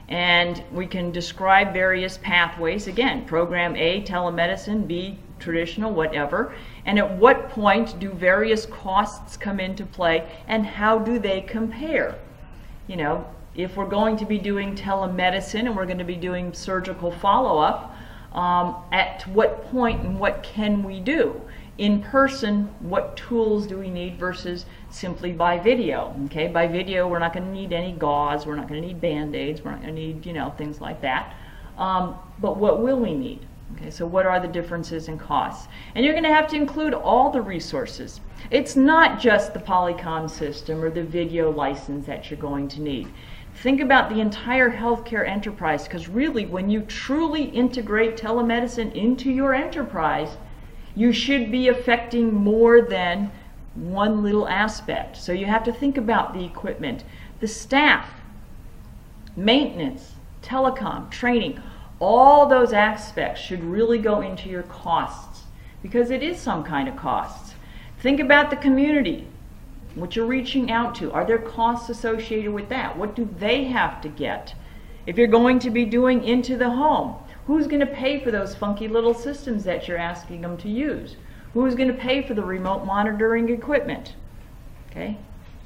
And 0.10 0.62
we 0.74 0.88
can 0.88 1.12
describe 1.12 1.72
various 1.72 2.18
pathways. 2.18 2.88
Again, 2.88 3.24
program 3.26 3.78
A, 3.78 4.02
telemedicine, 4.04 4.86
B, 4.88 5.18
traditional, 5.40 5.94
whatever. 5.94 6.54
And 6.86 7.00
at 7.00 7.18
what 7.18 7.50
point 7.50 7.98
do 8.00 8.10
various 8.12 8.66
costs 8.66 9.38
come 9.38 9.60
into 9.60 9.86
play 9.86 10.30
and 10.48 10.66
how 10.66 11.00
do 11.00 11.18
they 11.18 11.42
compare? 11.42 12.18
You 12.88 12.98
know, 12.98 13.26
if 13.56 13.78
we're 13.78 13.86
going 13.86 14.18
to 14.18 14.26
be 14.26 14.38
doing 14.38 14.76
telemedicine 14.76 15.66
and 15.66 15.76
we're 15.76 15.86
going 15.86 15.98
to 15.98 16.04
be 16.04 16.16
doing 16.16 16.54
surgical 16.54 17.12
follow 17.12 17.60
up, 17.60 17.96
um, 18.34 18.76
at 18.92 19.24
what 19.28 19.70
point 19.72 20.02
and 20.02 20.20
what 20.20 20.44
can 20.44 20.84
we 20.84 21.00
do? 21.00 21.42
In 21.78 22.02
person, 22.02 22.70
what 22.80 23.18
tools 23.18 23.66
do 23.66 23.78
we 23.78 23.90
need 23.90 24.18
versus 24.18 24.66
simply 24.90 25.32
by 25.32 25.58
video? 25.58 26.16
Okay, 26.26 26.48
by 26.48 26.68
video, 26.68 27.08
we're 27.08 27.20
not 27.20 27.34
going 27.34 27.46
to 27.46 27.52
need 27.52 27.74
any 27.74 27.94
gauze, 27.94 28.46
we're 28.46 28.56
not 28.56 28.68
going 28.68 28.82
to 28.82 28.88
need 28.88 29.02
band 29.02 29.36
aids, 29.36 29.64
we're 29.64 29.72
not 29.72 29.82
going 29.82 29.96
to 29.96 30.00
need, 30.00 30.26
you 30.26 30.34
know, 30.34 30.54
things 30.58 30.80
like 30.80 31.02
that. 31.02 31.34
Um, 31.78 32.16
but 32.40 32.58
what 32.58 32.82
will 32.82 33.00
we 33.00 33.14
need? 33.14 33.48
Okay, 33.76 33.90
so 33.90 34.06
what 34.06 34.26
are 34.26 34.40
the 34.40 34.48
differences 34.48 35.08
in 35.08 35.18
costs? 35.18 35.68
And 35.96 36.04
you're 36.04 36.14
going 36.14 36.26
to 36.26 36.34
have 36.34 36.48
to 36.50 36.56
include 36.56 36.94
all 36.94 37.32
the 37.32 37.42
resources. 37.42 38.20
It's 38.50 38.76
not 38.76 39.20
just 39.20 39.54
the 39.54 39.60
Polycom 39.60 40.30
system 40.30 40.84
or 40.84 40.90
the 40.90 41.04
video 41.04 41.52
license 41.52 42.06
that 42.06 42.30
you're 42.30 42.40
going 42.40 42.68
to 42.70 42.82
need. 42.82 43.08
Think 43.56 43.80
about 43.80 44.10
the 44.10 44.20
entire 44.20 44.72
healthcare 44.72 45.28
enterprise 45.28 45.84
because 45.84 46.08
really, 46.08 46.46
when 46.46 46.70
you 46.70 46.82
truly 46.82 47.44
integrate 47.44 48.18
telemedicine 48.18 48.94
into 48.96 49.30
your 49.30 49.54
enterprise, 49.54 50.38
you 50.96 51.14
should 51.14 51.52
be 51.52 51.68
affecting 51.68 52.34
more 52.34 52.82
than 52.82 53.32
one 53.76 54.24
little 54.24 54.48
aspect. 54.48 55.18
So 55.18 55.32
you 55.32 55.46
have 55.46 55.64
to 55.66 55.74
think 55.74 55.98
about 55.98 56.34
the 56.34 56.44
equipment, 56.44 57.04
the 57.40 57.48
staff, 57.48 58.10
maintenance, 59.36 60.14
telecom, 60.42 61.10
training. 61.10 61.62
All 62.00 62.48
those 62.48 62.74
aspects 62.74 63.40
should 63.40 63.64
really 63.64 64.00
go 64.00 64.22
into 64.22 64.50
your 64.50 64.64
costs 64.64 65.44
because 65.82 66.10
it 66.10 66.24
is 66.24 66.40
some 66.40 66.64
kind 66.64 66.88
of 66.90 66.96
costs. 66.96 67.54
Think 68.00 68.20
about 68.20 68.50
the 68.50 68.56
community 68.56 69.28
what 69.96 70.16
you're 70.16 70.26
reaching 70.26 70.72
out 70.72 70.96
to. 70.96 71.12
Are 71.12 71.26
there 71.26 71.38
costs 71.38 71.90
associated 71.90 72.52
with 72.52 72.70
that? 72.70 72.98
What 72.98 73.16
do 73.16 73.28
they 73.38 73.66
have 73.66 74.02
to 74.02 74.10
get? 74.10 74.54
If 75.06 75.18
you're 75.18 75.28
going 75.28 75.60
to 75.60 75.70
be 75.70 75.86
doing 75.86 76.24
into 76.24 76.58
the 76.58 76.70
home, 76.70 77.16
who's 77.48 77.68
going 77.68 77.80
to 77.80 77.86
pay 77.86 78.20
for 78.20 78.32
those 78.32 78.56
funky 78.56 78.88
little 78.88 79.14
systems 79.14 79.64
that 79.64 79.88
you're 79.88 79.98
asking 79.98 80.42
them 80.42 80.58
to 80.58 80.70
use? 80.70 81.16
Who's 81.54 81.76
going 81.76 81.90
to 81.90 81.94
pay 81.94 82.22
for 82.22 82.34
the 82.34 82.44
remote 82.44 82.86
monitoring 82.86 83.50
equipment? 83.50 84.16
Okay? 84.90 85.18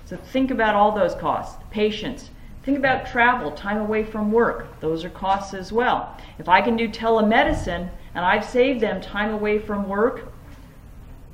So 0.05 0.17
think 0.17 0.51
about 0.51 0.75
all 0.75 0.91
those 0.91 1.15
costs. 1.15 1.61
Patients. 1.69 2.29
Think 2.63 2.79
about 2.79 3.05
travel, 3.05 3.51
time 3.51 3.77
away 3.77 4.03
from 4.03 4.31
work. 4.31 4.79
Those 4.79 5.05
are 5.05 5.09
costs 5.09 5.53
as 5.53 5.71
well. 5.71 6.17
If 6.39 6.49
I 6.49 6.61
can 6.61 6.75
do 6.75 6.89
telemedicine 6.89 7.89
and 8.15 8.25
I've 8.25 8.45
saved 8.45 8.79
them 8.79 9.01
time 9.01 9.31
away 9.31 9.59
from 9.59 9.87
work, 9.87 10.31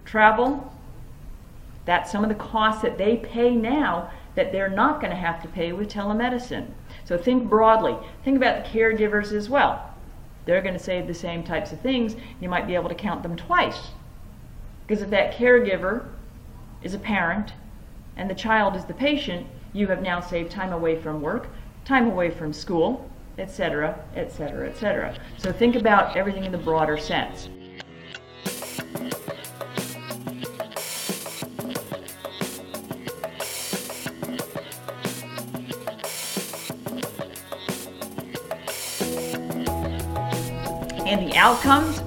travel, 0.04 0.74
that's 1.86 2.12
some 2.12 2.24
of 2.24 2.30
the 2.30 2.36
costs 2.36 2.82
that 2.82 2.98
they 2.98 3.18
pay 3.18 3.56
now 3.56 4.12
that 4.36 4.52
they're 4.52 4.70
not 4.70 5.02
going 5.02 5.12
to 5.12 5.18
have 5.18 5.42
to 5.42 5.48
pay 5.48 5.74
with 5.74 5.90
telemedicine. 5.90 6.68
So 7.06 7.18
think 7.18 7.50
broadly. 7.50 7.98
Think 8.24 8.38
about 8.38 8.64
the 8.64 8.70
caregivers 8.70 9.34
as 9.34 9.50
well. 9.50 9.94
They're 10.46 10.62
going 10.62 10.74
to 10.74 10.84
save 10.84 11.08
the 11.08 11.14
same 11.14 11.44
types 11.44 11.72
of 11.72 11.82
things. 11.82 12.16
You 12.40 12.50
might 12.50 12.68
be 12.68 12.76
able 12.76 12.90
to 12.90 12.96
count 12.96 13.24
them 13.24 13.36
twice. 13.36 13.90
Because 14.88 15.04
if 15.04 15.10
that 15.10 15.34
caregiver 15.36 16.06
is 16.84 16.94
a 16.94 17.00
parent 17.00 17.54
and 18.16 18.30
the 18.30 18.36
child 18.36 18.76
is 18.76 18.86
the 18.86 18.94
patient, 18.94 19.48
you 19.74 19.88
have 19.88 20.02
now 20.02 20.20
saved 20.20 20.52
time 20.52 20.74
away 20.74 21.02
from 21.02 21.22
work, 21.22 21.48
time 21.86 22.08
away 22.08 22.30
from 22.30 22.54
school, 22.54 23.10
etc., 23.38 23.98
etc., 24.16 24.70
etc. 24.70 25.16
So 25.38 25.52
think 25.52 25.76
about 25.76 26.16
everything 26.18 26.46
in 26.46 26.52
the 26.52 26.58
broader 26.58 26.98
sense. 26.98 27.50
Outcomes, 41.42 42.04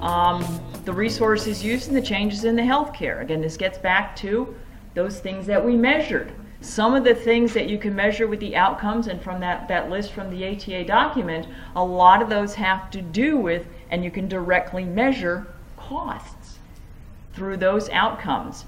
um, 0.00 0.44
the 0.84 0.92
resources 0.92 1.64
used, 1.64 1.88
and 1.88 1.96
the 1.96 2.00
changes 2.00 2.44
in 2.44 2.54
the 2.54 2.62
healthcare. 2.62 3.20
Again, 3.20 3.40
this 3.40 3.56
gets 3.56 3.78
back 3.78 4.14
to 4.16 4.54
those 4.94 5.18
things 5.18 5.44
that 5.46 5.62
we 5.62 5.76
measured. 5.76 6.32
Some 6.60 6.94
of 6.94 7.02
the 7.02 7.14
things 7.14 7.52
that 7.54 7.68
you 7.68 7.78
can 7.78 7.96
measure 7.96 8.28
with 8.28 8.38
the 8.38 8.54
outcomes, 8.54 9.08
and 9.08 9.20
from 9.20 9.40
that, 9.40 9.66
that 9.66 9.90
list 9.90 10.12
from 10.12 10.30
the 10.30 10.46
ATA 10.46 10.84
document, 10.84 11.48
a 11.74 11.84
lot 11.84 12.22
of 12.22 12.28
those 12.28 12.54
have 12.54 12.88
to 12.92 13.02
do 13.02 13.36
with, 13.36 13.66
and 13.90 14.04
you 14.04 14.10
can 14.12 14.28
directly 14.28 14.84
measure 14.84 15.48
costs 15.76 16.58
through 17.34 17.56
those 17.56 17.88
outcomes. 17.88 18.66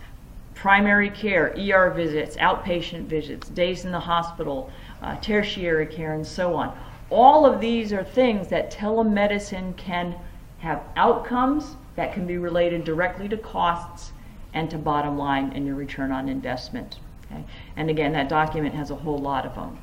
Primary 0.52 1.10
care, 1.10 1.54
ER 1.56 1.90
visits, 1.90 2.36
outpatient 2.38 3.04
visits, 3.04 3.48
days 3.50 3.84
in 3.84 3.92
the 3.92 4.00
hospital, 4.00 4.72
uh, 5.00 5.14
tertiary 5.20 5.86
care, 5.86 6.14
and 6.14 6.26
so 6.26 6.56
on 6.56 6.76
all 7.10 7.46
of 7.46 7.60
these 7.60 7.92
are 7.92 8.04
things 8.04 8.48
that 8.48 8.70
telemedicine 8.70 9.76
can 9.76 10.14
have 10.58 10.82
outcomes 10.96 11.76
that 11.96 12.12
can 12.12 12.26
be 12.26 12.38
related 12.38 12.84
directly 12.84 13.28
to 13.28 13.36
costs 13.36 14.12
and 14.54 14.70
to 14.70 14.78
bottom 14.78 15.16
line 15.16 15.52
and 15.54 15.66
your 15.66 15.74
return 15.74 16.12
on 16.12 16.28
investment. 16.28 16.98
Okay? 17.26 17.44
And 17.76 17.90
again, 17.90 18.12
that 18.12 18.28
document 18.28 18.74
has 18.74 18.90
a 18.90 18.94
whole 18.94 19.18
lot 19.18 19.46
of 19.46 19.54
them. 19.54 19.78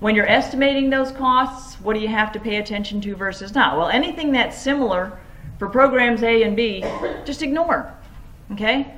When 0.00 0.14
you're 0.14 0.28
estimating 0.28 0.90
those 0.90 1.12
costs, 1.12 1.80
what 1.80 1.94
do 1.94 2.00
you 2.00 2.08
have 2.08 2.32
to 2.32 2.40
pay 2.40 2.56
attention 2.56 3.00
to 3.02 3.14
versus 3.14 3.54
not? 3.54 3.76
Well, 3.76 3.88
anything 3.88 4.32
that's 4.32 4.60
similar 4.60 5.18
for 5.58 5.68
programs 5.68 6.22
A 6.22 6.42
and 6.42 6.56
B, 6.56 6.82
just 7.24 7.42
ignore. 7.42 7.92
Okay? 8.52 8.94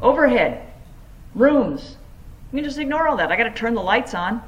Overhead, 0.00 0.68
rooms, 1.34 1.96
you 2.52 2.58
can 2.58 2.64
just 2.64 2.78
ignore 2.78 3.08
all 3.08 3.16
that. 3.16 3.30
I 3.30 3.36
got 3.36 3.44
to 3.44 3.50
turn 3.50 3.74
the 3.74 3.82
lights 3.82 4.14
on 4.14 4.42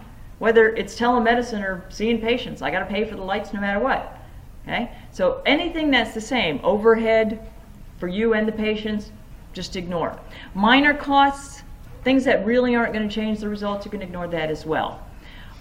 whether 0.45 0.76
it's 0.76 0.95
telemedicine 0.95 1.64
or 1.64 1.82
seeing 1.88 2.20
patients. 2.20 2.61
I 2.61 2.70
got 2.70 2.80
to 2.80 2.84
pay 2.84 3.07
for 3.07 3.16
the 3.16 3.22
lights 3.22 3.55
no 3.55 3.62
matter 3.62 3.80
what. 3.80 4.18
Okay? 4.64 4.90
So 5.11 5.40
anything 5.47 5.90
that's 5.90 6.12
the 6.12 6.20
same, 6.20 6.61
overhead 6.62 7.51
for 7.97 8.09
you 8.09 8.34
and 8.34 8.47
the 8.47 8.53
patients, 8.53 9.11
just 9.55 9.74
ignore. 9.74 10.20
Minor 10.55 10.92
costs, 10.92 11.62
things 12.03 12.24
that 12.24 12.45
really 12.45 12.74
aren't 12.74 12.92
going 12.92 13.09
to 13.09 13.14
change 13.14 13.40
the 13.40 13.49
results, 13.49 13.86
you 13.86 13.90
can 13.90 14.03
ignore 14.03 14.28
that 14.28 14.51
as 14.51 14.66
well. 14.66 15.01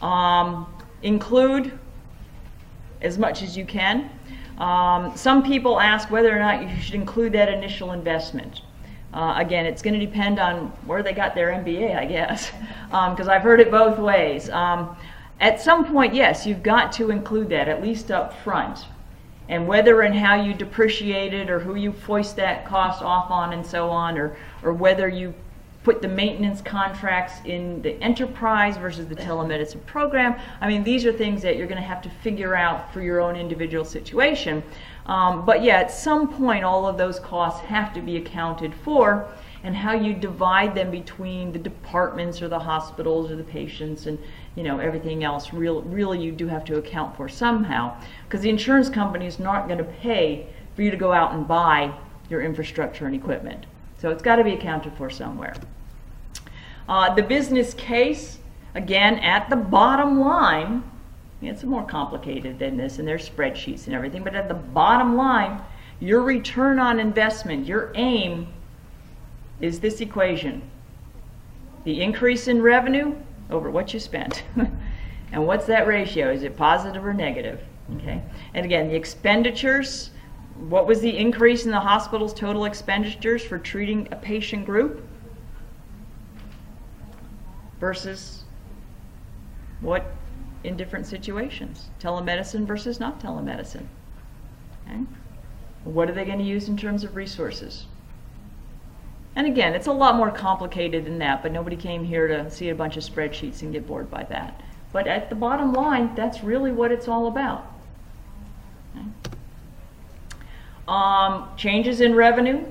Um, 0.01 0.67
include 1.01 1.79
as 3.01 3.17
much 3.17 3.41
as 3.41 3.55
you 3.55 3.63
can. 3.63 4.09
Um, 4.57 5.15
some 5.15 5.43
people 5.43 5.79
ask 5.79 6.11
whether 6.11 6.35
or 6.35 6.39
not 6.39 6.61
you 6.61 6.81
should 6.81 6.95
include 6.95 7.31
that 7.31 7.47
initial 7.47 7.93
investment. 7.93 8.59
Uh, 9.13 9.35
again, 9.37 9.65
it's 9.65 9.81
going 9.81 9.93
to 9.93 10.03
depend 10.03 10.39
on 10.39 10.67
where 10.85 11.03
they 11.03 11.13
got 11.13 11.35
their 11.35 11.51
MBA, 11.51 11.95
I 11.95 12.05
guess, 12.05 12.51
because 12.87 13.27
um, 13.27 13.29
I've 13.29 13.43
heard 13.43 13.59
it 13.59 13.69
both 13.69 13.99
ways. 13.99 14.49
Um, 14.49 14.97
at 15.39 15.61
some 15.61 15.85
point, 15.85 16.15
yes, 16.15 16.47
you've 16.47 16.63
got 16.63 16.91
to 16.93 17.11
include 17.11 17.49
that, 17.49 17.67
at 17.67 17.81
least 17.81 18.09
up 18.09 18.33
front. 18.43 18.85
And 19.49 19.67
whether 19.67 20.01
and 20.01 20.15
how 20.15 20.35
you 20.41 20.53
depreciate 20.53 21.33
it 21.33 21.49
or 21.49 21.59
who 21.59 21.75
you 21.75 21.91
foist 21.91 22.37
that 22.37 22.65
cost 22.65 23.03
off 23.03 23.29
on 23.29 23.53
and 23.53 23.65
so 23.65 23.89
on, 23.89 24.17
or, 24.17 24.35
or 24.63 24.73
whether 24.73 25.07
you 25.07 25.33
put 25.83 26.01
the 26.01 26.07
maintenance 26.07 26.61
contracts 26.61 27.33
in 27.45 27.81
the 27.81 28.01
enterprise 28.01 28.77
versus 28.77 29.05
the 29.07 29.15
telemedicine 29.15 29.85
program. 29.85 30.39
I 30.61 30.67
mean, 30.67 30.83
these 30.83 31.05
are 31.05 31.11
things 31.11 31.41
that 31.41 31.57
you're 31.57 31.67
going 31.67 31.81
to 31.81 31.87
have 31.87 32.01
to 32.03 32.09
figure 32.09 32.55
out 32.55 32.93
for 32.93 33.01
your 33.01 33.19
own 33.19 33.35
individual 33.35 33.83
situation. 33.83 34.63
Um, 35.05 35.45
but 35.45 35.63
yeah, 35.63 35.79
at 35.79 35.91
some 35.91 36.31
point, 36.33 36.63
all 36.63 36.87
of 36.87 36.97
those 36.97 37.19
costs 37.19 37.61
have 37.65 37.93
to 37.93 38.01
be 38.01 38.17
accounted 38.17 38.73
for, 38.73 39.27
and 39.63 39.75
how 39.75 39.93
you 39.93 40.13
divide 40.13 40.75
them 40.75 40.91
between 40.91 41.51
the 41.51 41.59
departments 41.59 42.41
or 42.41 42.49
the 42.49 42.59
hospitals 42.59 43.31
or 43.31 43.35
the 43.35 43.43
patients 43.43 44.07
and 44.07 44.19
you 44.55 44.63
know 44.63 44.79
everything 44.79 45.23
else. 45.23 45.53
Real, 45.53 45.81
really, 45.83 46.21
you 46.21 46.31
do 46.31 46.47
have 46.47 46.65
to 46.65 46.77
account 46.77 47.15
for 47.17 47.27
somehow, 47.29 47.95
because 48.25 48.41
the 48.41 48.49
insurance 48.49 48.89
company 48.89 49.25
is 49.25 49.39
not 49.39 49.67
going 49.67 49.77
to 49.77 49.83
pay 49.83 50.47
for 50.75 50.81
you 50.81 50.91
to 50.91 50.97
go 50.97 51.11
out 51.11 51.33
and 51.33 51.47
buy 51.47 51.93
your 52.29 52.41
infrastructure 52.41 53.05
and 53.05 53.15
equipment. 53.15 53.65
So 53.97 54.09
it's 54.09 54.23
got 54.23 54.37
to 54.37 54.43
be 54.43 54.53
accounted 54.53 54.93
for 54.93 55.09
somewhere. 55.09 55.55
Uh, 56.89 57.13
the 57.13 57.23
business 57.23 57.73
case, 57.73 58.39
again, 58.75 59.15
at 59.19 59.49
the 59.49 59.55
bottom 59.55 60.19
line, 60.19 60.83
it's 61.45 61.63
more 61.63 61.83
complicated 61.83 62.59
than 62.59 62.77
this, 62.77 62.99
and 62.99 63.07
there's 63.07 63.27
spreadsheets 63.27 63.85
and 63.87 63.95
everything, 63.95 64.23
but 64.23 64.35
at 64.35 64.47
the 64.47 64.53
bottom 64.53 65.15
line, 65.15 65.61
your 65.99 66.21
return 66.21 66.79
on 66.79 66.99
investment, 66.99 67.65
your 67.65 67.91
aim 67.95 68.47
is 69.61 69.79
this 69.79 70.01
equation. 70.01 70.61
The 71.85 72.01
increase 72.01 72.47
in 72.47 72.61
revenue 72.61 73.15
over 73.49 73.69
what 73.69 73.93
you 73.93 73.99
spent. 73.99 74.43
and 75.31 75.47
what's 75.47 75.65
that 75.67 75.87
ratio? 75.87 76.31
Is 76.31 76.43
it 76.43 76.57
positive 76.57 77.05
or 77.05 77.13
negative? 77.13 77.61
Okay. 77.97 78.21
And 78.53 78.65
again, 78.65 78.87
the 78.87 78.95
expenditures, 78.95 80.11
what 80.69 80.87
was 80.87 81.01
the 81.01 81.17
increase 81.17 81.65
in 81.65 81.71
the 81.71 81.79
hospital's 81.79 82.33
total 82.33 82.65
expenditures 82.65 83.43
for 83.43 83.57
treating 83.57 84.07
a 84.11 84.15
patient 84.15 84.65
group 84.65 85.05
versus 87.79 88.43
what 89.81 90.05
in 90.63 90.77
different 90.77 91.05
situations 91.05 91.89
telemedicine 91.99 92.65
versus 92.65 92.99
not 92.99 93.19
telemedicine. 93.19 93.85
Okay? 94.87 95.01
What 95.83 96.09
are 96.09 96.13
they 96.13 96.25
going 96.25 96.39
to 96.39 96.45
use 96.45 96.69
in 96.69 96.77
terms 96.77 97.03
of 97.03 97.15
resources? 97.15 97.85
And 99.35 99.47
again, 99.47 99.73
it's 99.73 99.87
a 99.87 99.91
lot 99.91 100.15
more 100.15 100.29
complicated 100.31 101.05
than 101.05 101.17
that, 101.19 101.41
but 101.41 101.51
nobody 101.51 101.75
came 101.75 102.03
here 102.03 102.27
to 102.27 102.49
see 102.51 102.69
a 102.69 102.75
bunch 102.75 102.97
of 102.97 103.03
spreadsheets 103.03 103.61
and 103.61 103.73
get 103.73 103.87
bored 103.87 104.09
by 104.09 104.23
that. 104.23 104.61
But 104.91 105.07
at 105.07 105.29
the 105.29 105.35
bottom 105.35 105.73
line, 105.73 106.13
that's 106.15 106.43
really 106.43 106.71
what 106.71 106.91
it's 106.91 107.07
all 107.07 107.27
about. 107.27 107.65
Okay? 108.95 109.07
Um, 110.87 111.49
changes 111.57 111.99
in 111.99 112.13
revenue, 112.13 112.63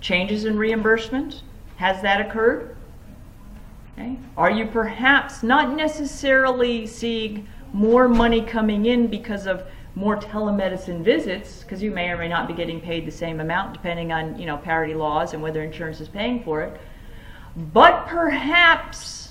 changes 0.00 0.46
in 0.46 0.56
reimbursement. 0.56 1.42
Has 1.76 2.00
that 2.02 2.20
occurred? 2.20 2.74
Okay. 3.98 4.16
Are 4.36 4.50
you 4.50 4.66
perhaps 4.66 5.42
not 5.42 5.74
necessarily 5.74 6.86
seeing 6.86 7.48
more 7.72 8.08
money 8.08 8.42
coming 8.42 8.86
in 8.86 9.08
because 9.08 9.46
of 9.46 9.64
more 9.96 10.16
telemedicine 10.16 11.02
visits, 11.02 11.62
because 11.62 11.82
you 11.82 11.90
may 11.90 12.08
or 12.10 12.16
may 12.16 12.28
not 12.28 12.46
be 12.46 12.54
getting 12.54 12.80
paid 12.80 13.04
the 13.04 13.10
same 13.10 13.40
amount 13.40 13.74
depending 13.74 14.12
on 14.12 14.38
you 14.38 14.46
know 14.46 14.56
parity 14.56 14.94
laws 14.94 15.34
and 15.34 15.42
whether 15.42 15.62
insurance 15.62 16.00
is 16.00 16.08
paying 16.08 16.44
for 16.44 16.62
it. 16.62 16.80
But 17.72 18.06
perhaps 18.06 19.30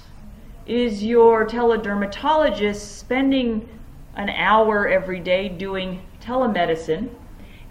is 0.65 1.01
your 1.01 1.47
teledermatologist 1.47 2.81
spending 2.97 3.69
an 4.15 4.29
hour 4.29 4.85
every 4.89 5.21
day 5.21 5.47
doing 5.47 6.01
telemedicine 6.21 7.09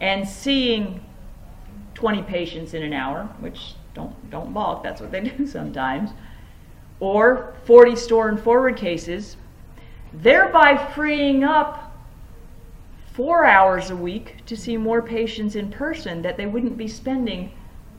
and 0.00 0.26
seeing 0.26 1.04
20 1.94 2.22
patients 2.22 2.72
in 2.72 2.82
an 2.82 2.94
hour, 2.94 3.24
which 3.40 3.74
don't 3.92 4.30
don't 4.30 4.54
balk, 4.54 4.82
that's 4.82 5.02
what 5.02 5.10
they 5.10 5.20
do 5.20 5.46
sometimes, 5.58 6.12
or 7.00 7.54
40 7.64 7.96
store 7.96 8.28
and 8.28 8.40
forward 8.40 8.76
cases, 8.76 9.36
thereby 10.12 10.76
freeing 10.94 11.44
up 11.44 11.92
four 13.12 13.44
hours 13.44 13.90
a 13.90 13.96
week 13.96 14.36
to 14.46 14.56
see 14.56 14.76
more 14.76 15.02
patients 15.02 15.56
in 15.56 15.70
person 15.70 16.22
that 16.22 16.36
they 16.36 16.46
wouldn't 16.46 16.76
be 16.76 16.88
spending 16.88 17.50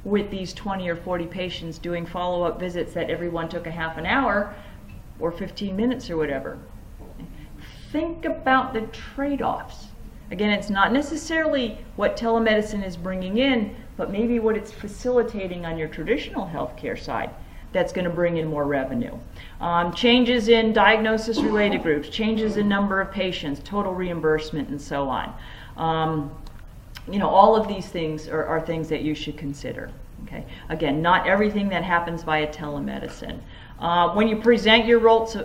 with 0.04 0.30
these 0.32 0.54
20 0.54 0.88
or 0.90 0.96
40 0.96 1.26
patients 1.26 1.78
doing 1.78 2.06
follow 2.06 2.44
up 2.44 2.60
visits 2.60 2.94
that 2.94 3.10
everyone 3.10 3.50
took 3.50 3.68
a 3.68 3.72
half 3.72 3.98
an 3.98 4.06
hour 4.06 4.54
or 5.20 5.32
15 5.32 5.76
minutes 5.76 6.10
or 6.10 6.18
whatever. 6.18 6.58
Think 7.92 8.26
about 8.26 8.74
the 8.74 8.82
trade 8.88 9.42
offs. 9.42 9.88
Again, 10.30 10.52
it's 10.52 10.70
not 10.70 10.92
necessarily 10.92 11.78
what 11.96 12.18
telemedicine 12.18 12.86
is 12.86 12.98
bringing 12.98 13.38
in, 13.38 13.76
but 13.96 14.12
maybe 14.12 14.40
what 14.40 14.56
it's 14.56 14.72
facilitating 14.72 15.66
on 15.66 15.78
your 15.78 15.88
traditional 15.88 16.46
healthcare 16.46 17.00
side 17.00 17.32
that's 17.72 17.92
going 17.92 18.06
to 18.06 18.14
bring 18.14 18.38
in 18.38 18.48
more 18.48 18.66
revenue. 18.66 19.16
Um, 19.60 19.94
changes 19.94 20.48
in 20.48 20.74
diagnosis 20.74 21.40
related 21.40 21.84
groups, 21.84 22.10
changes 22.10 22.58
in 22.58 22.68
number 22.68 23.02
of 23.02 23.12
patients, 23.12 23.62
total 23.64 23.94
reimbursement, 23.94 24.70
and 24.70 24.82
so 24.82 25.08
on. 25.10 25.34
Um, 25.76 26.32
you 27.10 27.20
know, 27.20 27.30
all 27.30 27.56
of 27.56 27.68
these 27.68 27.88
things 27.88 28.28
are, 28.28 28.46
are 28.46 28.62
things 28.62 28.90
that 28.90 29.02
you 29.02 29.16
should 29.16 29.38
consider. 29.38 29.92
Okay. 30.24 30.46
Again, 30.70 31.02
not 31.02 31.28
everything 31.28 31.70
that 31.70 31.84
happens 31.84 32.24
via 32.24 32.48
telemedicine. 32.48 33.40
Uh, 33.80 34.10
when 34.14 34.28
you 34.28 34.38
present 34.38 34.86
your 34.86 35.00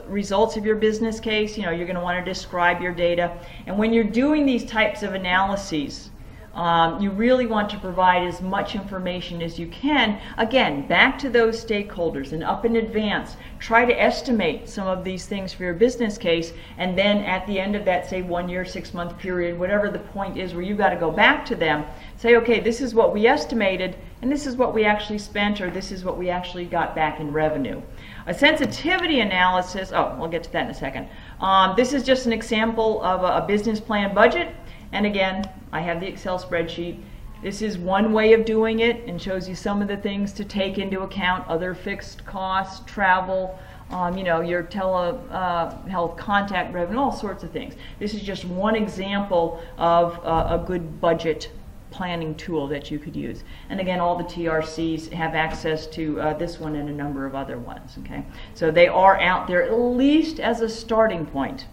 results 0.09 0.57
of 0.57 0.65
your 0.65 0.77
business 0.77 1.21
case, 1.21 1.57
you 1.57 1.65
know, 1.65 1.71
you're 1.71 1.87
going 1.87 1.97
to 1.97 2.03
want 2.03 2.25
to 2.25 2.29
describe 2.29 2.81
your 2.81 2.93
data. 2.93 3.37
And 3.67 3.79
when 3.79 3.93
you're 3.93 4.05
doing 4.05 4.47
these 4.47 4.65
types 4.65 5.03
of 5.03 5.15
analyses, 5.15 6.11
um, 6.55 7.01
you 7.01 7.11
really 7.11 7.47
want 7.47 7.71
to 7.71 7.79
provide 7.79 8.27
as 8.27 8.43
much 8.43 8.75
information 8.75 9.41
as 9.41 9.59
you 9.59 9.67
can. 9.69 10.21
Again, 10.37 10.87
back 10.87 11.19
to 11.21 11.31
those 11.31 11.65
stakeholders 11.65 12.33
and 12.33 12.45
up 12.45 12.67
in 12.67 12.77
advance, 12.77 13.37
try 13.59 13.87
to 13.87 14.01
estimate 14.01 14.69
some 14.69 14.87
of 14.87 15.03
these 15.03 15.25
things 15.25 15.53
for 15.53 15.65
your 15.65 15.73
business 15.73 16.19
case. 16.19 16.53
And 16.77 16.97
then 16.97 17.19
at 17.19 17.47
the 17.47 17.59
end 17.59 17.75
of 17.75 17.87
that, 17.87 18.09
say 18.09 18.21
one 18.21 18.51
year, 18.51 18.67
six 18.67 18.93
month 18.93 19.19
period, 19.19 19.59
whatever 19.59 19.89
the 19.89 19.99
point 19.99 20.37
is 20.37 20.53
where 20.53 20.63
you've 20.63 20.79
got 20.79 20.91
to 20.91 20.97
go 20.97 21.11
back 21.11 21.47
to 21.47 21.57
them, 21.57 21.87
say, 22.17 22.37
okay, 22.37 22.61
this 22.61 22.83
is 22.83 22.95
what 22.95 23.15
we 23.15 23.27
estimated, 23.27 23.97
and 24.21 24.31
this 24.31 24.47
is 24.47 24.57
what 24.57 24.75
we 24.75 24.85
actually 24.85 25.19
spent, 25.19 25.61
or 25.61 25.71
this 25.71 25.91
is 25.91 26.05
what 26.05 26.19
we 26.19 26.29
actually 26.29 26.67
got 26.67 26.95
back 26.95 27.19
in 27.19 27.33
revenue. 27.33 27.81
A 28.27 28.35
sensitivity 28.35 29.21
analysis, 29.21 29.91
oh, 29.93 30.15
we'll 30.19 30.29
get 30.29 30.45
to 30.45 30.53
that 30.53 30.67
in 30.67 30.71
a 30.71 30.75
second. 30.75 31.09
Um, 31.41 31.75
this 31.77 31.93
is 31.93 32.05
just 32.05 32.27
an 32.27 32.33
example 32.33 33.03
of 33.03 33.23
a, 33.23 33.43
a 33.43 33.47
business 33.47 33.81
plan 33.81 34.15
budget. 34.15 34.55
And 34.93 35.07
again, 35.07 35.45
I 35.73 35.81
have 35.81 36.01
the 36.01 36.07
Excel 36.07 36.39
spreadsheet. 36.39 37.03
This 37.43 37.63
is 37.63 37.77
one 37.77 38.13
way 38.13 38.35
of 38.35 38.45
doing 38.45 38.81
it 38.81 39.05
and 39.09 39.21
shows 39.21 39.49
you 39.49 39.55
some 39.55 39.83
of 39.83 39.89
the 39.89 39.97
things 39.97 40.33
to 40.35 40.45
take 40.45 40.79
into 40.79 41.01
account, 41.01 41.49
other 41.49 41.75
fixed 41.75 42.25
costs, 42.25 42.85
travel, 42.87 43.59
um, 43.91 44.17
you 44.17 44.23
know, 44.23 44.41
your 44.41 44.63
telehealth 44.63 45.29
uh, 45.31 46.09
contact 46.15 46.73
revenue, 46.73 47.01
all 47.01 47.13
sorts 47.13 47.43
of 47.43 47.51
things. 47.51 47.75
This 47.99 48.15
is 48.15 48.23
just 48.23 48.45
one 48.45 48.77
example 48.77 49.61
of 49.77 50.19
uh, 50.25 50.59
a 50.61 50.65
good 50.65 51.01
budget 51.01 51.51
planning 51.91 52.35
tool 52.37 52.67
that 52.69 52.91
you 52.91 52.99
could 52.99 53.15
use. 53.15 53.45
And 53.69 53.81
again, 53.81 54.01
all 54.01 54.17
the 54.17 54.25
TRCs 54.25 55.13
have 55.13 55.35
access 55.35 55.87
to 55.89 56.21
uh, 56.21 56.35
this 56.35 56.59
one 56.59 56.77
and 56.77 56.89
a 56.89 56.93
number 56.93 57.27
of 57.27 57.35
other 57.35 57.59
ones, 57.59 57.97
okay? 57.99 58.25
So 58.55 58.71
they 58.71 58.89
are 58.89 59.21
out 59.21 59.47
there 59.47 59.63
at 59.63 59.79
least 59.79 60.41
as 60.41 60.61
a 60.61 60.69
starting 60.69 61.27
point. 61.27 61.67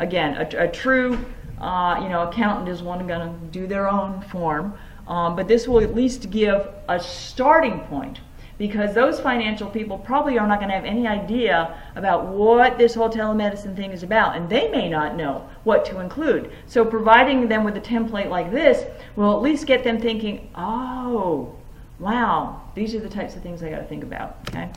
Again, 0.00 0.36
a, 0.36 0.64
a 0.64 0.68
true 0.68 1.24
uh, 1.60 2.00
you 2.02 2.08
know, 2.08 2.28
accountant 2.28 2.68
is 2.68 2.82
one 2.82 3.06
going 3.06 3.32
to 3.32 3.46
do 3.46 3.66
their 3.66 3.88
own 3.88 4.20
form, 4.22 4.74
um, 5.06 5.36
but 5.36 5.48
this 5.48 5.68
will 5.68 5.80
at 5.80 5.94
least 5.94 6.30
give 6.30 6.68
a 6.88 6.98
starting 6.98 7.80
point 7.80 8.20
because 8.56 8.94
those 8.94 9.18
financial 9.18 9.68
people 9.68 9.98
probably 9.98 10.38
are 10.38 10.46
not 10.46 10.60
going 10.60 10.68
to 10.68 10.74
have 10.74 10.84
any 10.84 11.06
idea 11.06 11.76
about 11.96 12.26
what 12.26 12.78
this 12.78 12.94
whole 12.94 13.10
telemedicine 13.10 13.74
thing 13.74 13.90
is 13.90 14.02
about, 14.02 14.36
and 14.36 14.48
they 14.48 14.68
may 14.68 14.88
not 14.88 15.16
know 15.16 15.48
what 15.64 15.84
to 15.86 16.00
include. 16.00 16.52
So, 16.66 16.84
providing 16.84 17.48
them 17.48 17.64
with 17.64 17.76
a 17.76 17.80
template 17.80 18.28
like 18.28 18.52
this 18.52 18.84
will 19.16 19.32
at 19.36 19.42
least 19.42 19.66
get 19.66 19.82
them 19.82 20.00
thinking, 20.00 20.50
oh, 20.54 21.54
wow, 21.98 22.62
these 22.74 22.94
are 22.94 23.00
the 23.00 23.08
types 23.08 23.34
of 23.34 23.42
things 23.42 23.62
I 23.62 23.70
got 23.70 23.78
to 23.78 23.86
think 23.86 24.04
about. 24.04 24.36
Okay. 24.48 24.70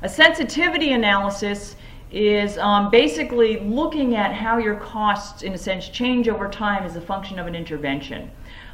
A 0.00 0.08
sensitivity 0.08 0.92
analysis 0.92 1.76
is 2.10 2.56
um, 2.58 2.90
basically 2.90 3.60
looking 3.60 4.16
at 4.16 4.32
how 4.32 4.58
your 4.58 4.76
costs, 4.76 5.42
in 5.42 5.52
a 5.52 5.58
sense, 5.58 5.88
change 5.88 6.28
over 6.28 6.48
time 6.48 6.82
as 6.84 6.96
a 6.96 7.00
function 7.00 7.38
of 7.38 7.46
an 7.46 7.54
intervention. 7.54 8.30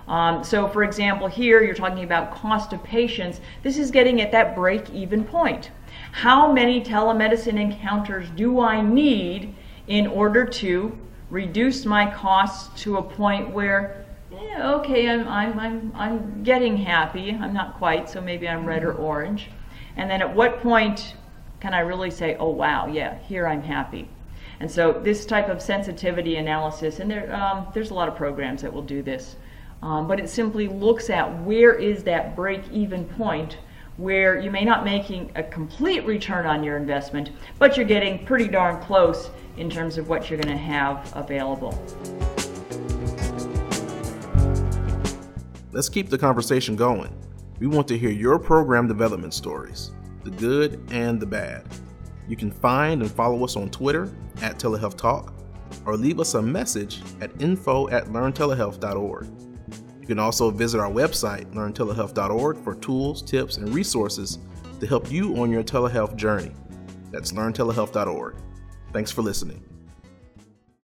Um, 0.07 0.45
so, 0.45 0.69
for 0.69 0.85
example, 0.85 1.27
here 1.27 1.63
you're 1.63 1.75
talking 1.75 2.05
about 2.05 2.35
cost 2.35 2.73
of 2.73 2.83
patients. 2.85 3.41
This 3.63 3.79
is 3.79 3.91
getting 3.91 4.21
at 4.21 4.31
that 4.33 4.55
break 4.55 4.91
even 4.91 5.25
point. 5.25 5.71
How 6.13 6.53
many 6.53 6.83
telemedicine 6.83 7.59
encounters 7.59 8.29
do 8.37 8.61
I 8.61 8.81
need 8.81 9.55
in 9.87 10.07
order 10.07 10.45
to 10.45 10.97
reduce 11.31 11.85
my 11.85 12.09
costs 12.11 12.83
to 12.83 12.99
a 12.99 13.03
point 13.03 13.51
where, 13.51 14.05
okay, 14.59 15.09
I'm, 15.09 15.27
I'm, 15.27 15.59
I'm, 15.59 15.93
I'm 15.95 16.43
getting 16.43 16.77
happy. 16.77 17.31
I'm 17.33 17.53
not 17.53 17.79
quite, 17.79 18.09
so 18.09 18.21
maybe 18.21 18.49
I'm 18.49 18.65
red 18.67 18.85
or 18.85 18.93
orange. 18.93 19.49
And 19.97 20.11
then 20.11 20.21
at 20.21 20.35
what 20.35 20.61
point 20.61 21.15
can 21.65 21.73
I 21.73 21.81
really 21.81 22.11
say, 22.11 22.37
oh 22.39 22.51
wow, 22.51 22.89
yeah, 22.89 23.19
here 23.21 23.49
I'm 23.49 23.63
happy. 23.63 24.07
And 24.61 24.71
so 24.71 24.93
this 24.93 25.25
type 25.25 25.49
of 25.49 25.63
sensitivity 25.63 26.37
analysis, 26.37 27.01
and 27.01 27.11
there, 27.11 27.35
um, 27.35 27.69
there's 27.73 27.91
a 27.91 27.95
lot 27.95 28.07
of 28.07 28.15
programs 28.15 28.61
that 28.61 28.71
will 28.71 28.83
do 28.83 29.03
this, 29.03 29.37
um, 29.81 30.07
but 30.07 30.21
it 30.21 30.29
simply 30.29 30.69
looks 30.69 31.09
at 31.09 31.25
where 31.43 31.73
is 31.73 32.05
that 32.05 32.37
break-even 32.37 33.07
point 33.07 33.57
where 33.97 34.39
you 34.39 34.51
may 34.51 34.63
not 34.63 34.85
making 34.85 35.33
a 35.37 35.43
complete 35.43 36.05
return 36.05 36.45
on 36.45 36.63
your 36.63 36.77
investment, 36.77 37.31
but 37.59 37.79
you're 37.79 37.87
getting 37.87 38.27
pretty 38.27 38.47
darn 38.47 38.79
close 38.83 39.31
in 39.57 39.71
terms 39.71 39.97
of 39.97 40.07
what 40.07 40.29
you're 40.29 40.39
going 40.39 40.55
to 40.55 40.63
have 40.63 41.11
available. 41.17 41.73
Let's 45.73 45.89
keep 45.89 46.11
the 46.11 46.19
conversation 46.19 46.77
going. 46.77 47.17
We 47.59 47.69
want 47.69 47.89
to 47.89 47.97
hear 47.97 48.11
your 48.11 48.39
program 48.39 48.87
development 48.87 49.33
stories 49.33 49.93
the 50.25 50.31
good 50.31 50.81
and 50.91 51.21
the 51.21 51.27
bad. 51.27 51.67
You 52.29 52.37
can 52.37 52.51
find 52.51 53.03
and 53.03 53.11
follow 53.11 53.45
us 53.45 53.57
on 53.57 53.71
Twitter 53.71 54.13
at 54.43 54.59
Telehealth 54.59 54.97
Talk 54.97 55.35
or 55.87 55.97
leave 55.97 56.21
us 56.21 56.35
a 56.35 56.43
message 56.43 57.03
at 57.21 57.31
info 57.41 57.89
at 57.91 58.07
learntelehealth.org. 58.07 59.29
You 60.01 60.07
can 60.07 60.19
also 60.19 60.51
visit 60.51 60.81
our 60.81 60.91
website, 60.91 61.53
learntelehealth.org, 61.55 62.63
for 62.63 62.75
tools, 62.75 63.23
tips, 63.23 63.57
and 63.57 63.75
resources 63.75 64.39
to 64.81 64.87
help 64.87 65.11
you 65.11 65.37
on 65.37 65.51
your 65.51 65.63
telehealth 65.63 66.17
journey. 66.17 66.53
That's 67.11 67.33
learntelehealth.org. 67.33 68.37
Thanks 68.93 69.11
for 69.11 69.23
listening. 69.23 69.74